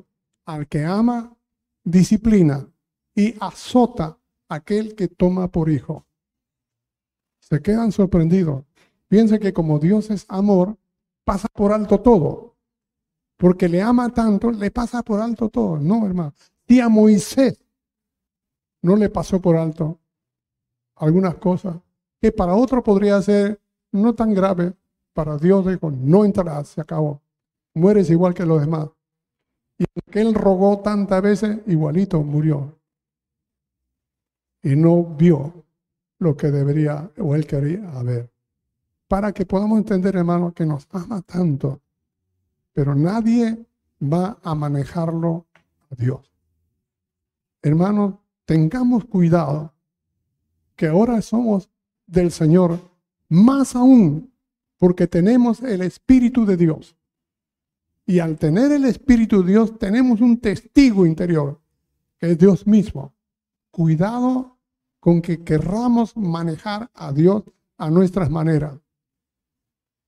al 0.45 0.69
que 0.69 0.85
ama, 0.85 1.35
disciplina 1.83 2.69
y 3.15 3.35
azota 3.41 4.19
aquel 4.51 4.95
que 4.95 5.09
toma 5.09 5.49
por 5.51 5.71
hijo. 5.71 6.05
Se 7.41 7.63
quedan 7.63 7.93
sorprendidos. 7.93 8.67
Piensa 9.09 9.39
que 9.39 9.53
como 9.53 9.79
Dios 9.79 10.11
es 10.11 10.27
amor, 10.29 10.77
pasa 11.25 11.49
por 11.53 11.73
alto 11.73 12.01
todo. 12.01 12.57
Porque 13.37 13.69
le 13.69 13.83
ama 13.83 14.09
tanto, 14.11 14.51
le 14.51 14.71
pasa 14.71 15.03
por 15.03 15.21
alto 15.21 15.49
todo. 15.49 15.79
No, 15.79 16.07
hermano. 16.07 16.33
Y 16.67 16.81
a 16.81 16.89
Moisés 16.89 17.61
no 18.83 18.97
le 18.97 19.09
pasó 19.09 19.41
por 19.41 19.57
alto 19.57 19.99
algunas 20.97 21.35
cosas 21.37 21.77
que 22.21 22.33
para 22.33 22.55
otro 22.55 22.83
podría 22.83 23.21
ser 23.23 23.61
no 23.93 24.15
tan 24.15 24.35
grave. 24.35 24.73
Para 25.13 25.37
Dios 25.39 25.67
dijo, 25.67 25.91
no 25.91 26.25
entrarás, 26.25 26.69
se 26.69 26.81
acabó. 26.81 27.23
Mueres 27.75 28.11
igual 28.11 28.35
que 28.35 28.45
los 28.45 28.61
demás. 28.61 28.89
Y 29.79 29.85
que 30.11 30.21
él 30.21 30.35
rogó 30.35 30.81
tantas 30.81 31.23
veces, 31.23 31.59
igualito 31.67 32.23
murió 32.23 32.77
y 34.67 34.75
no 34.75 35.05
vio 35.05 35.65
lo 36.19 36.37
que 36.37 36.51
debería 36.51 37.09
o 37.19 37.37
él 37.37 37.47
quería 37.47 37.89
haber. 37.93 38.29
Para 39.09 39.33
que 39.33 39.47
podamos 39.47 39.79
entender, 39.79 40.17
hermano, 40.17 40.53
que 40.53 40.67
nos 40.67 40.89
ama 40.91 41.23
tanto, 41.23 41.81
pero 42.73 42.95
nadie 42.95 43.67
va 44.03 44.39
a 44.43 44.55
manejarlo 44.55 45.47
a 45.91 45.95
Dios. 45.95 46.33
Hermanos, 47.63 48.15
tengamos 48.45 49.05
cuidado 49.05 49.73
que 50.75 50.89
ahora 50.89 51.23
somos 51.23 51.71
del 52.07 52.31
Señor, 52.31 52.79
más 53.29 53.75
aún 53.75 54.33
porque 54.77 55.07
tenemos 55.07 55.63
el 55.63 55.83
Espíritu 55.83 56.45
de 56.45 56.57
Dios. 56.57 56.97
Y 58.05 58.21
al 58.21 58.39
tener 58.39 58.71
el 58.73 58.85
Espíritu 58.85 59.43
de 59.43 59.53
Dios, 59.53 59.79
tenemos 59.79 60.21
un 60.21 60.39
testigo 60.39 61.07
interior, 61.07 61.61
que 62.19 62.33
es 62.33 62.39
Dios 62.39 62.67
mismo. 62.67 63.15
Cuidado 63.71 64.59
con 65.01 65.21
que 65.21 65.43
querramos 65.43 66.17
manejar 66.17 66.91
a 66.95 67.13
Dios 67.13 67.43
a 67.79 67.91
nuestras 67.91 68.31
maneras. 68.31 68.79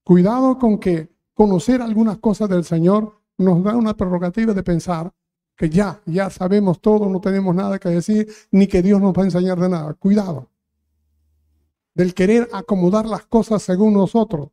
Cuidado 0.09 0.59
con 0.59 0.79
que 0.79 1.11
conocer 1.35 1.83
algunas 1.83 2.17
cosas 2.17 2.49
del 2.49 2.65
Señor 2.65 3.21
nos 3.37 3.63
da 3.63 3.77
una 3.77 3.95
prerrogativa 3.95 4.55
de 4.55 4.63
pensar 4.63 5.13
que 5.55 5.69
ya, 5.69 6.01
ya 6.07 6.31
sabemos 6.31 6.81
todo, 6.81 7.11
no 7.11 7.21
tenemos 7.21 7.55
nada 7.55 7.79
que 7.79 7.91
decir, 7.91 8.27
ni 8.51 8.67
que 8.67 8.81
Dios 8.81 9.03
nos 9.03 9.13
va 9.13 9.21
a 9.21 9.25
enseñar 9.27 9.61
de 9.61 9.69
nada. 9.69 9.93
Cuidado. 9.93 10.49
Del 11.95 12.15
querer 12.15 12.49
acomodar 12.55 13.05
las 13.05 13.27
cosas 13.27 13.63
según 13.63 13.93
nosotros. 13.93 14.49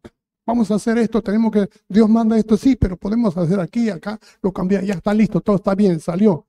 vamos 0.46 0.72
a 0.72 0.76
hacer 0.76 0.98
esto, 0.98 1.22
tenemos 1.22 1.54
que, 1.54 1.70
Dios 1.88 2.10
manda 2.10 2.38
esto, 2.38 2.58
sí, 2.58 2.76
pero 2.76 2.98
podemos 2.98 3.38
hacer 3.38 3.58
aquí, 3.62 3.90
acá, 3.90 4.20
lo 4.42 4.52
cambia, 4.52 4.82
ya 4.82 4.96
está 4.96 5.14
listo, 5.14 5.40
todo 5.40 5.56
está 5.56 5.74
bien, 5.74 6.02
salió. 6.02 6.46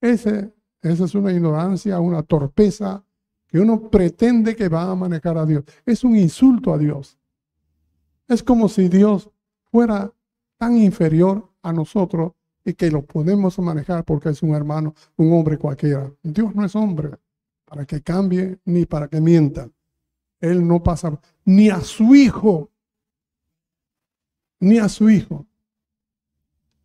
Ese, 0.00 0.52
esa 0.82 1.04
es 1.04 1.14
una 1.14 1.30
ignorancia, 1.30 2.00
una 2.00 2.24
torpeza 2.24 3.04
que 3.46 3.60
uno 3.60 3.88
pretende 3.88 4.56
que 4.56 4.68
va 4.68 4.90
a 4.90 4.96
manejar 4.96 5.38
a 5.38 5.46
Dios. 5.46 5.62
Es 5.86 6.02
un 6.02 6.16
insulto 6.16 6.74
a 6.74 6.78
Dios. 6.78 7.19
Es 8.30 8.44
como 8.44 8.68
si 8.68 8.88
Dios 8.88 9.28
fuera 9.72 10.14
tan 10.56 10.76
inferior 10.76 11.50
a 11.62 11.72
nosotros 11.72 12.30
y 12.64 12.74
que 12.74 12.88
lo 12.88 13.04
podemos 13.04 13.58
manejar 13.58 14.04
porque 14.04 14.28
es 14.28 14.40
un 14.44 14.54
hermano, 14.54 14.94
un 15.16 15.32
hombre 15.32 15.58
cualquiera. 15.58 16.12
Dios 16.22 16.54
no 16.54 16.64
es 16.64 16.76
hombre 16.76 17.10
para 17.64 17.84
que 17.84 18.00
cambie 18.02 18.60
ni 18.64 18.86
para 18.86 19.08
que 19.08 19.20
mienta. 19.20 19.68
Él 20.38 20.64
no 20.64 20.80
pasa 20.80 21.20
ni 21.44 21.70
a 21.70 21.80
su 21.80 22.14
hijo, 22.14 22.70
ni 24.60 24.78
a 24.78 24.88
su 24.88 25.10
hijo, 25.10 25.44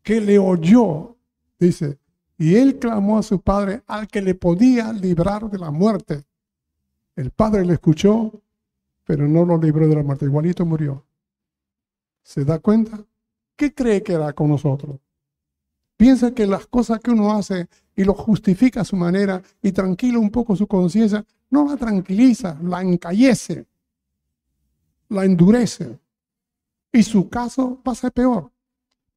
que 0.01 0.21
le 0.21 0.39
oyó, 0.39 1.15
dice, 1.59 1.99
y 2.39 2.55
él 2.55 2.79
clamó 2.79 3.19
a 3.19 3.23
su 3.23 3.39
padre 3.39 3.83
al 3.85 4.07
que 4.07 4.23
le 4.23 4.33
podía 4.33 4.91
librar 4.91 5.47
de 5.51 5.59
la 5.59 5.69
muerte. 5.69 6.25
El 7.15 7.29
padre 7.29 7.63
le 7.65 7.73
escuchó, 7.73 8.41
pero 9.03 9.27
no 9.27 9.45
lo 9.45 9.59
libró 9.59 9.87
de 9.87 9.95
la 9.95 10.01
muerte. 10.01 10.25
Igualito 10.25 10.65
murió. 10.65 11.05
¿Se 12.25 12.43
da 12.43 12.57
cuenta? 12.57 13.05
¿Qué 13.55 13.71
cree 13.71 14.01
que 14.01 14.15
hará 14.15 14.33
con 14.33 14.49
nosotros? 14.49 14.99
Piensa 15.95 16.31
que 16.31 16.47
las 16.47 16.65
cosas 16.65 16.99
que 16.99 17.11
uno 17.11 17.31
hace 17.31 17.69
y 17.95 18.03
lo 18.03 18.15
justifica 18.15 18.81
a 18.81 18.83
su 18.83 18.95
manera 18.95 19.43
y 19.61 19.71
tranquila 19.71 20.17
un 20.17 20.31
poco 20.31 20.55
su 20.55 20.65
conciencia, 20.65 21.23
no 21.51 21.67
la 21.69 21.77
tranquiliza, 21.77 22.57
la 22.63 22.81
encallece, 22.81 23.67
la 25.09 25.23
endurece. 25.23 25.99
Y 26.91 27.03
su 27.03 27.29
caso 27.29 27.79
va 27.87 27.91
a 27.91 27.95
ser 27.95 28.11
peor. 28.11 28.51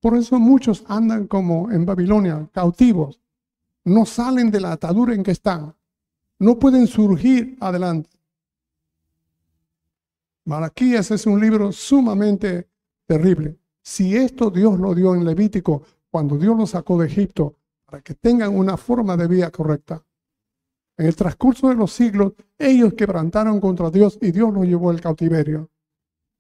Por 0.01 0.15
eso 0.15 0.39
muchos 0.39 0.85
andan 0.87 1.27
como 1.27 1.71
en 1.71 1.87
Babilonia, 1.87 2.47
cautivos. 2.53 3.19
No 3.85 4.05
salen 4.05 4.51
de 4.51 4.61
la 4.61 4.73
atadura 4.73 5.15
en 5.15 5.23
que 5.23 5.31
están. 5.31 5.75
No 6.39 6.59
pueden 6.59 6.87
surgir 6.87 7.57
adelante. 7.59 8.11
Malaquías 10.45 11.11
es 11.11 11.27
un 11.27 11.41
libro 11.41 11.73
sumamente 11.73 12.69
terrible. 13.09 13.59
Si 13.83 14.15
esto 14.15 14.51
Dios 14.51 14.79
lo 14.79 14.95
dio 14.95 15.15
en 15.15 15.25
Levítico, 15.25 15.83
cuando 16.11 16.37
Dios 16.37 16.57
lo 16.57 16.67
sacó 16.67 17.01
de 17.01 17.07
Egipto, 17.07 17.57
para 17.87 18.03
que 18.03 18.15
tengan 18.15 18.55
una 18.55 18.77
forma 18.77 19.17
de 19.17 19.27
vida 19.27 19.51
correcta. 19.51 20.05
En 20.99 21.07
el 21.07 21.17
transcurso 21.17 21.69
de 21.69 21.75
los 21.75 21.91
siglos, 21.91 22.35
ellos 22.59 22.93
quebrantaron 22.93 23.61
contra 23.61 23.91
Dios 23.91 24.19
y 24.21 24.31
Dios 24.31 24.53
los 24.53 24.67
llevó 24.67 24.91
al 24.91 25.01
cautiverio. 25.01 25.71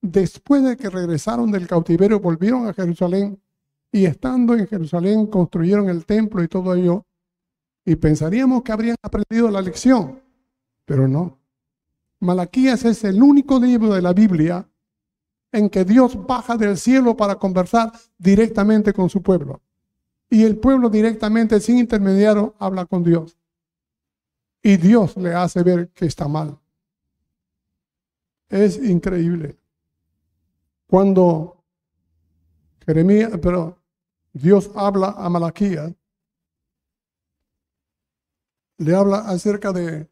Después 0.02 0.62
de 0.62 0.76
que 0.76 0.90
regresaron 0.90 1.50
del 1.50 1.66
cautiverio, 1.66 2.20
volvieron 2.20 2.66
a 2.68 2.74
Jerusalén 2.74 3.40
y 3.90 4.04
estando 4.04 4.54
en 4.54 4.66
Jerusalén 4.66 5.26
construyeron 5.26 5.88
el 5.88 6.04
templo 6.04 6.42
y 6.42 6.48
todo 6.48 6.74
ello. 6.74 7.06
Y 7.84 7.96
pensaríamos 7.96 8.62
que 8.62 8.72
habrían 8.72 8.96
aprendido 9.02 9.50
la 9.50 9.62
lección, 9.62 10.20
pero 10.84 11.08
no. 11.08 11.38
Malaquías 12.20 12.84
es 12.84 13.04
el 13.04 13.22
único 13.22 13.58
libro 13.58 13.94
de 13.94 14.02
la 14.02 14.12
Biblia 14.12 14.68
en 15.52 15.70
que 15.70 15.84
Dios 15.84 16.26
baja 16.26 16.56
del 16.56 16.76
cielo 16.76 17.16
para 17.16 17.36
conversar 17.36 17.92
directamente 18.18 18.92
con 18.92 19.08
su 19.08 19.22
pueblo. 19.22 19.60
Y 20.30 20.44
el 20.44 20.58
pueblo 20.58 20.90
directamente, 20.90 21.58
sin 21.60 21.78
intermediario, 21.78 22.54
habla 22.58 22.84
con 22.84 23.02
Dios. 23.02 23.36
Y 24.62 24.76
Dios 24.76 25.16
le 25.16 25.34
hace 25.34 25.62
ver 25.62 25.88
que 25.90 26.06
está 26.06 26.28
mal. 26.28 26.58
Es 28.48 28.76
increíble. 28.82 29.56
Cuando 30.86 31.64
Jeremías, 32.84 33.32
pero 33.42 33.78
Dios 34.32 34.70
habla 34.74 35.14
a 35.16 35.28
Malaquías, 35.28 35.92
le 38.78 38.94
habla 38.94 39.18
acerca 39.18 39.72
de 39.72 40.08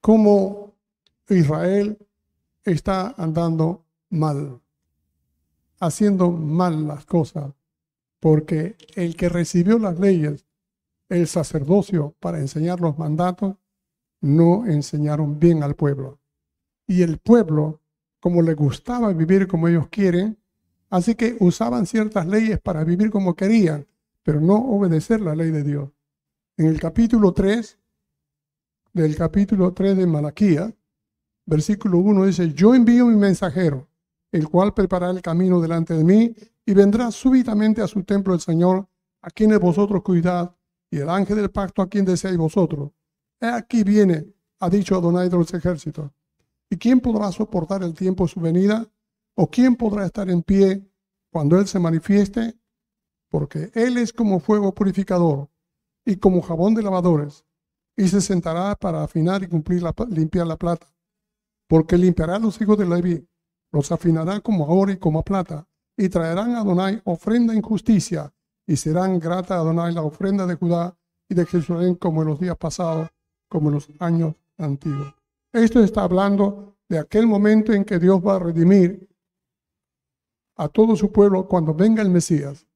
cómo 0.00 0.61
Israel 1.34 1.98
está 2.64 3.14
andando 3.16 3.84
mal, 4.10 4.60
haciendo 5.80 6.30
mal 6.30 6.86
las 6.86 7.04
cosas, 7.04 7.52
porque 8.20 8.76
el 8.94 9.16
que 9.16 9.28
recibió 9.28 9.78
las 9.78 9.98
leyes, 9.98 10.46
el 11.08 11.26
sacerdocio 11.26 12.14
para 12.20 12.38
enseñar 12.38 12.80
los 12.80 12.98
mandatos, 12.98 13.56
no 14.20 14.66
enseñaron 14.66 15.38
bien 15.38 15.62
al 15.62 15.74
pueblo. 15.74 16.20
Y 16.86 17.02
el 17.02 17.18
pueblo, 17.18 17.80
como 18.20 18.42
le 18.42 18.54
gustaba 18.54 19.12
vivir 19.12 19.48
como 19.48 19.68
ellos 19.68 19.88
quieren, 19.88 20.38
así 20.90 21.14
que 21.14 21.36
usaban 21.40 21.86
ciertas 21.86 22.26
leyes 22.26 22.60
para 22.60 22.84
vivir 22.84 23.10
como 23.10 23.34
querían, 23.34 23.86
pero 24.22 24.40
no 24.40 24.56
obedecer 24.56 25.20
la 25.20 25.34
ley 25.34 25.50
de 25.50 25.64
Dios. 25.64 25.90
En 26.56 26.66
el 26.66 26.78
capítulo 26.78 27.32
3, 27.32 27.78
del 28.92 29.16
capítulo 29.16 29.72
3 29.72 29.96
de 29.96 30.06
Malaquía, 30.06 30.72
versículo 31.46 31.98
1 31.98 32.26
dice, 32.26 32.52
yo 32.52 32.74
envío 32.74 33.06
mi 33.06 33.16
mensajero, 33.16 33.88
el 34.30 34.48
cual 34.48 34.74
preparará 34.74 35.12
el 35.12 35.22
camino 35.22 35.60
delante 35.60 35.94
de 35.94 36.04
mí, 36.04 36.34
y 36.64 36.74
vendrá 36.74 37.10
súbitamente 37.10 37.82
a 37.82 37.88
su 37.88 38.04
templo 38.04 38.34
el 38.34 38.40
Señor, 38.40 38.88
a 39.20 39.30
quienes 39.30 39.58
vosotros 39.58 40.02
cuidad, 40.02 40.54
y 40.90 40.98
el 40.98 41.08
ángel 41.08 41.36
del 41.36 41.50
pacto 41.50 41.82
a 41.82 41.88
quien 41.88 42.04
deseáis 42.04 42.36
vosotros. 42.36 42.90
He 43.40 43.46
aquí 43.46 43.82
viene, 43.82 44.26
ha 44.60 44.70
dicho 44.70 44.96
Adonai 44.96 45.28
de 45.28 45.36
los 45.36 45.52
ejércitos. 45.52 46.10
¿Y 46.70 46.76
quién 46.76 47.00
podrá 47.00 47.30
soportar 47.32 47.82
el 47.82 47.94
tiempo 47.94 48.24
de 48.24 48.30
su 48.30 48.40
venida? 48.40 48.86
¿O 49.34 49.50
quién 49.50 49.76
podrá 49.76 50.06
estar 50.06 50.30
en 50.30 50.42
pie 50.42 50.86
cuando 51.30 51.58
Él 51.58 51.66
se 51.66 51.78
manifieste? 51.78 52.56
Porque 53.28 53.70
Él 53.74 53.96
es 53.98 54.12
como 54.12 54.40
fuego 54.40 54.74
purificador 54.74 55.48
y 56.04 56.16
como 56.16 56.42
jabón 56.42 56.74
de 56.74 56.82
lavadores, 56.82 57.44
y 57.96 58.08
se 58.08 58.20
sentará 58.20 58.74
para 58.76 59.02
afinar 59.02 59.42
y 59.42 59.48
cumplir 59.48 59.82
limpiar 60.08 60.46
la 60.46 60.56
plata 60.56 60.92
porque 61.72 61.96
limpiará 61.96 62.36
a 62.36 62.38
los 62.38 62.60
hijos 62.60 62.76
de 62.76 62.84
Levi, 62.84 63.26
los 63.72 63.90
afinará 63.92 64.40
como 64.40 64.66
oro 64.66 64.92
y 64.92 64.98
como 64.98 65.22
plata, 65.22 65.66
y 65.96 66.10
traerán 66.10 66.54
a 66.54 66.60
Adonai 66.60 67.00
ofrenda 67.04 67.54
en 67.54 67.62
justicia, 67.62 68.30
y 68.66 68.76
serán 68.76 69.18
grata 69.18 69.56
a 69.56 69.60
Adonai 69.60 69.94
la 69.94 70.02
ofrenda 70.02 70.46
de 70.46 70.56
Judá 70.56 70.94
y 71.30 71.34
de 71.34 71.46
Jerusalén 71.46 71.94
como 71.94 72.20
en 72.20 72.28
los 72.28 72.38
días 72.38 72.58
pasados, 72.58 73.08
como 73.48 73.70
en 73.70 73.76
los 73.76 73.88
años 74.00 74.34
antiguos. 74.58 75.14
Esto 75.50 75.82
está 75.82 76.02
hablando 76.02 76.76
de 76.90 76.98
aquel 76.98 77.26
momento 77.26 77.72
en 77.72 77.86
que 77.86 77.98
Dios 77.98 78.20
va 78.20 78.36
a 78.36 78.40
redimir 78.40 79.08
a 80.56 80.68
todo 80.68 80.94
su 80.94 81.10
pueblo 81.10 81.48
cuando 81.48 81.72
venga 81.72 82.02
el 82.02 82.10
Mesías. 82.10 82.66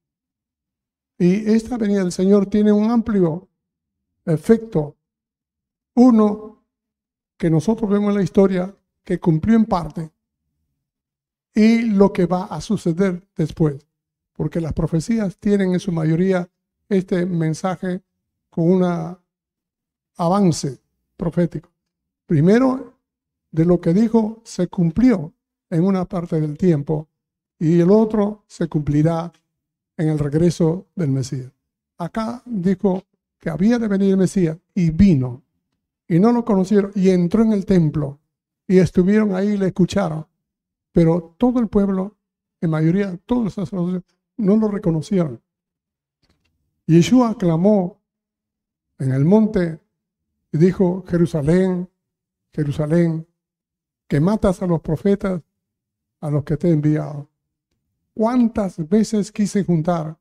Y 1.18 1.50
esta 1.50 1.76
venida 1.76 2.00
del 2.00 2.12
Señor 2.12 2.46
tiene 2.46 2.72
un 2.72 2.90
amplio 2.90 3.46
efecto. 4.24 4.96
Uno, 5.96 6.64
que 7.36 7.50
nosotros 7.50 7.90
vemos 7.90 8.08
en 8.08 8.16
la 8.16 8.22
historia 8.22 8.74
que 9.06 9.20
cumplió 9.20 9.54
en 9.54 9.64
parte 9.66 10.10
y 11.54 11.82
lo 11.82 12.12
que 12.12 12.26
va 12.26 12.46
a 12.46 12.60
suceder 12.60 13.22
después. 13.36 13.86
Porque 14.32 14.60
las 14.60 14.72
profecías 14.72 15.38
tienen 15.38 15.72
en 15.72 15.80
su 15.80 15.92
mayoría 15.92 16.50
este 16.88 17.24
mensaje 17.24 18.02
con 18.50 18.68
un 18.68 19.16
avance 20.16 20.80
profético. 21.16 21.70
Primero, 22.26 22.94
de 23.52 23.64
lo 23.64 23.80
que 23.80 23.94
dijo 23.94 24.42
se 24.44 24.66
cumplió 24.66 25.32
en 25.70 25.84
una 25.84 26.04
parte 26.04 26.40
del 26.40 26.58
tiempo 26.58 27.08
y 27.60 27.80
el 27.80 27.90
otro 27.92 28.42
se 28.48 28.68
cumplirá 28.68 29.32
en 29.96 30.08
el 30.08 30.18
regreso 30.18 30.88
del 30.96 31.10
Mesías. 31.12 31.52
Acá 31.96 32.42
dijo 32.44 33.04
que 33.38 33.50
había 33.50 33.78
de 33.78 33.86
venir 33.86 34.10
el 34.10 34.16
Mesías 34.16 34.58
y 34.74 34.90
vino 34.90 35.44
y 36.08 36.18
no 36.18 36.32
lo 36.32 36.44
conocieron 36.44 36.90
y 36.96 37.10
entró 37.10 37.44
en 37.44 37.52
el 37.52 37.64
templo 37.64 38.18
y 38.66 38.78
estuvieron 38.78 39.34
ahí 39.34 39.50
y 39.50 39.56
le 39.56 39.66
escucharon. 39.66 40.26
Pero 40.92 41.34
todo 41.38 41.60
el 41.60 41.68
pueblo, 41.68 42.16
en 42.60 42.70
mayoría, 42.70 43.16
todos 43.26 43.44
los 43.44 43.54
sacerdotes, 43.54 44.02
no 44.36 44.56
lo 44.56 44.68
reconocieron. 44.68 45.42
Yeshua 46.86 47.36
clamó 47.36 48.00
en 48.98 49.12
el 49.12 49.24
monte 49.24 49.80
y 50.52 50.58
dijo, 50.58 51.04
Jerusalén, 51.08 51.90
Jerusalén, 52.52 53.26
que 54.08 54.20
matas 54.20 54.62
a 54.62 54.66
los 54.66 54.80
profetas 54.80 55.42
a 56.20 56.30
los 56.30 56.44
que 56.44 56.56
te 56.56 56.68
he 56.68 56.72
enviado. 56.72 57.28
¿Cuántas 58.14 58.88
veces 58.88 59.30
quise 59.30 59.64
juntar 59.64 60.18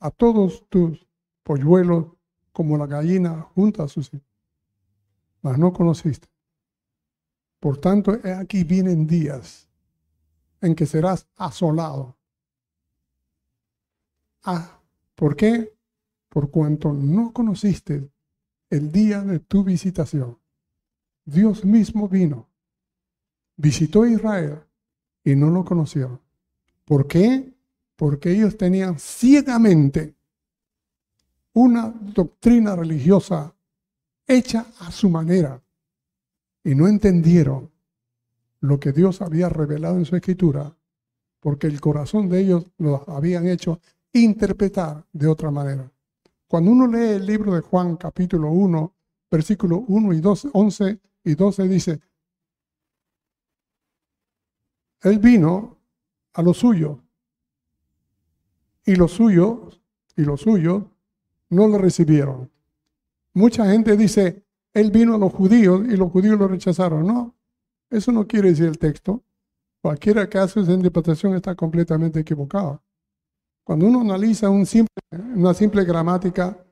a 0.00 0.10
todos 0.10 0.66
tus 0.68 1.06
polluelos 1.42 2.06
como 2.52 2.76
la 2.76 2.86
gallina 2.86 3.42
junta 3.54 3.84
a 3.84 3.88
sus 3.88 4.12
hijos? 4.12 4.26
Mas 5.42 5.58
no 5.58 5.72
conociste. 5.72 6.28
Por 7.66 7.78
tanto, 7.78 8.16
aquí 8.38 8.62
vienen 8.62 9.08
días 9.08 9.68
en 10.60 10.76
que 10.76 10.86
serás 10.86 11.26
asolado. 11.34 12.16
Ah, 14.44 14.78
¿por 15.16 15.34
qué? 15.34 15.74
Por 16.28 16.48
cuanto 16.52 16.92
no 16.92 17.32
conociste 17.32 18.08
el 18.70 18.92
día 18.92 19.22
de 19.22 19.40
tu 19.40 19.64
visitación. 19.64 20.38
Dios 21.24 21.64
mismo 21.64 22.08
vino, 22.08 22.48
visitó 23.56 24.06
Israel 24.06 24.60
y 25.24 25.34
no 25.34 25.50
lo 25.50 25.64
conoció. 25.64 26.20
¿Por 26.84 27.08
qué? 27.08 27.52
Porque 27.96 28.30
ellos 28.30 28.56
tenían 28.56 28.96
ciegamente 29.00 30.14
una 31.52 31.88
doctrina 31.88 32.76
religiosa 32.76 33.52
hecha 34.24 34.66
a 34.78 34.92
su 34.92 35.10
manera 35.10 35.60
y 36.66 36.74
no 36.74 36.88
entendieron 36.88 37.70
lo 38.58 38.80
que 38.80 38.90
Dios 38.90 39.22
había 39.22 39.48
revelado 39.48 39.98
en 39.98 40.04
su 40.04 40.16
escritura, 40.16 40.76
porque 41.38 41.68
el 41.68 41.80
corazón 41.80 42.28
de 42.28 42.40
ellos 42.40 42.66
lo 42.78 43.08
habían 43.08 43.46
hecho 43.46 43.80
interpretar 44.12 45.06
de 45.12 45.28
otra 45.28 45.52
manera. 45.52 45.88
Cuando 46.48 46.72
uno 46.72 46.88
lee 46.88 47.14
el 47.14 47.26
libro 47.26 47.54
de 47.54 47.60
Juan 47.60 47.96
capítulo 47.96 48.50
1, 48.50 48.92
versículo 49.30 49.84
1 49.86 50.12
y 50.12 50.20
12, 50.20 50.48
11 50.52 51.00
y 51.22 51.34
12 51.36 51.68
dice, 51.68 52.00
Él 55.02 55.20
vino 55.20 55.78
a 56.32 56.42
lo 56.42 56.52
suyo 56.52 56.98
y 58.84 58.96
los 58.96 59.12
suyos 59.12 59.80
y 60.16 60.22
los 60.22 60.40
suyos 60.40 60.82
no 61.48 61.68
lo 61.68 61.78
recibieron. 61.78 62.50
Mucha 63.34 63.70
gente 63.70 63.96
dice, 63.96 64.45
Él 64.76 64.90
vino 64.90 65.14
a 65.14 65.18
los 65.18 65.32
judíos 65.32 65.86
y 65.88 65.96
los 65.96 66.12
judíos 66.12 66.38
lo 66.38 66.48
rechazaron. 66.48 67.06
No, 67.06 67.34
eso 67.88 68.12
no 68.12 68.26
quiere 68.26 68.50
decir 68.50 68.66
el 68.66 68.78
texto. 68.78 69.22
Cualquiera 69.80 70.28
que 70.28 70.36
hace 70.36 70.60
esa 70.60 70.72
interpretación 70.72 71.34
está 71.34 71.54
completamente 71.54 72.20
equivocado. 72.20 72.82
Cuando 73.64 73.86
uno 73.86 74.02
analiza 74.02 74.50
una 74.50 75.54
simple 75.54 75.82
gramática, 75.82 76.62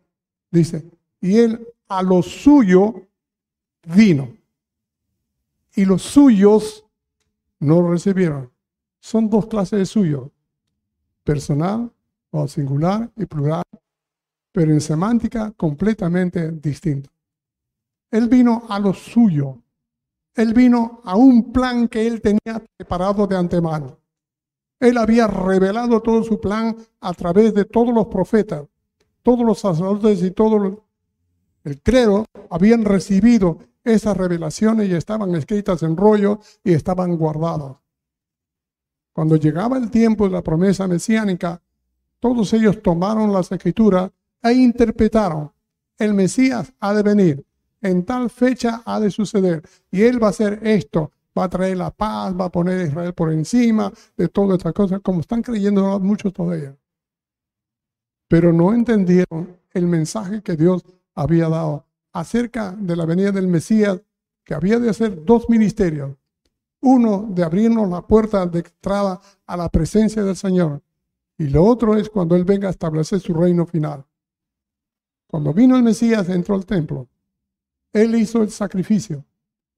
dice, 0.50 0.84
y 1.18 1.38
él 1.38 1.66
a 1.88 2.02
lo 2.02 2.22
suyo 2.22 3.06
vino. 3.86 4.36
Y 5.74 5.86
los 5.86 6.02
suyos 6.02 6.84
no 7.58 7.80
lo 7.80 7.92
recibieron. 7.92 8.50
Son 9.00 9.30
dos 9.30 9.46
clases 9.46 9.78
de 9.78 9.86
suyo, 9.86 10.30
personal 11.22 11.90
o 12.30 12.46
singular 12.48 13.10
y 13.16 13.24
plural, 13.24 13.64
pero 14.52 14.72
en 14.72 14.82
semántica 14.82 15.52
completamente 15.52 16.50
distinto. 16.50 17.13
Él 18.14 18.28
vino 18.28 18.62
a 18.68 18.78
lo 18.78 18.94
suyo. 18.94 19.58
Él 20.36 20.54
vino 20.54 21.00
a 21.02 21.16
un 21.16 21.52
plan 21.52 21.88
que 21.88 22.06
él 22.06 22.20
tenía 22.20 22.64
preparado 22.76 23.26
de 23.26 23.36
antemano. 23.36 23.98
Él 24.78 24.98
había 24.98 25.26
revelado 25.26 26.00
todo 26.00 26.22
su 26.22 26.40
plan 26.40 26.76
a 27.00 27.12
través 27.12 27.52
de 27.54 27.64
todos 27.64 27.92
los 27.92 28.06
profetas, 28.06 28.68
todos 29.20 29.44
los 29.44 29.58
sacerdotes 29.58 30.22
y 30.22 30.30
todo 30.30 30.84
el 31.64 31.82
credo 31.82 32.24
habían 32.50 32.84
recibido 32.84 33.58
esas 33.82 34.16
revelaciones 34.16 34.88
y 34.88 34.94
estaban 34.94 35.34
escritas 35.34 35.82
en 35.82 35.96
rollo 35.96 36.38
y 36.62 36.72
estaban 36.72 37.16
guardadas. 37.16 37.78
Cuando 39.12 39.34
llegaba 39.34 39.76
el 39.76 39.90
tiempo 39.90 40.26
de 40.26 40.34
la 40.34 40.42
promesa 40.42 40.86
mesiánica, 40.86 41.60
todos 42.20 42.52
ellos 42.52 42.80
tomaron 42.80 43.32
las 43.32 43.50
escrituras 43.50 44.12
e 44.40 44.52
interpretaron, 44.52 45.52
el 45.98 46.14
Mesías 46.14 46.72
ha 46.78 46.94
de 46.94 47.02
venir, 47.02 47.44
en 47.84 48.04
tal 48.04 48.30
fecha 48.30 48.82
ha 48.84 48.98
de 48.98 49.10
suceder, 49.10 49.62
y 49.90 50.02
él 50.02 50.22
va 50.22 50.28
a 50.28 50.30
hacer 50.30 50.58
esto, 50.62 51.12
va 51.38 51.44
a 51.44 51.48
traer 51.48 51.76
la 51.76 51.90
paz, 51.90 52.34
va 52.38 52.46
a 52.46 52.50
poner 52.50 52.80
a 52.80 52.84
Israel 52.84 53.12
por 53.12 53.30
encima 53.32 53.92
de 54.16 54.28
todas 54.28 54.58
estas 54.58 54.72
cosas, 54.72 55.00
como 55.02 55.20
están 55.20 55.42
creyendo 55.42 56.00
muchos 56.00 56.32
todavía. 56.32 56.76
Pero 58.26 58.52
no 58.52 58.72
entendieron 58.72 59.58
el 59.72 59.86
mensaje 59.86 60.42
que 60.42 60.56
Dios 60.56 60.82
había 61.14 61.48
dado 61.48 61.84
acerca 62.12 62.72
de 62.72 62.96
la 62.96 63.04
venida 63.04 63.32
del 63.32 63.48
Mesías, 63.48 64.00
que 64.44 64.54
había 64.54 64.78
de 64.78 64.88
hacer 64.88 65.24
dos 65.24 65.48
ministerios. 65.50 66.16
Uno 66.80 67.26
de 67.30 67.44
abrirnos 67.44 67.88
la 67.88 68.02
puerta 68.02 68.46
de 68.46 68.60
entrada 68.60 69.20
a 69.46 69.56
la 69.56 69.68
presencia 69.68 70.22
del 70.22 70.36
Señor. 70.36 70.82
Y 71.36 71.48
lo 71.48 71.64
otro 71.64 71.96
es 71.96 72.08
cuando 72.08 72.36
Él 72.36 72.44
venga 72.44 72.68
a 72.68 72.70
establecer 72.70 73.20
su 73.20 73.34
reino 73.34 73.66
final. 73.66 74.04
Cuando 75.26 75.52
vino 75.52 75.76
el 75.76 75.82
Mesías, 75.82 76.28
entró 76.28 76.54
al 76.54 76.64
templo. 76.64 77.08
Él 77.94 78.16
hizo 78.16 78.42
el 78.42 78.50
sacrificio. 78.50 79.24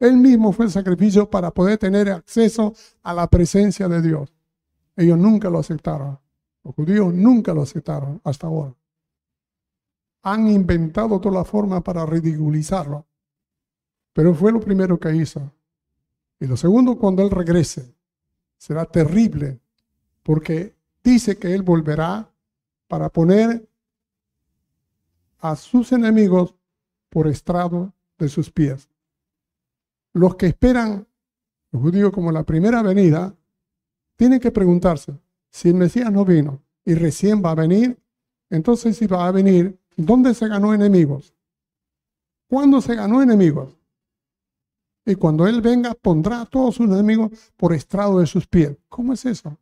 Él 0.01 0.17
mismo 0.17 0.51
fue 0.51 0.65
el 0.65 0.71
sacrificio 0.71 1.29
para 1.31 1.51
poder 1.51 1.79
tener 1.79 2.11
acceso 2.11 2.75
a 3.03 3.13
la 3.13 3.29
presencia 3.29 3.89
de 3.89 4.01
Dios. 4.03 4.33
Ellos 4.97 5.19
nunca 5.19 5.51
lo 5.51 5.59
aceptaron. 5.59 6.19
Los 6.65 6.75
judíos 6.75 7.13
nunca 7.13 7.53
lo 7.53 7.63
aceptaron 7.63 8.21
hasta 8.25 8.47
ahora. 8.47 8.75
Han 10.23 10.49
inventado 10.49 11.21
toda 11.21 11.37
la 11.37 11.45
forma 11.45 11.83
para 11.83 12.07
ridiculizarlo. 12.07 13.07
Pero 14.15 14.35
fue 14.35 14.51
lo 14.51 14.61
primero 14.61 14.99
que 14.99 15.15
hizo. 15.15 15.53
Y 16.41 16.47
lo 16.47 16.57
segundo, 16.57 16.99
cuando 16.99 17.23
Él 17.23 17.31
regrese, 17.31 17.95
será 18.57 18.87
terrible, 18.87 19.61
porque 20.23 20.75
dice 21.05 21.37
que 21.37 21.55
Él 21.55 21.63
volverá 21.63 22.31
para 22.89 23.11
poner 23.11 23.69
a 25.39 25.55
sus 25.55 25.93
enemigos 25.93 26.55
por 27.11 27.29
estrado 27.29 27.93
de 28.19 28.29
sus 28.29 28.51
pies 28.51 28.89
los 30.17 30.37
que 30.37 30.47
esperan, 30.47 31.07
los 31.73 31.83
judíos 31.83 32.11
como 32.11 32.33
la 32.33 32.43
primera 32.43 32.81
venida, 32.81 33.37
tienen 34.17 34.41
que 34.41 34.51
preguntarse, 34.51 35.21
si 35.51 35.69
el 35.69 35.75
Mesías 35.75 36.11
no 36.11 36.25
vino 36.25 36.63
y 36.87 36.95
recién 36.95 37.43
va 37.45 37.51
a 37.51 37.55
venir, 37.55 38.01
entonces 38.49 38.97
si 38.97 39.07
va 39.07 39.27
a 39.27 39.31
venir, 39.31 39.79
¿dónde 39.95 40.33
se 40.33 40.49
ganó 40.49 40.73
enemigos? 40.73 41.35
¿Cuándo 42.49 42.81
se 42.81 42.95
ganó 42.95 43.21
enemigos? 43.21 43.77
Y 45.05 45.17
cuando 45.17 45.47
Él 45.47 45.61
venga, 45.61 45.93
pondrá 45.93 46.41
a 46.41 46.47
todos 46.47 46.77
sus 46.77 46.87
enemigos 46.87 47.53
por 47.55 47.75
estrado 47.75 48.19
de 48.19 48.27
sus 48.27 48.47
pies. 48.47 48.75
¿Cómo 48.89 49.13
es 49.13 49.27
eso? 49.27 49.59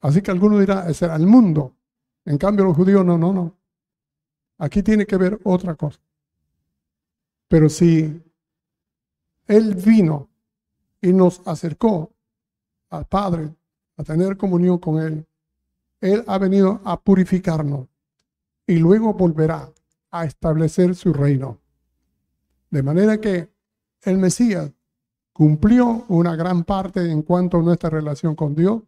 Así 0.00 0.20
que 0.20 0.32
alguno 0.32 0.58
dirá, 0.58 0.92
será 0.94 1.14
el 1.14 1.28
mundo. 1.28 1.76
En 2.24 2.38
cambio, 2.38 2.64
los 2.64 2.76
judíos, 2.76 3.04
no, 3.04 3.16
no, 3.16 3.32
no. 3.32 3.56
Aquí 4.58 4.82
tiene 4.82 5.06
que 5.06 5.16
ver 5.16 5.38
otra 5.44 5.76
cosa. 5.76 6.00
Pero 7.52 7.68
si 7.68 8.22
él 9.46 9.74
vino 9.74 10.30
y 11.02 11.12
nos 11.12 11.46
acercó 11.46 12.10
al 12.88 13.04
Padre 13.04 13.54
a 13.98 14.02
tener 14.02 14.38
comunión 14.38 14.78
con 14.78 14.98
Él. 14.98 15.26
Él 16.00 16.24
ha 16.28 16.38
venido 16.38 16.80
a 16.82 16.98
purificarnos 16.98 17.88
y 18.66 18.76
luego 18.76 19.12
volverá 19.12 19.70
a 20.10 20.24
establecer 20.24 20.94
su 20.94 21.12
reino. 21.12 21.58
De 22.70 22.82
manera 22.82 23.20
que 23.20 23.50
el 24.00 24.16
Mesías 24.16 24.72
cumplió 25.34 26.06
una 26.08 26.34
gran 26.36 26.64
parte 26.64 27.10
en 27.10 27.20
cuanto 27.20 27.58
a 27.58 27.62
nuestra 27.62 27.90
relación 27.90 28.34
con 28.34 28.54
Dios, 28.54 28.82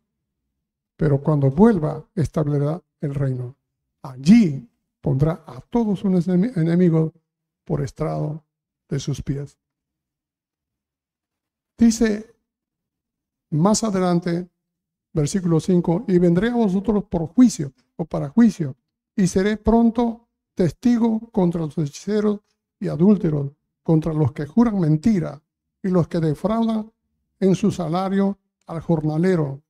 pero 0.96 1.20
cuando 1.20 1.50
vuelva 1.50 2.02
establecerá 2.14 2.82
el 3.02 3.14
reino. 3.14 3.56
Allí 4.00 4.66
pondrá 5.02 5.42
a 5.46 5.60
todos 5.60 5.98
sus 5.98 6.28
enemigos 6.28 7.12
por 7.64 7.82
estrado 7.82 8.43
de 8.89 8.99
sus 8.99 9.22
pies. 9.22 9.59
Dice 11.76 12.35
más 13.51 13.82
adelante, 13.85 14.49
versículo 15.12 15.61
5, 15.61 16.05
y 16.09 16.18
vendré 16.18 16.51
a 16.51 16.55
vosotros 16.55 17.05
por 17.05 17.26
juicio 17.28 17.72
o 17.97 18.05
para 18.05 18.28
juicio, 18.28 18.76
y 19.16 19.26
seré 19.26 19.57
pronto 19.57 20.28
testigo 20.55 21.30
contra 21.30 21.61
los 21.61 21.78
hechiceros 21.78 22.41
y 22.80 22.89
adúlteros, 22.89 23.53
contra 23.82 24.12
los 24.12 24.32
que 24.32 24.47
juran 24.47 24.80
mentira 24.80 25.41
y 25.82 25.89
los 25.89 26.09
que 26.09 26.20
defraudan 26.20 26.93
en 27.39 27.55
su 27.55 27.70
salario 27.70 28.39
al 28.66 28.80
jornalero, 28.80 29.62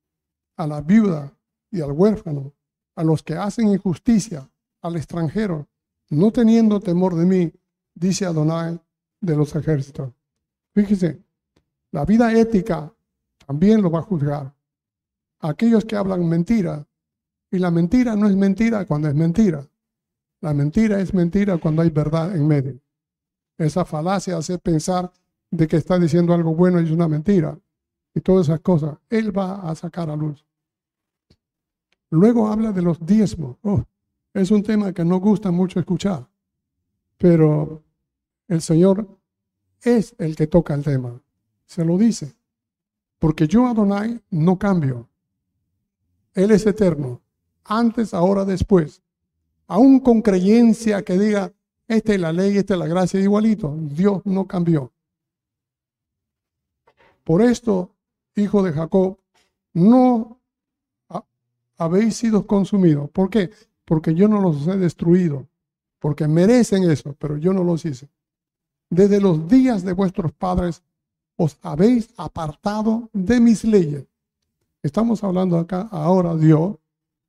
a 0.57 0.65
la 0.67 0.81
viuda 0.81 1.37
y 1.69 1.81
al 1.81 1.91
huérfano, 1.91 2.53
a 2.95 3.03
los 3.03 3.21
que 3.21 3.35
hacen 3.35 3.67
injusticia, 3.69 4.49
al 4.81 4.95
extranjero, 4.95 5.67
no 6.09 6.31
teniendo 6.31 6.79
temor 6.79 7.15
de 7.15 7.25
mí, 7.25 7.53
dice 7.93 8.25
Adonai 8.25 8.79
de 9.21 9.35
los 9.35 9.55
ejércitos. 9.55 10.11
Fíjese, 10.73 11.21
la 11.91 12.05
vida 12.05 12.33
ética 12.33 12.93
también 13.45 13.81
lo 13.81 13.89
va 13.89 13.99
a 13.99 14.03
juzgar. 14.03 14.53
Aquellos 15.39 15.85
que 15.85 15.95
hablan 15.95 16.27
mentira, 16.27 16.85
y 17.51 17.59
la 17.59 17.71
mentira 17.71 18.15
no 18.15 18.27
es 18.27 18.35
mentira 18.35 18.85
cuando 18.85 19.07
es 19.07 19.15
mentira. 19.15 19.65
La 20.41 20.53
mentira 20.53 20.99
es 20.99 21.13
mentira 21.13 21.57
cuando 21.57 21.81
hay 21.81 21.89
verdad 21.89 22.35
en 22.35 22.47
medio. 22.47 22.79
Esa 23.57 23.85
falacia 23.85 24.37
hace 24.37 24.57
pensar 24.57 25.11
de 25.49 25.67
que 25.67 25.77
está 25.77 25.97
diciendo 25.97 26.33
algo 26.33 26.53
bueno 26.53 26.81
y 26.81 26.85
es 26.85 26.91
una 26.91 27.07
mentira. 27.07 27.57
Y 28.13 28.21
todas 28.21 28.47
esas 28.47 28.59
cosas. 28.59 28.97
Él 29.09 29.37
va 29.37 29.69
a 29.69 29.75
sacar 29.75 30.09
a 30.09 30.15
luz. 30.15 30.45
Luego 32.09 32.47
habla 32.47 32.71
de 32.71 32.81
los 32.81 33.03
diezmos. 33.05 33.57
Oh, 33.61 33.83
es 34.33 34.51
un 34.51 34.63
tema 34.63 34.93
que 34.93 35.05
no 35.05 35.19
gusta 35.19 35.51
mucho 35.51 35.79
escuchar. 35.79 36.27
Pero 37.17 37.83
el 38.47 38.61
Señor 38.61 39.07
es 39.81 40.15
el 40.17 40.35
que 40.35 40.47
toca 40.47 40.73
el 40.73 40.83
tema 40.83 41.21
se 41.65 41.83
lo 41.83 41.97
dice. 41.97 42.35
Porque 43.19 43.47
yo, 43.47 43.67
Adonai, 43.67 44.21
no 44.29 44.57
cambio. 44.57 45.09
Él 46.33 46.51
es 46.51 46.65
eterno. 46.65 47.21
Antes, 47.63 48.13
ahora, 48.13 48.45
después. 48.45 49.01
Aún 49.67 49.99
con 49.99 50.21
creencia 50.21 51.03
que 51.03 51.17
diga, 51.17 51.51
esta 51.87 52.13
es 52.13 52.19
la 52.19 52.31
ley, 52.31 52.57
esta 52.57 52.73
es 52.75 52.79
la 52.79 52.87
gracia, 52.87 53.19
igualito. 53.19 53.75
Dios 53.79 54.21
no 54.25 54.47
cambió. 54.47 54.91
Por 57.23 57.41
esto, 57.41 57.91
hijo 58.35 58.61
de 58.61 58.71
Jacob, 58.71 59.17
no 59.73 60.39
habéis 61.77 62.15
sido 62.15 62.45
consumidos. 62.45 63.09
¿Por 63.09 63.29
qué? 63.29 63.49
Porque 63.83 64.13
yo 64.13 64.27
no 64.27 64.39
los 64.39 64.67
he 64.67 64.77
destruido, 64.77 65.47
porque 65.99 66.27
merecen 66.27 66.89
eso, 66.89 67.15
pero 67.17 67.37
yo 67.37 67.51
no 67.53 67.63
los 67.63 67.83
hice. 67.85 68.07
Desde 68.89 69.19
los 69.19 69.47
días 69.47 69.83
de 69.83 69.93
vuestros 69.93 70.31
padres 70.31 70.83
os 71.37 71.57
habéis 71.61 72.09
apartado 72.17 73.09
de 73.13 73.39
mis 73.39 73.63
leyes. 73.63 74.05
Estamos 74.83 75.23
hablando 75.23 75.57
acá 75.57 75.87
ahora 75.91 76.35
Dios, 76.35 76.77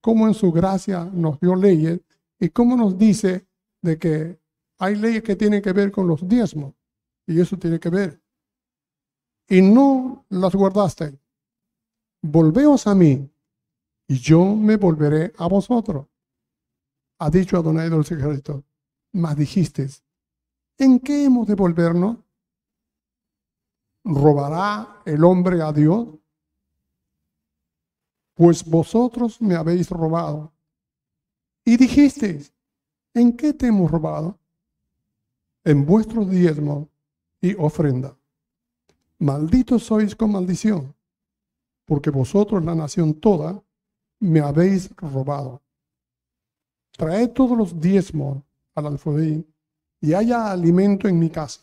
cómo 0.00 0.28
en 0.28 0.34
su 0.34 0.52
gracia 0.52 1.04
nos 1.12 1.40
dio 1.40 1.56
leyes 1.56 2.00
y 2.38 2.50
cómo 2.50 2.76
nos 2.76 2.98
dice 2.98 3.46
de 3.82 3.98
que 3.98 4.38
hay 4.78 4.94
leyes 4.96 5.22
que 5.22 5.36
tienen 5.36 5.62
que 5.62 5.72
ver 5.72 5.90
con 5.90 6.06
los 6.06 6.28
diezmos 6.28 6.74
y 7.26 7.40
eso 7.40 7.56
tiene 7.56 7.80
que 7.80 7.88
ver. 7.88 8.20
Y 9.48 9.62
no 9.62 10.24
las 10.28 10.54
guardaste. 10.54 11.18
Volveos 12.22 12.86
a 12.86 12.94
mí 12.94 13.28
y 14.08 14.18
yo 14.18 14.54
me 14.54 14.76
volveré 14.76 15.32
a 15.38 15.48
vosotros. 15.48 16.06
Ha 17.18 17.30
dicho 17.30 17.56
Adonai 17.56 17.88
de 17.88 17.96
los 17.96 18.10
ejércitos. 18.10 18.62
Mas 19.12 19.36
dijiste, 19.36 19.88
¿en 20.78 21.00
qué 21.00 21.24
hemos 21.24 21.46
de 21.46 21.54
volvernos? 21.54 22.18
¿Robará 24.04 25.02
el 25.04 25.24
hombre 25.24 25.62
a 25.62 25.72
Dios? 25.72 26.08
Pues 28.34 28.64
vosotros 28.64 29.40
me 29.40 29.54
habéis 29.54 29.90
robado. 29.90 30.52
Y 31.64 31.76
dijisteis, 31.76 32.52
¿en 33.14 33.36
qué 33.36 33.52
te 33.52 33.66
hemos 33.66 33.90
robado? 33.90 34.38
En 35.64 35.84
vuestros 35.84 36.30
diezmos 36.30 36.86
y 37.40 37.54
ofrenda. 37.54 38.16
Malditos 39.18 39.84
sois 39.84 40.14
con 40.14 40.32
maldición, 40.32 40.94
porque 41.86 42.10
vosotros, 42.10 42.62
la 42.64 42.74
nación 42.74 43.14
toda, 43.14 43.62
me 44.20 44.40
habéis 44.40 44.94
robado. 44.96 45.62
Traed 46.92 47.30
todos 47.30 47.56
los 47.56 47.80
diezmos 47.80 48.42
al 48.74 48.86
alfodí 48.86 49.44
y 50.06 50.14
haya 50.14 50.52
alimento 50.52 51.08
en 51.08 51.18
mi 51.18 51.30
casa. 51.30 51.62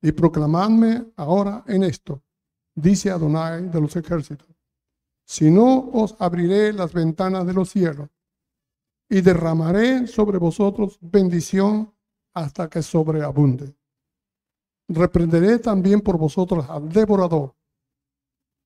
Y 0.00 0.12
proclamadme 0.12 1.06
ahora 1.16 1.64
en 1.66 1.82
esto, 1.82 2.22
dice 2.76 3.10
Adonai 3.10 3.68
de 3.70 3.80
los 3.80 3.96
ejércitos. 3.96 4.46
Si 5.24 5.50
no, 5.50 5.90
os 5.92 6.14
abriré 6.20 6.72
las 6.72 6.92
ventanas 6.92 7.44
de 7.44 7.52
los 7.52 7.70
cielos 7.70 8.08
y 9.08 9.20
derramaré 9.20 10.06
sobre 10.06 10.38
vosotros 10.38 10.96
bendición 11.00 11.92
hasta 12.34 12.68
que 12.68 12.82
sobreabunde. 12.82 13.74
Reprenderé 14.86 15.58
también 15.58 16.02
por 16.02 16.16
vosotros 16.16 16.64
al 16.70 16.88
devorador 16.88 17.56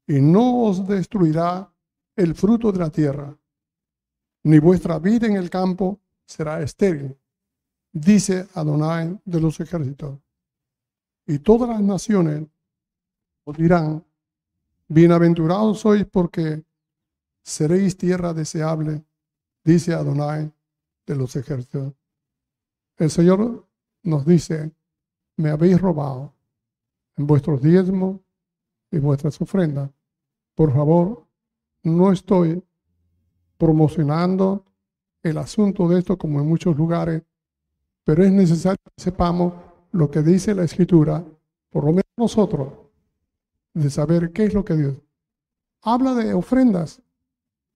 y 0.07 0.21
no 0.21 0.65
os 0.65 0.87
destruirá 0.87 1.73
el 2.17 2.35
fruto 2.35 2.71
de 2.71 2.79
la 2.81 2.91
tierra, 2.91 3.35
ni 4.45 4.59
vuestra 4.59 4.99
vida 4.99 5.27
en 5.27 5.37
el 5.37 5.49
campo 5.49 6.01
será 6.27 6.61
estéril, 6.61 7.17
dice 7.93 8.49
Adonai 8.55 9.19
de 9.25 9.41
los 9.41 9.61
ejércitos. 9.61 10.19
Y 11.27 11.39
todas 11.41 11.69
las 11.69 11.83
naciones 11.83 12.47
os 13.45 13.57
dirán, 13.57 14.05
bienaventurados 14.89 15.81
sois 15.81 16.05
porque 16.07 16.65
seréis 17.43 17.97
tierra 17.97 18.33
deseable, 18.33 19.05
dice 19.65 19.95
Adonai 19.95 20.53
de 21.07 21.17
los 21.17 21.35
ejércitos. 21.37 21.95
El 22.97 23.11
Señor 23.11 23.67
nos 24.03 24.27
dice, 24.27 24.73
me 25.37 25.51
habéis 25.51 25.81
robado 25.81 26.35
en 27.17 27.27
vuestros 27.27 27.63
diezmos 27.63 28.21
y 28.91 28.99
vuestras 28.99 29.41
ofrendas. 29.41 29.91
Por 30.55 30.73
favor, 30.73 31.27
no 31.83 32.13
estoy 32.13 32.63
promocionando 33.57 34.65
el 35.23 35.39
asunto 35.39 35.89
de 35.89 35.99
esto 35.99 36.17
como 36.17 36.41
en 36.41 36.49
muchos 36.49 36.77
lugares, 36.77 37.23
pero 38.09 38.25
es 38.25 38.33
necesario 38.33 38.79
que 38.83 39.03
sepamos 39.03 39.53
lo 39.93 40.11
que 40.11 40.23
dice 40.23 40.55
la 40.55 40.65
Escritura, 40.65 41.23
por 41.69 41.85
lo 41.85 41.91
menos 41.91 42.07
nosotros, 42.17 42.73
de 43.75 43.91
saber 43.91 44.33
qué 44.33 44.45
es 44.45 44.55
lo 44.55 44.65
que 44.65 44.77
Dios. 44.77 44.97
Habla 45.83 46.15
de 46.15 46.33
ofrendas, 46.33 47.03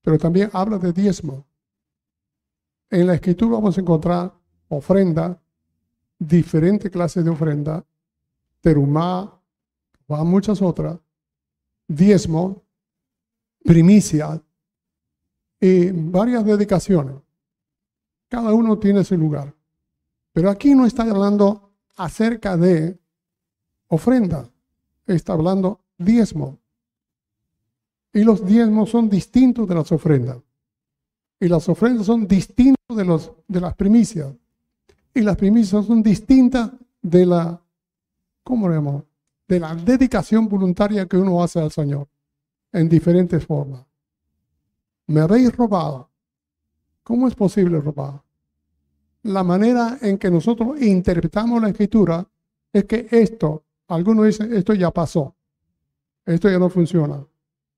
pero 0.00 0.16
también 0.16 0.48
habla 0.54 0.78
de 0.78 0.94
diezmo. 0.94 1.44
En 2.88 3.08
la 3.08 3.14
Escritura 3.16 3.56
vamos 3.56 3.76
a 3.76 3.82
encontrar 3.82 4.32
ofrenda, 4.68 5.38
diferentes 6.18 6.90
clases 6.90 7.22
de 7.26 7.30
ofrenda, 7.30 7.84
terumá, 8.62 9.38
va 10.10 10.24
muchas 10.24 10.62
otras, 10.62 10.98
diezmo, 11.86 12.62
primicia 13.62 14.42
y 15.60 15.90
varias 15.90 16.42
dedicaciones. 16.42 17.16
Cada 18.30 18.54
uno 18.54 18.78
tiene 18.78 19.04
su 19.04 19.14
lugar. 19.18 19.52
Pero 20.32 20.50
aquí 20.50 20.74
no 20.74 20.86
está 20.86 21.02
hablando 21.02 21.72
acerca 21.96 22.56
de 22.56 22.98
ofrenda, 23.88 24.48
está 25.06 25.34
hablando 25.34 25.80
diezmo. 25.98 26.58
Y 28.12 28.24
los 28.24 28.44
diezmos 28.44 28.90
son 28.90 29.08
distintos 29.08 29.68
de 29.68 29.74
las 29.74 29.90
ofrendas. 29.92 30.38
Y 31.40 31.48
las 31.48 31.68
ofrendas 31.68 32.06
son 32.06 32.26
distintas 32.26 32.76
de, 32.88 33.60
las 33.60 33.74
primicias. 33.74 34.32
Y 35.14 35.20
las 35.22 35.36
primicias 35.36 35.84
son 35.86 36.02
distintas 36.02 36.70
de 37.00 37.26
la, 37.26 37.60
¿cómo 38.44 38.68
le 38.68 38.80
De 39.48 39.60
la 39.60 39.74
dedicación 39.74 40.48
voluntaria 40.48 41.06
que 41.06 41.16
uno 41.16 41.42
hace 41.42 41.60
al 41.60 41.70
Señor 41.70 42.08
en 42.72 42.88
diferentes 42.88 43.44
formas. 43.44 43.84
Me 45.06 45.20
habéis 45.20 45.54
robado. 45.54 46.08
¿Cómo 47.02 47.28
es 47.28 47.34
posible 47.34 47.80
robar? 47.80 48.22
La 49.24 49.44
manera 49.44 49.98
en 50.00 50.18
que 50.18 50.30
nosotros 50.30 50.80
interpretamos 50.82 51.62
la 51.62 51.68
escritura 51.68 52.26
es 52.72 52.84
que 52.84 53.06
esto, 53.10 53.64
algunos 53.88 54.26
dicen, 54.26 54.52
esto 54.52 54.74
ya 54.74 54.90
pasó, 54.90 55.36
esto 56.24 56.50
ya 56.50 56.58
no 56.58 56.68
funciona. 56.68 57.24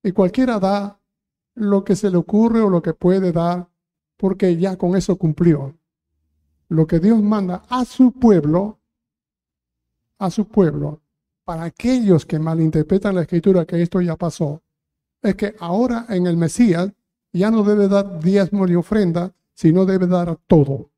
Y 0.03 0.13
cualquiera 0.13 0.59
da 0.59 0.99
lo 1.55 1.85
que 1.85 1.97
se 1.97 2.11
le 2.11 2.17
ocurre 2.17 2.61
o 2.61 2.71
lo 2.71 2.81
que 2.83 2.95
puede 2.95 3.33
dar, 3.33 3.69
porque 4.17 4.57
ya 4.57 4.77
con 4.77 4.97
eso 4.97 5.17
cumplió. 5.17 5.77
Lo 6.69 6.87
que 6.87 6.99
Dios 6.99 7.23
manda 7.23 7.63
a 7.69 7.85
su 7.85 8.13
pueblo, 8.13 8.79
a 10.19 10.31
su 10.31 10.49
pueblo, 10.49 11.03
para 11.45 11.65
aquellos 11.65 12.25
que 12.25 12.39
malinterpretan 12.39 13.15
la 13.15 13.23
escritura 13.23 13.67
que 13.67 13.83
esto 13.83 14.01
ya 14.01 14.17
pasó, 14.17 14.63
es 15.21 15.35
que 15.35 15.55
ahora 15.59 16.07
en 16.09 16.27
el 16.27 16.37
Mesías 16.37 16.91
ya 17.33 17.51
no 17.51 17.63
debe 17.65 17.89
dar 17.89 18.21
diezmo 18.21 18.67
ni 18.67 18.75
ofrenda, 18.75 19.35
sino 19.53 19.85
debe 19.85 20.07
dar 20.07 20.39
todo. 20.47 20.91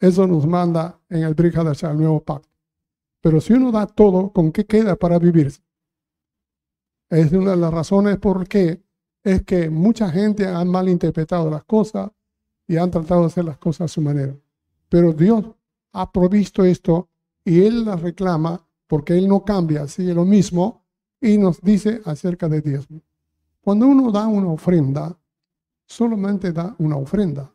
Eso 0.00 0.26
nos 0.26 0.46
manda 0.46 0.98
en 1.10 1.22
el 1.22 1.34
Brihadesh, 1.34 1.84
el 1.84 1.98
nuevo 1.98 2.20
pacto. 2.24 2.48
Pero 3.20 3.40
si 3.40 3.52
uno 3.52 3.70
da 3.70 3.86
todo, 3.86 4.32
¿con 4.32 4.50
qué 4.50 4.64
queda 4.64 4.96
para 4.96 5.18
vivir? 5.18 5.52
Es 7.10 7.32
una 7.32 7.50
de 7.50 7.56
las 7.58 7.72
razones 7.72 8.16
por 8.16 8.48
qué 8.48 8.82
es 9.22 9.42
que 9.42 9.68
mucha 9.68 10.10
gente 10.10 10.46
ha 10.46 10.64
malinterpretado 10.64 11.50
las 11.50 11.64
cosas 11.64 12.10
y 12.66 12.76
han 12.78 12.90
tratado 12.90 13.20
de 13.20 13.26
hacer 13.26 13.44
las 13.44 13.58
cosas 13.58 13.90
a 13.90 13.94
su 13.94 14.00
manera. 14.00 14.34
Pero 14.88 15.12
Dios 15.12 15.44
ha 15.92 16.10
provisto 16.10 16.64
esto 16.64 17.08
y 17.44 17.62
Él 17.62 17.84
las 17.84 18.00
reclama 18.00 18.66
porque 18.86 19.18
Él 19.18 19.28
no 19.28 19.44
cambia, 19.44 19.86
sigue 19.86 20.14
lo 20.14 20.24
mismo 20.24 20.84
y 21.20 21.36
nos 21.36 21.60
dice 21.60 22.00
acerca 22.06 22.48
de 22.48 22.62
diezmo. 22.62 23.02
Cuando 23.60 23.86
uno 23.86 24.10
da 24.10 24.26
una 24.26 24.48
ofrenda, 24.48 25.14
solamente 25.86 26.52
da 26.52 26.74
una 26.78 26.96
ofrenda. 26.96 27.52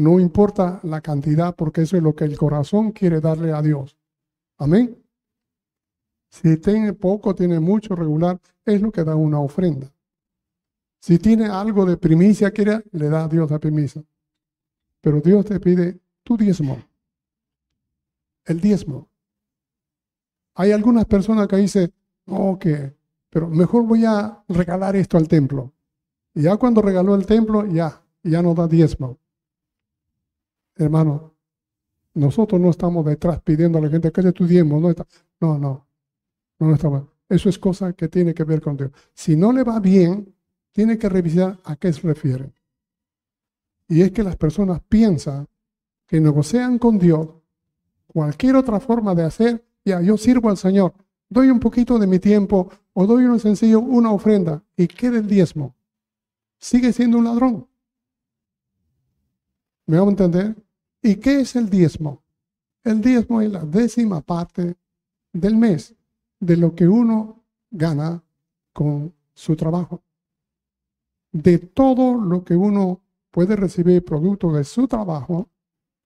No 0.00 0.18
importa 0.18 0.80
la 0.82 1.02
cantidad 1.02 1.54
porque 1.54 1.82
eso 1.82 1.96
es 1.96 2.02
lo 2.02 2.14
que 2.14 2.24
el 2.24 2.38
corazón 2.38 2.92
quiere 2.92 3.20
darle 3.20 3.52
a 3.52 3.60
Dios. 3.60 3.98
Amén. 4.56 4.96
Si 6.30 6.56
tiene 6.56 6.94
poco, 6.94 7.34
tiene 7.34 7.60
mucho 7.60 7.94
regular, 7.94 8.40
es 8.64 8.80
lo 8.80 8.90
que 8.90 9.04
da 9.04 9.14
una 9.14 9.40
ofrenda. 9.40 9.92
Si 11.00 11.18
tiene 11.18 11.46
algo 11.46 11.84
de 11.84 11.98
primicia, 11.98 12.50
quiere, 12.50 12.82
le 12.92 13.10
da 13.10 13.24
a 13.24 13.28
Dios 13.28 13.50
la 13.50 13.58
primicia. 13.58 14.02
Pero 15.02 15.20
Dios 15.20 15.44
te 15.44 15.60
pide 15.60 15.98
tu 16.22 16.36
diezmo. 16.36 16.82
El 18.46 18.60
diezmo. 18.60 19.08
Hay 20.54 20.72
algunas 20.72 21.04
personas 21.04 21.46
que 21.46 21.56
dicen, 21.56 21.92
Ok, 22.26 22.66
pero 23.28 23.48
mejor 23.48 23.84
voy 23.84 24.04
a 24.04 24.42
regalar 24.48 24.96
esto 24.96 25.18
al 25.18 25.28
templo. 25.28 25.72
Y 26.32 26.42
ya 26.42 26.56
cuando 26.56 26.80
regaló 26.80 27.14
el 27.14 27.26
templo, 27.26 27.66
ya, 27.66 28.00
ya 28.22 28.40
no 28.40 28.54
da 28.54 28.66
diezmo. 28.66 29.18
Hermano, 30.80 31.34
nosotros 32.14 32.58
no 32.58 32.70
estamos 32.70 33.04
detrás 33.04 33.40
pidiendo 33.42 33.78
a 33.78 33.82
la 33.82 33.90
gente 33.90 34.10
que 34.10 34.32
tu 34.32 34.46
diezmo. 34.46 34.80
No, 34.80 34.90
está, 34.90 35.06
no, 35.38 35.58
no, 35.58 35.86
no 36.58 36.74
estamos. 36.74 37.04
Eso 37.28 37.50
es 37.50 37.58
cosa 37.58 37.92
que 37.92 38.08
tiene 38.08 38.32
que 38.32 38.44
ver 38.44 38.62
con 38.62 38.78
Dios. 38.78 38.90
Si 39.12 39.36
no 39.36 39.52
le 39.52 39.62
va 39.62 39.78
bien, 39.78 40.34
tiene 40.72 40.96
que 40.96 41.08
revisar 41.08 41.58
a 41.64 41.76
qué 41.76 41.92
se 41.92 42.00
refiere. 42.00 42.52
Y 43.88 44.00
es 44.00 44.10
que 44.10 44.22
las 44.22 44.36
personas 44.36 44.80
piensan 44.88 45.46
que 46.06 46.18
negocian 46.18 46.78
con 46.78 46.98
Dios 46.98 47.28
cualquier 48.06 48.56
otra 48.56 48.80
forma 48.80 49.14
de 49.14 49.24
hacer, 49.24 49.64
ya 49.84 50.00
yo 50.00 50.16
sirvo 50.16 50.48
al 50.48 50.56
Señor, 50.56 50.94
doy 51.28 51.50
un 51.50 51.60
poquito 51.60 51.98
de 51.98 52.06
mi 52.06 52.18
tiempo 52.18 52.70
o 52.94 53.06
doy 53.06 53.24
un 53.24 53.38
sencillo, 53.38 53.80
una 53.80 54.12
ofrenda 54.12 54.62
y 54.76 54.88
queda 54.88 55.18
el 55.18 55.26
diezmo. 55.26 55.76
Sigue 56.58 56.92
siendo 56.92 57.18
un 57.18 57.24
ladrón. 57.24 57.68
¿Me 59.86 59.98
vamos 59.98 60.18
a 60.18 60.24
entender? 60.24 60.69
¿Y 61.02 61.16
qué 61.16 61.40
es 61.40 61.56
el 61.56 61.70
diezmo? 61.70 62.22
El 62.84 63.00
diezmo 63.00 63.40
es 63.40 63.50
la 63.50 63.64
décima 63.64 64.20
parte 64.20 64.76
del 65.32 65.56
mes 65.56 65.94
de 66.38 66.56
lo 66.56 66.74
que 66.74 66.88
uno 66.88 67.42
gana 67.70 68.22
con 68.72 69.12
su 69.34 69.56
trabajo. 69.56 70.02
De 71.32 71.58
todo 71.58 72.14
lo 72.14 72.44
que 72.44 72.56
uno 72.56 73.00
puede 73.30 73.56
recibir 73.56 74.04
producto 74.04 74.52
de 74.52 74.64
su 74.64 74.88
trabajo, 74.88 75.48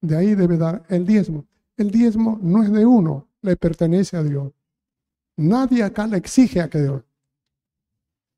de 0.01 0.17
ahí 0.17 0.35
debe 0.35 0.59
dar 0.59 0.85
el 0.89 1.07
diezmo. 1.07 1.47
El 1.77 1.91
diezmo 1.91 2.39
no 2.43 2.63
es 2.63 2.71
de 2.71 2.85
uno, 2.85 3.27
le 3.43 3.57
pertenece 3.57 4.17
a 4.17 4.23
Dios. 4.23 4.53
Nadie 5.37 5.83
acá 5.83 6.07
le 6.07 6.19
exige 6.19 6.61
a 6.61 6.69
que 6.69 6.83
Dios. 6.83 7.03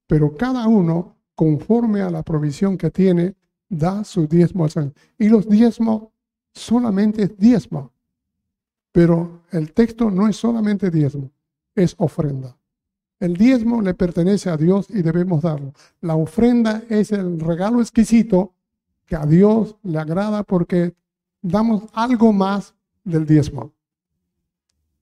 Pero 0.07 0.35
cada 0.37 0.69
uno, 0.69 1.17
conforme 1.35 2.01
a 2.01 2.11
la 2.11 2.23
provisión 2.23 2.79
que 2.79 2.91
tiene, 2.91 3.35
da 3.69 4.05
su 4.05 4.27
diezmo 4.27 4.65
al 4.65 4.71
Señor. 4.71 4.93
Y 5.19 5.29
los 5.29 5.49
diezmos 5.49 6.05
solamente 6.57 7.23
es 7.23 7.39
diezmo. 7.39 7.93
Pero 8.93 9.43
el 9.51 9.73
texto 9.73 10.11
no 10.11 10.27
es 10.27 10.37
solamente 10.37 10.91
diezmo, 10.91 11.31
es 11.75 11.95
ofrenda. 11.99 12.57
El 13.21 13.37
diezmo 13.37 13.81
le 13.81 13.95
pertenece 13.95 14.51
a 14.51 14.57
Dios 14.57 14.89
y 14.91 15.03
debemos 15.03 15.43
darlo. 15.43 15.73
La 16.01 16.17
ofrenda 16.17 16.83
es 16.89 17.13
el 17.13 17.41
regalo 17.41 17.81
exquisito 17.81 18.55
que 19.07 19.17
a 19.17 19.25
Dios 19.25 19.77
le 19.83 19.99
agrada 19.99 20.43
porque 20.43 20.95
damos 21.41 21.85
algo 21.93 22.33
más 22.33 22.75
del 23.05 23.27
diezmo. 23.27 23.73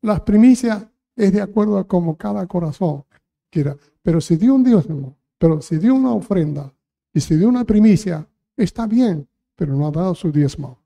Las 0.02 0.20
primicias 0.20 0.86
es 1.16 1.32
de 1.32 1.40
acuerdo 1.40 1.78
a 1.78 1.86
como 1.86 2.16
cada 2.16 2.46
corazón 2.46 3.04
quiera. 3.50 3.76
Pero 4.02 4.20
si 4.20 4.36
dio 4.36 4.54
un 4.54 4.64
diezmo, 4.64 5.16
pero 5.38 5.62
si 5.62 5.78
dio 5.78 5.94
una 5.94 6.12
ofrenda 6.12 6.72
y 7.12 7.20
si 7.20 7.36
dio 7.36 7.48
una 7.48 7.64
primicia, 7.64 8.28
está 8.56 8.86
bien, 8.86 9.26
pero 9.56 9.74
no 9.74 9.86
ha 9.86 9.90
dado 9.90 10.14
su 10.14 10.30
diezmo. 10.30 10.83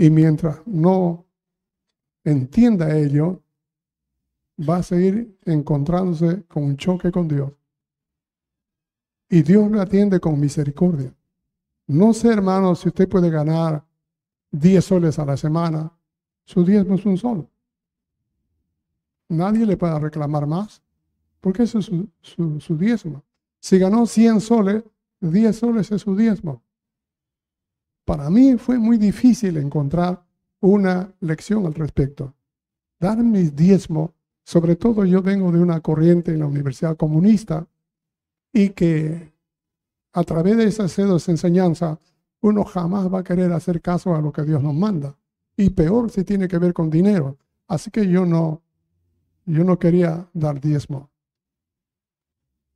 Y 0.00 0.10
mientras 0.10 0.64
no 0.64 1.26
entienda 2.22 2.96
ello, 2.96 3.42
va 4.56 4.76
a 4.76 4.82
seguir 4.84 5.36
encontrándose 5.44 6.44
con 6.44 6.62
un 6.62 6.76
choque 6.76 7.10
con 7.10 7.26
Dios. 7.26 7.52
Y 9.28 9.42
Dios 9.42 9.68
le 9.72 9.80
atiende 9.80 10.20
con 10.20 10.38
misericordia. 10.38 11.12
No 11.88 12.14
sé, 12.14 12.32
hermano, 12.32 12.76
si 12.76 12.88
usted 12.88 13.08
puede 13.08 13.28
ganar 13.28 13.84
10 14.52 14.84
soles 14.84 15.18
a 15.18 15.24
la 15.24 15.36
semana, 15.36 15.92
su 16.44 16.64
diezmo 16.64 16.94
es 16.94 17.04
un 17.04 17.18
sol. 17.18 17.48
Nadie 19.28 19.66
le 19.66 19.76
puede 19.76 19.98
reclamar 19.98 20.46
más, 20.46 20.80
porque 21.40 21.64
eso 21.64 21.80
es 21.80 21.86
su, 21.86 22.08
su, 22.20 22.60
su 22.60 22.78
diezmo. 22.78 23.24
Si 23.58 23.80
ganó 23.80 24.06
100 24.06 24.40
soles, 24.42 24.84
10 25.20 25.56
soles 25.58 25.90
es 25.90 26.02
su 26.02 26.14
diezmo. 26.14 26.62
Para 28.08 28.30
mí 28.30 28.56
fue 28.56 28.78
muy 28.78 28.96
difícil 28.96 29.58
encontrar 29.58 30.24
una 30.60 31.12
lección 31.20 31.66
al 31.66 31.74
respecto. 31.74 32.34
Dar 32.98 33.22
mis 33.22 33.54
diezmo, 33.54 34.14
sobre 34.44 34.76
todo 34.76 35.04
yo 35.04 35.20
vengo 35.20 35.52
de 35.52 35.58
una 35.58 35.82
corriente 35.82 36.32
en 36.32 36.38
la 36.38 36.46
universidad 36.46 36.96
comunista 36.96 37.68
y 38.50 38.70
que 38.70 39.30
a 40.14 40.24
través 40.24 40.56
de 40.56 40.64
esas 40.64 40.90
sedos 40.90 41.26
de 41.26 41.32
enseñanza 41.32 42.00
uno 42.40 42.64
jamás 42.64 43.12
va 43.12 43.18
a 43.18 43.22
querer 43.22 43.52
hacer 43.52 43.82
caso 43.82 44.14
a 44.14 44.22
lo 44.22 44.32
que 44.32 44.42
Dios 44.42 44.62
nos 44.62 44.74
manda. 44.74 45.14
Y 45.54 45.68
peor 45.68 46.10
si 46.10 46.24
tiene 46.24 46.48
que 46.48 46.56
ver 46.56 46.72
con 46.72 46.88
dinero. 46.88 47.36
Así 47.66 47.90
que 47.90 48.08
yo 48.08 48.24
no, 48.24 48.62
yo 49.44 49.64
no 49.64 49.78
quería 49.78 50.26
dar 50.32 50.62
diezmo. 50.62 51.10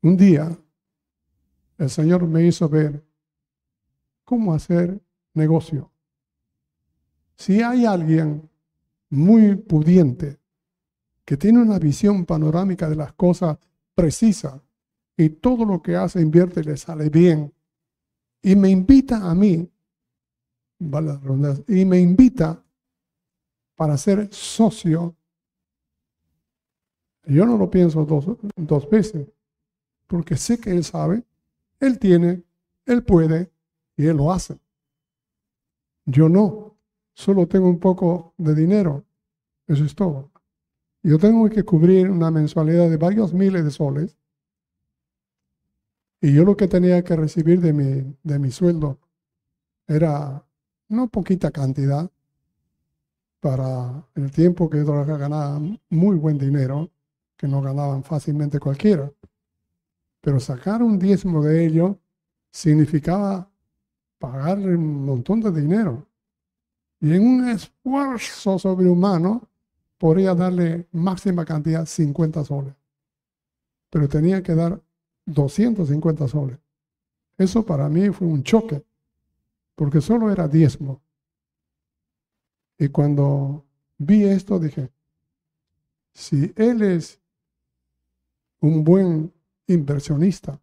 Un 0.03 0.15
día 0.15 0.59
el 1.79 1.89
Señor 1.89 2.27
me 2.27 2.45
hizo 2.45 2.69
ver 2.69 3.03
cómo 4.27 4.53
hacer 4.53 5.01
negocio. 5.35 5.91
Si 7.37 7.63
hay 7.63 7.87
alguien 7.87 8.49
muy 9.11 9.57
pudiente 9.57 10.39
que 11.25 11.37
tiene 11.37 11.61
una 11.61 11.79
visión 11.79 12.25
panorámica 12.25 12.89
de 12.89 12.97
las 12.97 13.13
cosas 13.13 13.59
precisa 13.95 14.63
y 15.17 15.29
todo 15.29 15.65
lo 15.65 15.83
que 15.83 15.97
hace 15.97 16.21
invierte 16.21 16.61
y 16.61 16.65
le 16.65 16.77
sale 16.77 17.09
bien 17.09 17.53
y 18.43 18.57
me 18.57 18.71
invita 18.71 19.31
a 19.31 19.35
mí, 19.35 19.69
y 21.69 21.85
me 21.85 22.01
invita 22.01 22.61
para 23.77 23.97
ser 23.97 24.33
socio, 24.33 25.15
yo 27.25 27.47
no 27.47 27.57
lo 27.57 27.71
pienso 27.71 28.05
dos, 28.05 28.27
dos 28.57 28.91
veces, 28.91 29.29
porque 30.09 30.37
sé 30.37 30.59
que 30.59 30.71
él 30.71 30.83
sabe, 30.83 31.25
él 31.79 31.99
tiene, 31.99 32.43
él 32.85 33.05
puede 33.05 33.53
y 33.97 34.07
él 34.07 34.17
lo 34.17 34.33
hace. 34.33 34.59
Yo 36.05 36.29
no, 36.29 36.77
solo 37.15 37.47
tengo 37.47 37.69
un 37.69 37.79
poco 37.79 38.35
de 38.39 38.55
dinero, 38.55 39.05
eso 39.67 39.85
es 39.85 39.95
todo. 39.95 40.31
Yo 41.03 41.19
tengo 41.19 41.49
que 41.49 41.65
cubrir 41.65 42.11
una 42.11 42.31
mensualidad 42.31 42.89
de 42.89 42.97
varios 42.97 43.33
miles 43.35 43.65
de 43.65 43.71
soles 43.71 44.17
y 46.21 46.33
yo 46.33 46.45
lo 46.45 46.57
que 46.57 46.69
tenía 46.69 47.03
que 47.03 47.17
recibir 47.17 47.61
de 47.61 47.73
mi, 47.73 48.17
de 48.23 48.39
mi 48.39 48.51
sueldo 48.53 49.01
era 49.89 50.45
no 50.89 51.09
poquita 51.09 51.51
cantidad 51.51 52.11
para 53.41 54.07
el 54.15 54.31
tiempo 54.31 54.71
que 54.71 54.79
yo 54.79 55.05
ganaba 55.05 55.61
muy 55.91 56.17
buen 56.17 56.39
dinero, 56.39 56.91
que 57.37 57.49
no 57.49 57.61
ganaban 57.61 58.05
fácilmente 58.05 58.61
cualquiera. 58.61 59.13
Pero 60.21 60.39
sacar 60.39 60.81
un 60.81 60.97
diezmo 60.97 61.43
de 61.43 61.67
ello 61.67 61.99
significaba 62.53 63.51
pagarle 64.23 64.77
un 64.77 65.05
montón 65.05 65.41
de 65.41 65.51
dinero. 65.51 66.07
Y 67.01 67.13
en 67.13 67.27
un 67.27 67.49
esfuerzo 67.49 68.57
sobrehumano 68.57 69.49
podría 69.99 70.33
darle 70.33 70.87
máxima 70.93 71.45
cantidad 71.45 71.85
50 71.85 72.45
soles. 72.45 72.75
Pero 73.91 74.09
tenía 74.09 74.41
que 74.41 74.55
dar 74.55 74.81
250 75.27 76.29
soles. 76.29 76.59
Eso 77.37 77.67
para 77.67 77.89
mí 77.89 78.11
fue 78.11 78.29
un 78.29 78.45
choque, 78.45 78.85
porque 79.75 80.01
solo 80.01 80.31
era 80.31 80.47
diezmo. 80.47 81.01
Y 82.79 82.89
cuando 82.89 83.65
vi 83.99 84.25
esto 84.25 84.61
dije, 84.61 84.89
si 86.15 86.53
él 86.55 86.83
es 86.83 87.21
un 88.61 88.85
buen 88.85 89.33
inversionista 89.67 90.61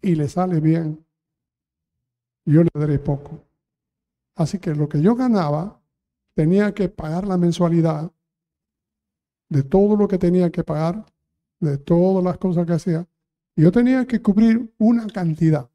y 0.00 0.14
le 0.14 0.28
sale 0.28 0.60
bien, 0.60 1.05
yo 2.46 2.62
le 2.62 2.70
daré 2.72 2.98
poco. 2.98 3.44
Así 4.36 4.58
que 4.58 4.74
lo 4.74 4.88
que 4.88 5.00
yo 5.02 5.14
ganaba 5.14 5.80
tenía 6.34 6.72
que 6.72 6.88
pagar 6.88 7.26
la 7.26 7.36
mensualidad 7.36 8.12
de 9.48 9.62
todo 9.62 9.96
lo 9.96 10.08
que 10.08 10.18
tenía 10.18 10.50
que 10.50 10.64
pagar, 10.64 11.04
de 11.60 11.78
todas 11.78 12.22
las 12.22 12.38
cosas 12.38 12.66
que 12.66 12.72
hacía, 12.72 13.06
yo 13.56 13.72
tenía 13.72 14.06
que 14.06 14.20
cubrir 14.20 14.72
una 14.78 15.06
cantidad. 15.06 15.68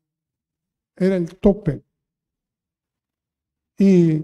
Era 0.95 1.15
el 1.15 1.35
tope. 1.37 1.83
Y 3.77 4.23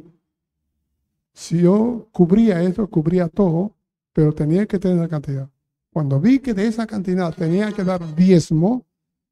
si 1.33 1.61
yo 1.61 2.07
cubría 2.11 2.61
eso, 2.61 2.87
cubría 2.87 3.27
todo, 3.29 3.75
pero 4.13 4.33
tenía 4.33 4.67
que 4.67 4.77
tener 4.77 4.97
la 4.97 5.07
cantidad. 5.07 5.49
Cuando 5.91 6.19
vi 6.19 6.39
que 6.39 6.53
de 6.53 6.67
esa 6.67 6.85
cantidad 6.85 7.33
tenía 7.33 7.71
que 7.71 7.83
dar 7.83 8.15
diezmo, 8.15 8.85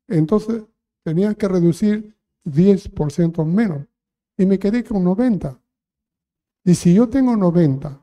entonces 0.07 0.63
tenía 1.03 1.35
que 1.35 1.47
reducir 1.47 2.14
10% 2.45 3.43
menos. 3.45 3.85
Y 4.37 4.45
me 4.45 4.59
quedé 4.59 4.83
con 4.83 5.03
90. 5.03 5.59
Y 6.63 6.75
si 6.75 6.93
yo 6.93 7.09
tengo 7.09 7.35
90 7.35 8.01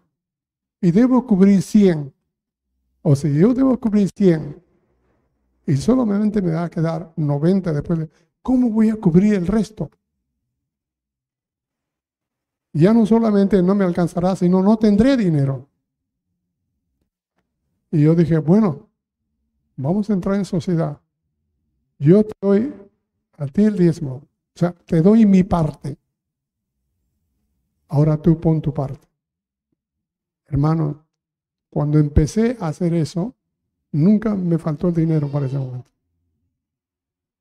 y 0.80 0.90
debo 0.90 1.26
cubrir 1.26 1.62
100, 1.62 2.12
o 3.02 3.16
si 3.16 3.34
yo 3.34 3.54
debo 3.54 3.78
cubrir 3.78 4.08
100 4.14 4.62
y 5.66 5.76
solamente 5.76 6.42
me 6.42 6.52
va 6.52 6.64
a 6.64 6.70
quedar 6.70 7.12
90 7.16 7.72
después 7.72 7.98
de... 8.00 8.08
¿Cómo 8.42 8.70
voy 8.70 8.90
a 8.90 8.96
cubrir 8.96 9.34
el 9.34 9.46
resto? 9.46 9.90
Ya 12.72 12.92
no 12.92 13.06
solamente 13.06 13.62
no 13.62 13.74
me 13.74 13.84
alcanzará, 13.84 14.34
sino 14.34 14.62
no 14.62 14.76
tendré 14.76 15.16
dinero. 15.16 15.68
Y 17.90 18.02
yo 18.02 18.14
dije, 18.14 18.38
bueno, 18.38 18.88
vamos 19.76 20.08
a 20.08 20.14
entrar 20.14 20.36
en 20.36 20.44
sociedad. 20.44 21.00
Yo 21.98 22.24
doy 22.40 22.72
a 23.36 23.46
ti 23.46 23.64
el 23.64 23.76
diezmo. 23.76 24.22
O 24.54 24.58
sea, 24.58 24.72
te 24.72 25.00
doy 25.00 25.26
mi 25.26 25.42
parte. 25.44 25.98
Ahora 27.88 28.16
tú 28.16 28.40
pon 28.40 28.60
tu 28.60 28.72
parte. 28.72 29.06
Hermano, 30.46 31.06
cuando 31.70 31.98
empecé 31.98 32.56
a 32.60 32.68
hacer 32.68 32.94
eso, 32.94 33.34
Nunca 33.92 34.34
me 34.34 34.58
faltó 34.58 34.88
el 34.88 34.94
dinero 34.94 35.28
para 35.28 35.46
ese 35.46 35.58
momento. 35.58 35.90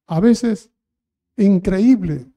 A 0.07 0.19
veces, 0.19 0.69
increíble 1.37 2.29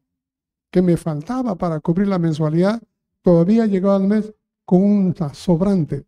que 0.71 0.81
me 0.81 0.97
faltaba 0.97 1.57
para 1.57 1.81
cubrir 1.81 2.07
la 2.07 2.21
mensualidad, 2.21 2.81
todavía 3.23 3.67
llegaba 3.67 3.97
al 3.97 4.07
mes 4.07 4.33
con 4.65 4.85
un 4.85 5.15
sobrante. 5.35 6.07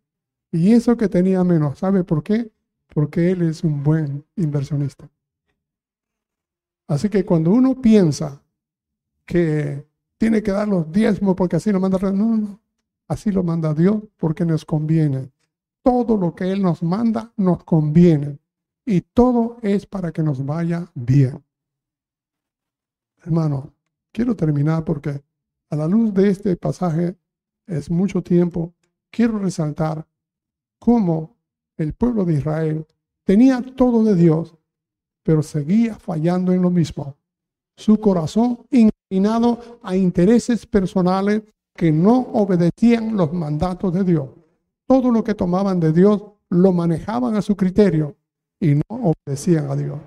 Y 0.51 0.71
eso 0.71 0.95
que 0.95 1.09
tenía 1.09 1.43
menos, 1.43 1.79
¿sabe 1.79 2.05
por 2.05 2.23
qué? 2.23 2.49
Porque 2.93 3.31
él 3.31 3.41
es 3.41 3.65
un 3.65 3.83
buen 3.83 4.25
inversionista. 4.37 5.09
Así 6.87 7.09
que 7.09 7.25
cuando 7.25 7.51
uno 7.51 7.81
piensa 7.81 8.41
que 9.27 9.85
tiene 10.17 10.41
que 10.41 10.51
dar 10.51 10.67
los 10.67 10.91
diezmos 10.91 11.35
porque 11.35 11.57
así 11.57 11.71
lo 11.71 11.79
manda, 11.79 11.99
no, 11.99 12.11
no, 12.11 12.37
no. 12.37 12.61
Así 13.07 13.31
lo 13.31 13.43
manda 13.43 13.73
Dios 13.73 14.01
porque 14.17 14.43
nos 14.45 14.65
conviene. 14.65 15.31
Todo 15.83 16.17
lo 16.17 16.33
que 16.33 16.51
Él 16.51 16.61
nos 16.61 16.81
manda 16.81 17.31
nos 17.37 17.63
conviene. 17.63 18.39
Y 18.85 19.01
todo 19.01 19.57
es 19.61 19.85
para 19.85 20.11
que 20.11 20.23
nos 20.23 20.43
vaya 20.43 20.89
bien. 20.95 21.43
Hermano, 23.23 23.73
quiero 24.11 24.35
terminar 24.35 24.83
porque 24.83 25.21
a 25.69 25.75
la 25.75 25.87
luz 25.87 26.13
de 26.13 26.29
este 26.29 26.55
pasaje 26.55 27.15
es 27.65 27.91
mucho 27.91 28.21
tiempo. 28.23 28.73
Quiero 29.11 29.39
resaltar 29.39 30.07
cómo 30.79 31.37
el 31.77 31.93
pueblo 31.93 32.25
de 32.25 32.35
Israel 32.35 32.85
tenía 33.23 33.61
todo 33.61 34.03
de 34.03 34.15
Dios, 34.15 34.55
pero 35.23 35.43
seguía 35.43 35.95
fallando 35.95 36.53
en 36.53 36.61
lo 36.61 36.69
mismo. 36.69 37.17
Su 37.75 37.99
corazón 37.99 38.65
a 39.83 39.95
intereses 39.95 40.65
personales 40.65 41.43
que 41.73 41.91
no 41.91 42.19
obedecían 42.33 43.15
los 43.15 43.31
mandatos 43.31 43.93
de 43.93 44.03
Dios. 44.03 44.29
Todo 44.85 45.11
lo 45.11 45.23
que 45.23 45.35
tomaban 45.35 45.79
de 45.79 45.93
Dios 45.93 46.21
lo 46.49 46.73
manejaban 46.73 47.35
a 47.35 47.41
su 47.41 47.55
criterio 47.55 48.15
y 48.59 48.75
no 48.75 48.83
obedecían 48.89 49.69
a 49.69 49.75
Dios. 49.75 49.99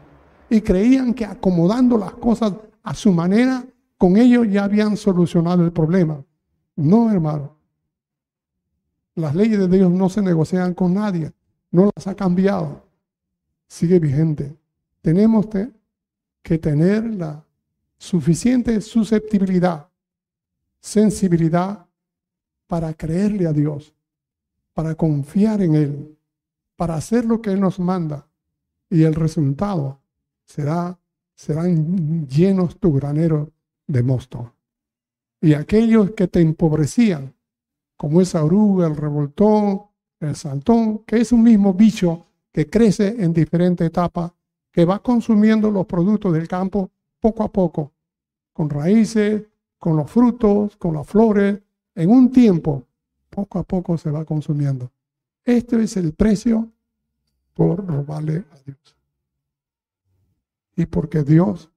Y 0.51 0.61
creían 0.61 1.15
que 1.15 1.25
acomodando 1.25 1.97
las 1.97 2.13
cosas 2.15 2.53
a 2.83 2.95
su 2.95 3.13
manera, 3.13 3.65
con 3.97 4.17
ello 4.17 4.45
ya 4.45 4.65
habían 4.65 4.97
solucionado 4.97 5.65
el 5.65 5.73
problema. 5.73 6.23
No, 6.77 7.11
hermano. 7.11 7.57
Las 9.15 9.35
leyes 9.35 9.59
de 9.59 9.69
Dios 9.69 9.91
no 9.91 10.09
se 10.09 10.23
negocian 10.23 10.75
con 10.75 10.95
nadie. 10.95 11.33
No 11.71 11.91
las 11.95 12.07
ha 12.07 12.15
cambiado. 12.15 12.85
Sigue 13.69 13.99
vigente. 13.99 14.57
Tenemos 15.03 15.47
que 16.43 16.59
tener 16.59 17.05
la 17.15 17.45
suficiente 18.01 18.81
susceptibilidad, 18.81 19.91
sensibilidad 20.81 21.87
para 22.67 22.95
creerle 22.95 23.47
a 23.47 23.53
Dios, 23.53 23.95
para 24.73 24.95
confiar 24.95 25.61
en 25.61 25.75
Él, 25.75 26.19
para 26.77 26.95
hacer 26.95 27.27
lo 27.27 27.43
que 27.43 27.51
Él 27.51 27.61
nos 27.61 27.79
manda 27.79 28.27
y 28.89 29.03
el 29.03 29.15
resultado 29.15 30.01
será, 30.47 30.99
serán 31.35 32.27
llenos 32.27 32.81
tu 32.81 32.95
granero 32.95 33.53
de 33.87 34.03
mosto. 34.03 34.55
Y 35.43 35.53
aquellos 35.53 36.13
que 36.13 36.27
te 36.27 36.41
empobrecían, 36.41 37.35
como 37.99 38.23
esa 38.23 38.43
oruga, 38.43 38.87
el 38.87 38.97
revoltón, 38.97 39.83
el 40.21 40.37
saltón, 40.37 41.05
que 41.05 41.21
es 41.21 41.33
un 41.33 41.43
mismo 41.43 41.75
bicho 41.75 42.27
que 42.51 42.71
crece 42.71 43.23
en 43.23 43.35
diferentes 43.35 43.87
etapas, 43.87 44.33
que 44.73 44.87
va 44.87 45.03
consumiendo 45.03 45.71
los 45.71 45.85
productos 45.85 46.33
del 46.33 46.49
campo 46.49 46.91
poco 47.21 47.43
a 47.43 47.53
poco, 47.53 47.93
con 48.53 48.71
raíces, 48.71 49.43
con 49.79 49.97
los 49.97 50.11
frutos, 50.11 50.77
con 50.77 50.95
las 50.95 51.07
flores, 51.07 51.61
en 51.95 52.11
un 52.11 52.31
tiempo, 52.31 52.87
poco 53.29 53.59
a 53.59 53.63
poco 53.63 53.97
se 53.97 54.11
va 54.11 54.25
consumiendo. 54.25 54.91
Este 55.45 55.83
es 55.83 55.97
el 55.97 56.13
precio 56.13 56.69
por 57.55 57.87
robarle 57.87 58.45
a 58.51 58.57
Dios. 58.65 58.97
Y 60.77 60.87
porque 60.87 61.23
Dios 61.23 61.71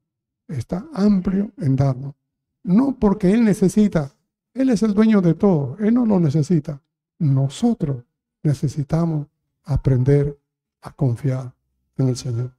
está 0.47 0.87
amplio 0.93 1.51
en 1.57 1.75
darnos. 1.75 2.15
No 2.63 2.97
porque 2.99 3.31
Él 3.31 3.43
necesita. 3.43 4.13
Él 4.53 4.69
es 4.69 4.83
el 4.83 4.93
dueño 4.93 5.21
de 5.21 5.33
todo. 5.33 5.77
Él 5.79 5.93
no 5.93 6.05
lo 6.05 6.19
necesita. 6.19 6.81
Nosotros 7.19 8.03
necesitamos 8.43 9.27
aprender 9.63 10.37
a 10.81 10.91
confiar 10.91 11.53
en 11.97 12.09
el 12.09 12.17
Señor. 12.17 12.51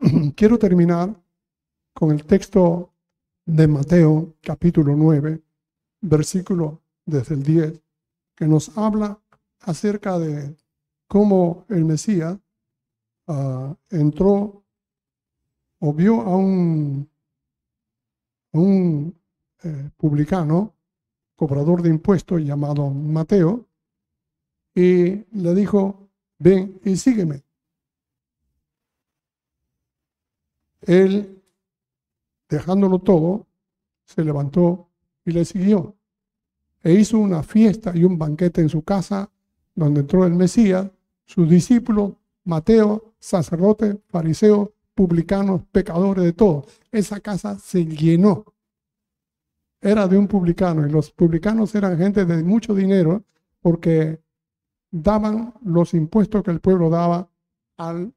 Quiero 0.36 0.58
terminar 0.58 1.14
con 1.92 2.10
el 2.10 2.24
texto 2.24 2.92
de 3.44 3.66
Mateo 3.66 4.34
capítulo 4.40 4.94
9, 4.96 5.42
versículo 6.00 6.82
desde 7.04 7.34
el 7.34 7.42
10, 7.42 7.82
que 8.34 8.46
nos 8.46 8.76
habla 8.76 9.20
acerca 9.60 10.18
de 10.18 10.56
cómo 11.08 11.64
el 11.68 11.84
Mesías 11.84 12.38
Ah, 13.26 13.76
entró 13.90 14.64
o 15.78 15.92
vio 15.92 16.20
a 16.20 16.36
un, 16.36 17.08
un 18.52 19.20
eh, 19.62 19.90
publicano, 19.96 20.74
cobrador 21.36 21.82
de 21.82 21.90
impuestos 21.90 22.40
llamado 22.42 22.90
Mateo, 22.90 23.66
y 24.74 25.24
le 25.36 25.54
dijo, 25.54 26.08
ven 26.38 26.80
y 26.84 26.96
sígueme. 26.96 27.42
Él, 30.82 31.41
dejándolo 32.52 32.98
todo, 32.98 33.46
se 34.04 34.22
levantó 34.22 34.90
y 35.24 35.32
le 35.32 35.44
siguió. 35.44 35.96
E 36.82 36.92
hizo 36.92 37.18
una 37.18 37.42
fiesta 37.42 37.92
y 37.96 38.04
un 38.04 38.18
banquete 38.18 38.60
en 38.60 38.68
su 38.68 38.82
casa, 38.82 39.30
donde 39.74 40.00
entró 40.00 40.26
el 40.26 40.34
Mesías, 40.34 40.90
sus 41.24 41.48
discípulos, 41.48 42.12
Mateo, 42.44 43.14
sacerdotes, 43.18 43.96
fariseos, 44.08 44.68
publicanos, 44.94 45.62
pecadores, 45.72 46.24
de 46.24 46.32
todo. 46.32 46.66
Esa 46.90 47.20
casa 47.20 47.58
se 47.58 47.86
llenó. 47.86 48.44
Era 49.80 50.06
de 50.06 50.18
un 50.18 50.28
publicano 50.28 50.86
y 50.86 50.90
los 50.90 51.10
publicanos 51.10 51.74
eran 51.74 51.96
gente 51.96 52.26
de 52.26 52.42
mucho 52.42 52.74
dinero 52.74 53.24
porque 53.60 54.20
daban 54.90 55.54
los 55.64 55.94
impuestos 55.94 56.42
que 56.42 56.50
el 56.50 56.60
pueblo 56.60 56.90
daba 56.90 57.30
al 57.78 58.12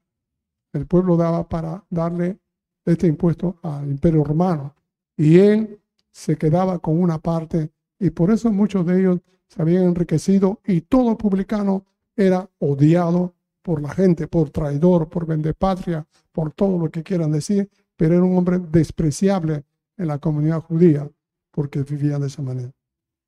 el 0.73 0.87
pueblo 0.87 1.15
daba 1.15 1.47
para 1.47 1.85
darle 1.89 2.37
este 2.85 3.07
impuesto 3.07 3.57
al 3.63 3.89
imperio 3.89 4.23
romano 4.23 4.75
y 5.17 5.39
él 5.39 5.79
se 6.11 6.37
quedaba 6.37 6.79
con 6.79 7.01
una 7.01 7.19
parte 7.19 7.71
y 7.99 8.09
por 8.11 8.31
eso 8.31 8.51
muchos 8.51 8.85
de 8.85 8.99
ellos 8.99 9.19
se 9.47 9.61
habían 9.61 9.83
enriquecido 9.83 10.59
y 10.65 10.81
todo 10.81 11.17
publicano 11.17 11.85
era 12.15 12.49
odiado 12.59 13.33
por 13.61 13.81
la 13.81 13.89
gente, 13.89 14.27
por 14.27 14.49
traidor, 14.51 15.09
por 15.09 15.25
patria, 15.55 16.05
por 16.31 16.51
todo 16.53 16.77
lo 16.77 16.91
que 16.91 17.03
quieran 17.03 17.31
decir, 17.31 17.69
pero 17.95 18.15
era 18.15 18.23
un 18.23 18.37
hombre 18.37 18.59
despreciable 18.59 19.63
en 19.97 20.07
la 20.07 20.19
comunidad 20.19 20.61
judía 20.61 21.09
porque 21.51 21.83
vivía 21.83 22.19
de 22.19 22.27
esa 22.27 22.41
manera. 22.41 22.71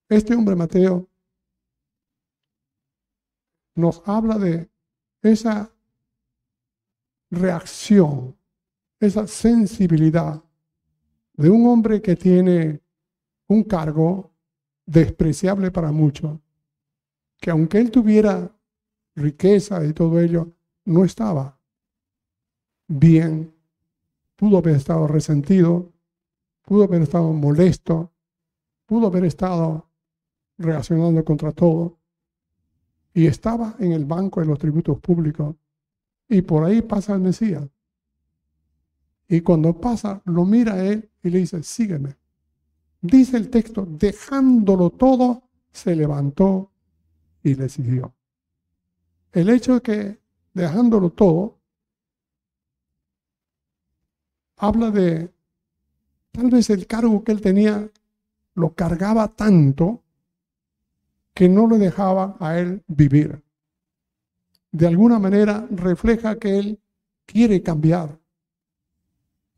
Este 0.09 0.35
hombre 0.35 0.55
Mateo 0.55 1.07
nos 3.75 4.01
habla 4.05 4.37
de 4.37 4.69
esa 5.21 5.71
reacción, 7.29 8.35
esa 8.99 9.27
sensibilidad 9.27 10.43
de 11.33 11.49
un 11.49 11.67
hombre 11.67 12.01
que 12.01 12.15
tiene 12.15 12.81
un 13.47 13.63
cargo 13.63 14.31
despreciable 14.85 15.71
para 15.71 15.91
muchos, 15.91 16.39
que 17.39 17.51
aunque 17.51 17.77
él 17.77 17.91
tuviera 17.91 18.51
riqueza 19.15 19.85
y 19.85 19.93
todo 19.93 20.19
ello, 20.19 20.51
no 20.85 21.03
estaba 21.03 21.59
bien. 22.87 23.53
Pudo 24.35 24.59
haber 24.59 24.75
estado 24.75 25.07
resentido, 25.07 25.91
pudo 26.63 26.83
haber 26.83 27.01
estado 27.01 27.33
molesto, 27.33 28.11
pudo 28.85 29.07
haber 29.07 29.25
estado 29.25 29.89
reaccionando 30.57 31.23
contra 31.23 31.51
todo. 31.51 31.97
Y 33.13 33.25
estaba 33.25 33.75
en 33.79 33.91
el 33.91 34.05
banco 34.05 34.39
de 34.39 34.45
los 34.45 34.59
tributos 34.59 34.99
públicos. 34.99 35.55
Y 36.29 36.41
por 36.41 36.63
ahí 36.63 36.81
pasa 36.81 37.15
el 37.15 37.21
Mesías. 37.21 37.67
Y 39.27 39.41
cuando 39.41 39.79
pasa, 39.79 40.21
lo 40.25 40.45
mira 40.45 40.73
a 40.73 40.83
él 40.85 41.09
y 41.21 41.29
le 41.29 41.39
dice, 41.39 41.61
sígueme. 41.63 42.15
Dice 43.01 43.37
el 43.37 43.49
texto, 43.49 43.85
dejándolo 43.85 44.89
todo, 44.89 45.43
se 45.71 45.95
levantó 45.95 46.71
y 47.43 47.55
le 47.55 47.69
siguió. 47.69 48.13
El 49.31 49.49
hecho 49.49 49.75
de 49.75 49.81
que 49.81 50.19
dejándolo 50.53 51.11
todo, 51.11 51.59
habla 54.57 54.89
de 54.91 55.31
tal 56.31 56.49
vez 56.49 56.69
el 56.69 56.87
cargo 56.87 57.23
que 57.23 57.31
él 57.31 57.41
tenía 57.41 57.89
lo 58.55 58.73
cargaba 58.73 59.27
tanto 59.27 60.03
que 61.33 61.47
no 61.47 61.67
le 61.67 61.77
dejaba 61.77 62.35
a 62.39 62.57
él 62.57 62.83
vivir. 62.87 63.43
De 64.71 64.87
alguna 64.87 65.19
manera 65.19 65.67
refleja 65.69 66.39
que 66.39 66.57
él 66.57 66.79
quiere 67.27 67.61
cambiar, 67.61 68.19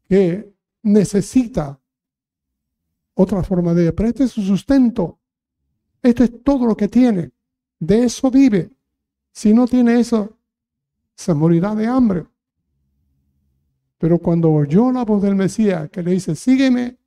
que 0.10 0.52
necesita 0.82 1.80
otra 3.14 3.44
forma 3.44 3.76
de 3.76 3.92
vida, 3.92 4.08
este 4.08 4.28
su 4.28 4.42
sustento, 4.42 5.20
esto 6.02 6.24
es 6.24 6.44
todo 6.44 6.66
lo 6.66 6.76
que 6.76 6.88
tiene, 6.88 7.32
de 7.80 8.06
eso 8.06 8.32
vive. 8.32 8.72
Si 9.32 9.54
no 9.54 9.68
tiene 9.68 10.00
eso, 10.00 10.38
se 11.16 11.34
morirá 11.34 11.76
de 11.76 11.86
hambre. 11.86 12.26
Pero 14.00 14.18
cuando 14.18 14.52
oyó 14.52 14.92
la 14.92 15.06
voz 15.06 15.22
del 15.22 15.36
Mesías 15.36 15.90
que 15.92 16.02
le 16.02 16.12
dice, 16.12 16.36
sígueme, 16.36 16.98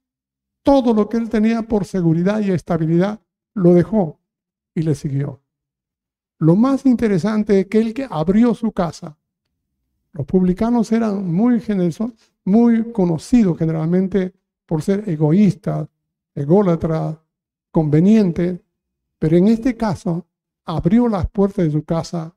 todo 0.63 0.95
lo 0.95 1.09
que 1.09 1.17
él 1.17 1.29
tenía 1.29 1.63
por 1.63 1.85
seguridad 1.85 2.41
y 2.41 2.53
estabilidad, 2.53 3.21
lo 3.55 3.75
dejó 3.75 4.21
y 4.75 4.83
le 4.83 4.95
siguió. 4.95 5.43
Lo 6.39 6.55
más 6.55 6.87
interesante 6.87 7.61
es 7.61 7.67
que 7.67 7.81
él 7.81 7.95
que 7.95 8.07
abrió 8.09 8.55
su 8.55 8.71
casa, 8.71 9.19
los 10.13 10.27
publicanos 10.27 10.93
eran 10.93 11.33
muy 11.33 11.59
generosos, 11.61 12.32
muy 12.45 12.93
conocidos 12.93 13.59
generalmente 13.59 14.33
por 14.67 14.83
ser 14.83 15.09
egoístas, 15.09 15.89
ególatras, 16.35 17.17
convenientes, 17.71 18.61
pero 19.19 19.37
en 19.37 19.49
este 19.49 19.77
caso 19.77 20.27
abrió 20.65 21.09
las 21.09 21.29
puertas 21.31 21.65
de 21.67 21.71
su 21.71 21.85
casa 21.85 22.35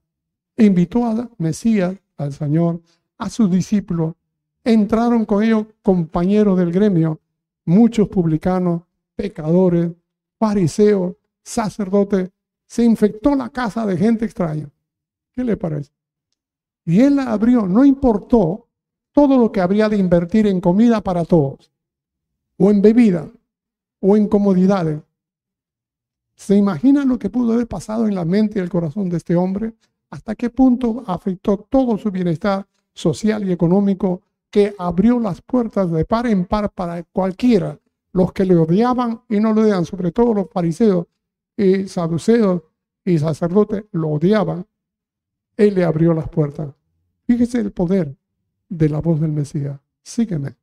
e 0.55 0.65
invitó 0.65 1.05
a 1.05 1.29
Mesías, 1.37 1.95
al 2.17 2.33
Señor, 2.33 2.81
a 3.17 3.29
sus 3.29 3.49
discípulos. 3.51 4.15
Entraron 4.63 5.25
con 5.25 5.43
ellos 5.43 5.65
compañeros 5.81 6.57
del 6.57 6.71
gremio, 6.71 7.19
muchos 7.65 8.07
publicanos, 8.07 8.83
pecadores, 9.15 9.91
fariseos, 10.39 11.15
sacerdotes. 11.43 12.31
Se 12.65 12.83
infectó 12.83 13.35
la 13.35 13.49
casa 13.49 13.85
de 13.85 13.97
gente 13.97 14.25
extraña. 14.25 14.69
¿Qué 15.31 15.43
le 15.43 15.57
parece? 15.57 15.91
Y 16.85 17.01
él 17.01 17.17
la 17.17 17.31
abrió, 17.31 17.67
no 17.67 17.83
importó 17.83 18.64
todo 19.15 19.37
lo 19.37 19.49
que 19.49 19.61
habría 19.61 19.87
de 19.87 19.95
invertir 19.95 20.45
en 20.45 20.59
comida 20.59 20.99
para 20.99 21.23
todos, 21.23 21.71
o 22.57 22.69
en 22.69 22.81
bebida, 22.81 23.31
o 24.01 24.17
en 24.17 24.27
comodidades. 24.27 24.99
¿Se 26.35 26.57
imaginan 26.57 27.07
lo 27.07 27.17
que 27.17 27.29
pudo 27.29 27.53
haber 27.53 27.65
pasado 27.65 28.07
en 28.07 28.13
la 28.13 28.25
mente 28.25 28.59
y 28.59 28.61
el 28.61 28.69
corazón 28.69 29.07
de 29.07 29.15
este 29.15 29.37
hombre? 29.37 29.73
¿Hasta 30.09 30.35
qué 30.35 30.49
punto 30.49 31.01
afectó 31.07 31.55
todo 31.57 31.97
su 31.97 32.11
bienestar 32.11 32.67
social 32.93 33.47
y 33.47 33.53
económico 33.53 34.21
que 34.49 34.75
abrió 34.77 35.17
las 35.17 35.41
puertas 35.41 35.89
de 35.91 36.03
par 36.03 36.27
en 36.27 36.43
par 36.43 36.69
para 36.71 37.01
cualquiera, 37.03 37.79
los 38.11 38.33
que 38.33 38.43
le 38.43 38.57
odiaban 38.57 39.21
y 39.29 39.39
no 39.39 39.53
lo 39.53 39.61
odiaban, 39.61 39.85
sobre 39.85 40.11
todo 40.11 40.33
los 40.33 40.49
fariseos 40.51 41.07
y 41.55 41.87
saduceos 41.87 42.63
y 43.05 43.17
sacerdotes 43.17 43.85
lo 43.93 44.09
odiaban, 44.09 44.67
él 45.55 45.73
le 45.73 45.85
abrió 45.85 46.13
las 46.13 46.27
puertas. 46.27 46.75
Fíjese 47.25 47.59
el 47.59 47.71
poder 47.71 48.17
de 48.69 48.89
la 48.89 48.99
voz 48.99 49.19
del 49.19 49.31
Mesías. 49.31 49.79
Sígueme. 50.03 50.55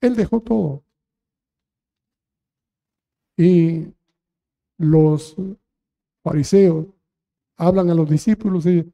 Él 0.00 0.16
dejó 0.16 0.40
todo. 0.40 0.82
Y 3.36 3.86
los 4.78 5.36
fariseos 6.22 6.86
hablan 7.56 7.90
a 7.90 7.94
los 7.94 8.08
discípulos 8.08 8.66
y 8.66 8.90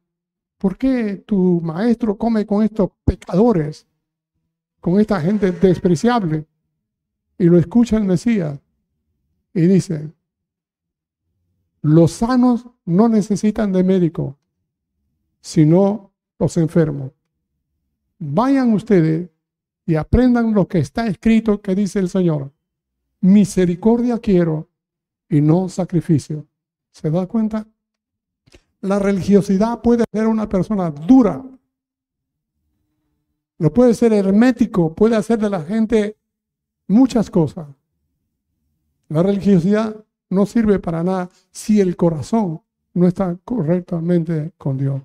¿por 0.58 0.76
qué 0.76 1.16
tu 1.16 1.60
maestro 1.60 2.16
come 2.16 2.46
con 2.46 2.62
estos 2.62 2.90
pecadores, 3.04 3.86
con 4.80 5.00
esta 5.00 5.20
gente 5.20 5.52
despreciable? 5.52 6.46
Y 7.38 7.44
lo 7.44 7.58
escucha 7.58 7.96
el 7.96 8.04
Mesías 8.04 8.58
y 9.52 9.62
dice, 9.62 10.12
los 11.82 12.12
sanos 12.12 12.66
no 12.84 13.08
necesitan 13.08 13.72
de 13.72 13.84
médico, 13.84 14.38
sino 15.40 16.12
los 16.38 16.56
enfermos. 16.56 17.12
Vayan 18.18 18.72
ustedes 18.72 19.30
y 19.84 19.94
aprendan 19.94 20.54
lo 20.54 20.66
que 20.66 20.78
está 20.78 21.06
escrito 21.06 21.60
que 21.60 21.74
dice 21.74 21.98
el 21.98 22.08
Señor. 22.08 22.52
Misericordia 23.20 24.18
quiero 24.18 24.68
y 25.28 25.40
no 25.40 25.68
sacrificio. 25.68 26.46
¿Se 26.90 27.10
da 27.10 27.26
cuenta? 27.26 27.66
La 28.80 28.98
religiosidad 28.98 29.80
puede 29.82 30.04
ser 30.12 30.26
una 30.26 30.48
persona 30.48 30.90
dura. 30.90 31.44
Lo 33.58 33.72
puede 33.72 33.94
ser 33.94 34.12
hermético, 34.12 34.94
puede 34.94 35.16
hacer 35.16 35.38
de 35.38 35.50
la 35.50 35.62
gente 35.62 36.16
muchas 36.88 37.30
cosas. 37.30 37.68
La 39.08 39.22
religiosidad 39.22 39.96
no 40.30 40.46
sirve 40.46 40.78
para 40.78 41.02
nada 41.02 41.28
si 41.50 41.80
el 41.80 41.96
corazón 41.96 42.62
no 42.92 43.06
está 43.06 43.36
correctamente 43.44 44.52
con 44.58 44.76
Dios. 44.76 45.02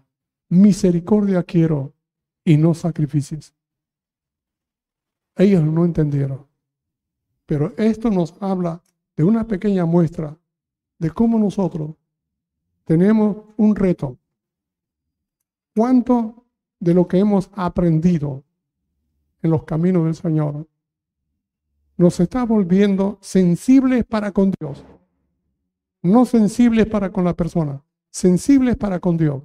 Misericordia 0.49 1.43
quiero 1.43 1.93
y 2.43 2.57
no 2.57 2.73
sacrificios. 2.73 3.53
Ellos 5.35 5.63
no 5.63 5.85
entendieron. 5.85 6.45
Pero 7.45 7.73
esto 7.77 8.09
nos 8.09 8.33
habla 8.41 8.81
de 9.15 9.23
una 9.23 9.47
pequeña 9.47 9.85
muestra 9.85 10.37
de 10.97 11.11
cómo 11.11 11.37
nosotros 11.37 11.95
tenemos 12.85 13.37
un 13.57 13.75
reto. 13.75 14.17
¿Cuánto 15.75 16.45
de 16.79 16.93
lo 16.93 17.07
que 17.07 17.19
hemos 17.19 17.49
aprendido 17.53 18.43
en 19.41 19.51
los 19.51 19.63
caminos 19.63 20.05
del 20.05 20.15
Señor 20.15 20.67
nos 21.97 22.19
está 22.19 22.43
volviendo 22.45 23.17
sensibles 23.21 24.05
para 24.05 24.31
con 24.31 24.53
Dios? 24.59 24.83
No 26.01 26.25
sensibles 26.25 26.87
para 26.87 27.11
con 27.11 27.23
la 27.23 27.35
persona, 27.35 27.83
sensibles 28.09 28.75
para 28.75 28.99
con 28.99 29.17
Dios. 29.17 29.43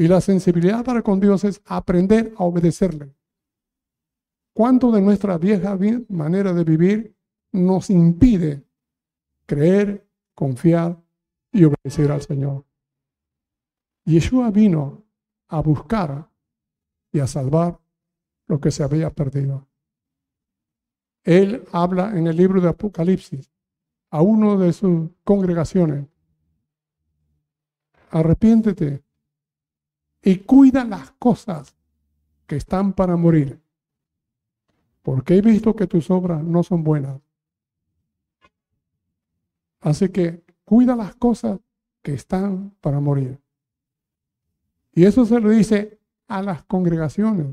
Y 0.00 0.08
la 0.08 0.22
sensibilidad 0.22 0.82
para 0.82 1.02
con 1.02 1.20
Dios 1.20 1.44
es 1.44 1.60
aprender 1.66 2.32
a 2.38 2.44
obedecerle. 2.44 3.14
¿Cuánto 4.54 4.90
de 4.90 5.02
nuestra 5.02 5.36
vieja 5.36 5.78
manera 6.08 6.54
de 6.54 6.64
vivir 6.64 7.14
nos 7.52 7.90
impide 7.90 8.64
creer, 9.44 10.08
confiar 10.34 10.98
y 11.52 11.64
obedecer 11.64 12.10
al 12.10 12.22
Señor? 12.22 12.64
Yeshua 14.06 14.50
vino 14.50 15.04
a 15.48 15.60
buscar 15.60 16.30
y 17.12 17.20
a 17.20 17.26
salvar 17.26 17.78
lo 18.46 18.58
que 18.58 18.70
se 18.70 18.82
había 18.82 19.10
perdido. 19.10 19.68
Él 21.24 21.62
habla 21.72 22.16
en 22.16 22.26
el 22.26 22.38
libro 22.38 22.62
de 22.62 22.70
Apocalipsis 22.70 23.52
a 24.08 24.22
uno 24.22 24.56
de 24.56 24.72
sus 24.72 25.10
congregaciones, 25.24 26.06
arrepiéntete 28.08 29.04
y 30.22 30.38
cuida 30.38 30.84
las 30.84 31.12
cosas 31.12 31.74
que 32.46 32.56
están 32.56 32.92
para 32.92 33.16
morir, 33.16 33.60
porque 35.02 35.36
he 35.36 35.40
visto 35.40 35.74
que 35.74 35.86
tus 35.86 36.10
obras 36.10 36.42
no 36.42 36.62
son 36.62 36.84
buenas. 36.84 37.20
Así 39.80 40.10
que 40.10 40.44
cuida 40.64 40.94
las 40.94 41.14
cosas 41.14 41.58
que 42.02 42.14
están 42.14 42.74
para 42.80 43.00
morir. 43.00 43.40
Y 44.92 45.04
eso 45.04 45.24
se 45.24 45.40
lo 45.40 45.50
dice 45.50 45.98
a 46.28 46.42
las 46.42 46.62
congregaciones, 46.64 47.46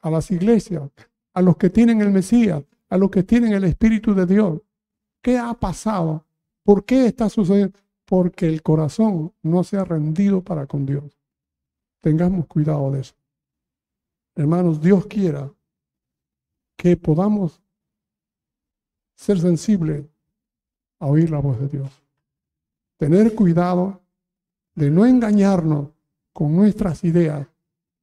a 0.00 0.10
las 0.10 0.30
iglesias, 0.30 0.90
a 1.34 1.42
los 1.42 1.56
que 1.56 1.70
tienen 1.70 2.00
el 2.00 2.10
Mesías, 2.10 2.64
a 2.88 2.96
los 2.96 3.10
que 3.10 3.22
tienen 3.22 3.52
el 3.52 3.64
Espíritu 3.64 4.14
de 4.14 4.26
Dios. 4.26 4.60
¿Qué 5.20 5.38
ha 5.38 5.54
pasado? 5.54 6.24
¿Por 6.62 6.84
qué 6.84 7.06
está 7.06 7.28
sucediendo? 7.28 7.78
Porque 8.04 8.46
el 8.46 8.62
corazón 8.62 9.32
no 9.42 9.64
se 9.64 9.76
ha 9.76 9.84
rendido 9.84 10.42
para 10.42 10.66
con 10.66 10.86
Dios. 10.86 11.21
Tengamos 12.02 12.46
cuidado 12.46 12.90
de 12.90 13.00
eso. 13.00 13.14
Hermanos, 14.34 14.80
Dios 14.80 15.06
quiera 15.06 15.50
que 16.76 16.96
podamos 16.96 17.62
ser 19.14 19.38
sensibles 19.38 20.04
a 20.98 21.06
oír 21.06 21.30
la 21.30 21.38
voz 21.38 21.60
de 21.60 21.68
Dios. 21.68 22.02
Tener 22.96 23.36
cuidado 23.36 24.00
de 24.74 24.90
no 24.90 25.06
engañarnos 25.06 25.90
con 26.32 26.56
nuestras 26.56 27.04
ideas 27.04 27.46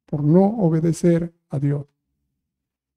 por 0.06 0.24
no 0.24 0.46
obedecer 0.46 1.34
a 1.50 1.60
Dios. 1.60 1.86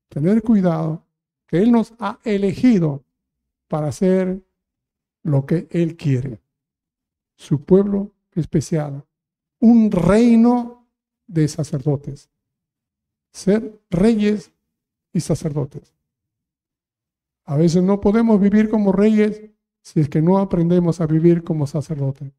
Tener 0.09 0.41
cuidado 0.43 1.03
que 1.49 1.59
Él 1.59 1.73
nos 1.73 1.95
ha 1.99 2.21
elegido 2.23 3.03
para 3.67 3.89
hacer 3.89 4.41
lo 5.25 5.47
que 5.47 5.67
Él 5.71 5.97
quiere. 5.97 6.41
Su 7.35 7.65
pueblo 7.65 8.13
especial. 8.35 9.05
Un 9.59 9.91
reino 9.91 10.82
de 11.33 11.49
sacerdotes. 11.49 12.29
Ser 13.33 13.81
reyes 13.91 14.53
y 15.13 15.21
sacerdotes. 15.21 15.95
A 17.45 17.57
veces 17.57 17.83
no 17.83 18.01
podemos 18.01 18.41
vivir 18.41 18.69
como 18.69 18.93
reyes 18.93 19.43
si 19.81 20.01
es 20.01 20.09
que 20.09 20.23
no 20.23 20.39
aprendemos 20.39 21.01
a 21.01 21.07
vivir 21.07 21.43
como 21.43 21.67
sacerdotes. 21.67 22.31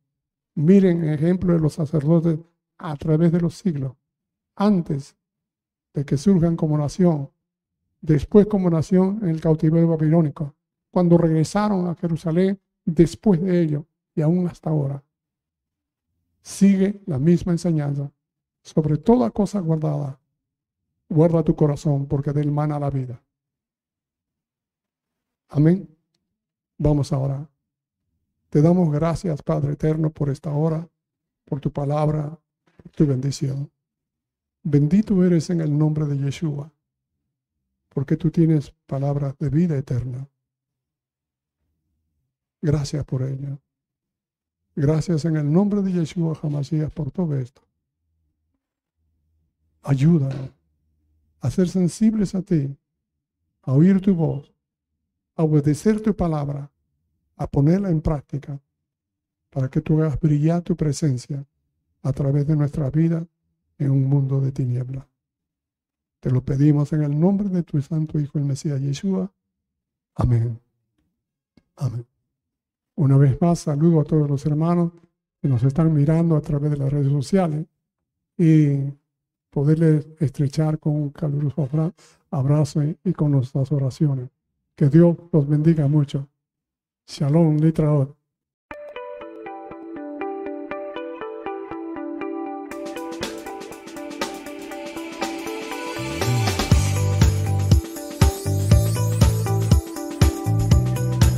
Miren 0.55 1.03
el 1.03 1.15
ejemplo 1.15 1.53
de 1.53 1.59
los 1.59 1.73
sacerdotes 1.73 2.39
a 2.77 2.95
través 2.95 3.31
de 3.31 3.41
los 3.41 3.55
siglos. 3.55 3.93
Antes 4.55 5.15
de 5.93 6.05
que 6.05 6.17
surjan 6.17 6.55
como 6.55 6.77
nación, 6.77 7.29
después 7.99 8.45
como 8.45 8.69
nación 8.69 9.19
en 9.23 9.29
el 9.29 9.41
cautiverio 9.41 9.87
babilónico, 9.87 10.55
cuando 10.91 11.17
regresaron 11.17 11.87
a 11.87 11.95
Jerusalén 11.95 12.59
después 12.85 13.41
de 13.41 13.61
ello 13.61 13.85
y 14.13 14.21
aún 14.21 14.47
hasta 14.47 14.69
ahora. 14.69 15.03
Sigue 16.41 17.01
la 17.07 17.17
misma 17.17 17.53
enseñanza. 17.53 18.11
Sobre 18.63 18.97
toda 18.97 19.29
cosa 19.31 19.59
guardada, 19.59 20.19
guarda 21.09 21.43
tu 21.43 21.55
corazón 21.55 22.07
porque 22.07 22.31
de 22.31 22.41
él 22.41 22.51
mana 22.51 22.79
la 22.79 22.89
vida. 22.89 23.21
Amén. 25.49 25.87
Vamos 26.77 27.13
ahora. 27.13 27.49
Te 28.49 28.61
damos 28.61 28.91
gracias, 28.91 29.43
Padre 29.43 29.73
eterno, 29.73 30.11
por 30.11 30.29
esta 30.29 30.51
hora, 30.51 30.89
por 31.45 31.59
tu 31.59 31.71
palabra, 31.71 32.39
tu 32.95 33.05
bendición. 33.05 33.71
Bendito 34.63 35.23
eres 35.23 35.49
en 35.49 35.61
el 35.61 35.77
nombre 35.77 36.05
de 36.05 36.17
Yeshua. 36.17 36.71
porque 37.89 38.17
tú 38.17 38.31
tienes 38.31 38.71
palabras 38.87 39.37
de 39.37 39.49
vida 39.49 39.77
eterna. 39.77 40.27
Gracias 42.61 43.05
por 43.05 43.21
ello. 43.21 43.59
Gracias 44.75 45.25
en 45.25 45.35
el 45.35 45.51
nombre 45.51 45.83
de 45.83 45.91
Yeshua 45.91 46.39
Hamashiach 46.41 46.91
por 46.91 47.11
todo 47.11 47.37
esto. 47.37 47.61
Ayúdanos 49.83 50.51
a 51.41 51.51
ser 51.51 51.67
sensibles 51.67 52.35
a 52.35 52.41
ti, 52.41 52.75
a 53.63 53.73
oír 53.73 53.99
tu 53.99 54.15
voz, 54.15 54.53
a 55.35 55.43
obedecer 55.43 55.99
tu 56.01 56.15
palabra, 56.15 56.71
a 57.35 57.47
ponerla 57.47 57.89
en 57.89 58.01
práctica, 58.01 58.61
para 59.49 59.69
que 59.69 59.81
tú 59.81 60.01
hagas 60.01 60.17
brillar 60.19 60.61
tu 60.61 60.75
presencia 60.75 61.45
a 62.01 62.13
través 62.13 62.47
de 62.47 62.55
nuestra 62.55 62.89
vida 62.89 63.27
en 63.77 63.91
un 63.91 64.05
mundo 64.05 64.39
de 64.39 64.51
tinieblas. 64.51 65.05
Te 66.21 66.31
lo 66.31 66.41
pedimos 66.41 66.93
en 66.93 67.03
el 67.03 67.19
nombre 67.19 67.49
de 67.49 67.63
tu 67.63 67.81
Santo 67.81 68.19
Hijo, 68.19 68.37
el 68.37 68.45
Mesías 68.45 68.79
Yeshua. 68.79 69.29
Amén. 70.15 70.59
Amén. 71.75 72.05
Una 72.95 73.17
vez 73.17 73.39
más, 73.41 73.59
saludo 73.59 73.99
a 73.99 74.05
todos 74.05 74.29
los 74.29 74.45
hermanos 74.45 74.93
que 75.41 75.49
nos 75.49 75.61
están 75.63 75.93
mirando 75.93 76.37
a 76.37 76.41
través 76.41 76.71
de 76.71 76.77
las 76.77 76.91
redes 76.91 77.11
sociales 77.11 77.65
y 78.37 78.93
poderles 79.53 80.07
estrechar 80.19 80.79
con 80.79 80.95
un 80.95 81.09
caluroso 81.11 81.69
abrazo 82.31 82.81
y 83.03 83.13
con 83.13 83.31
nuestras 83.31 83.71
oraciones. 83.71 84.29
Que 84.75 84.89
Dios 84.89 85.15
los 85.31 85.47
bendiga 85.47 85.87
mucho. 85.87 86.27
Shalom, 87.05 87.57
literal. 87.57 88.15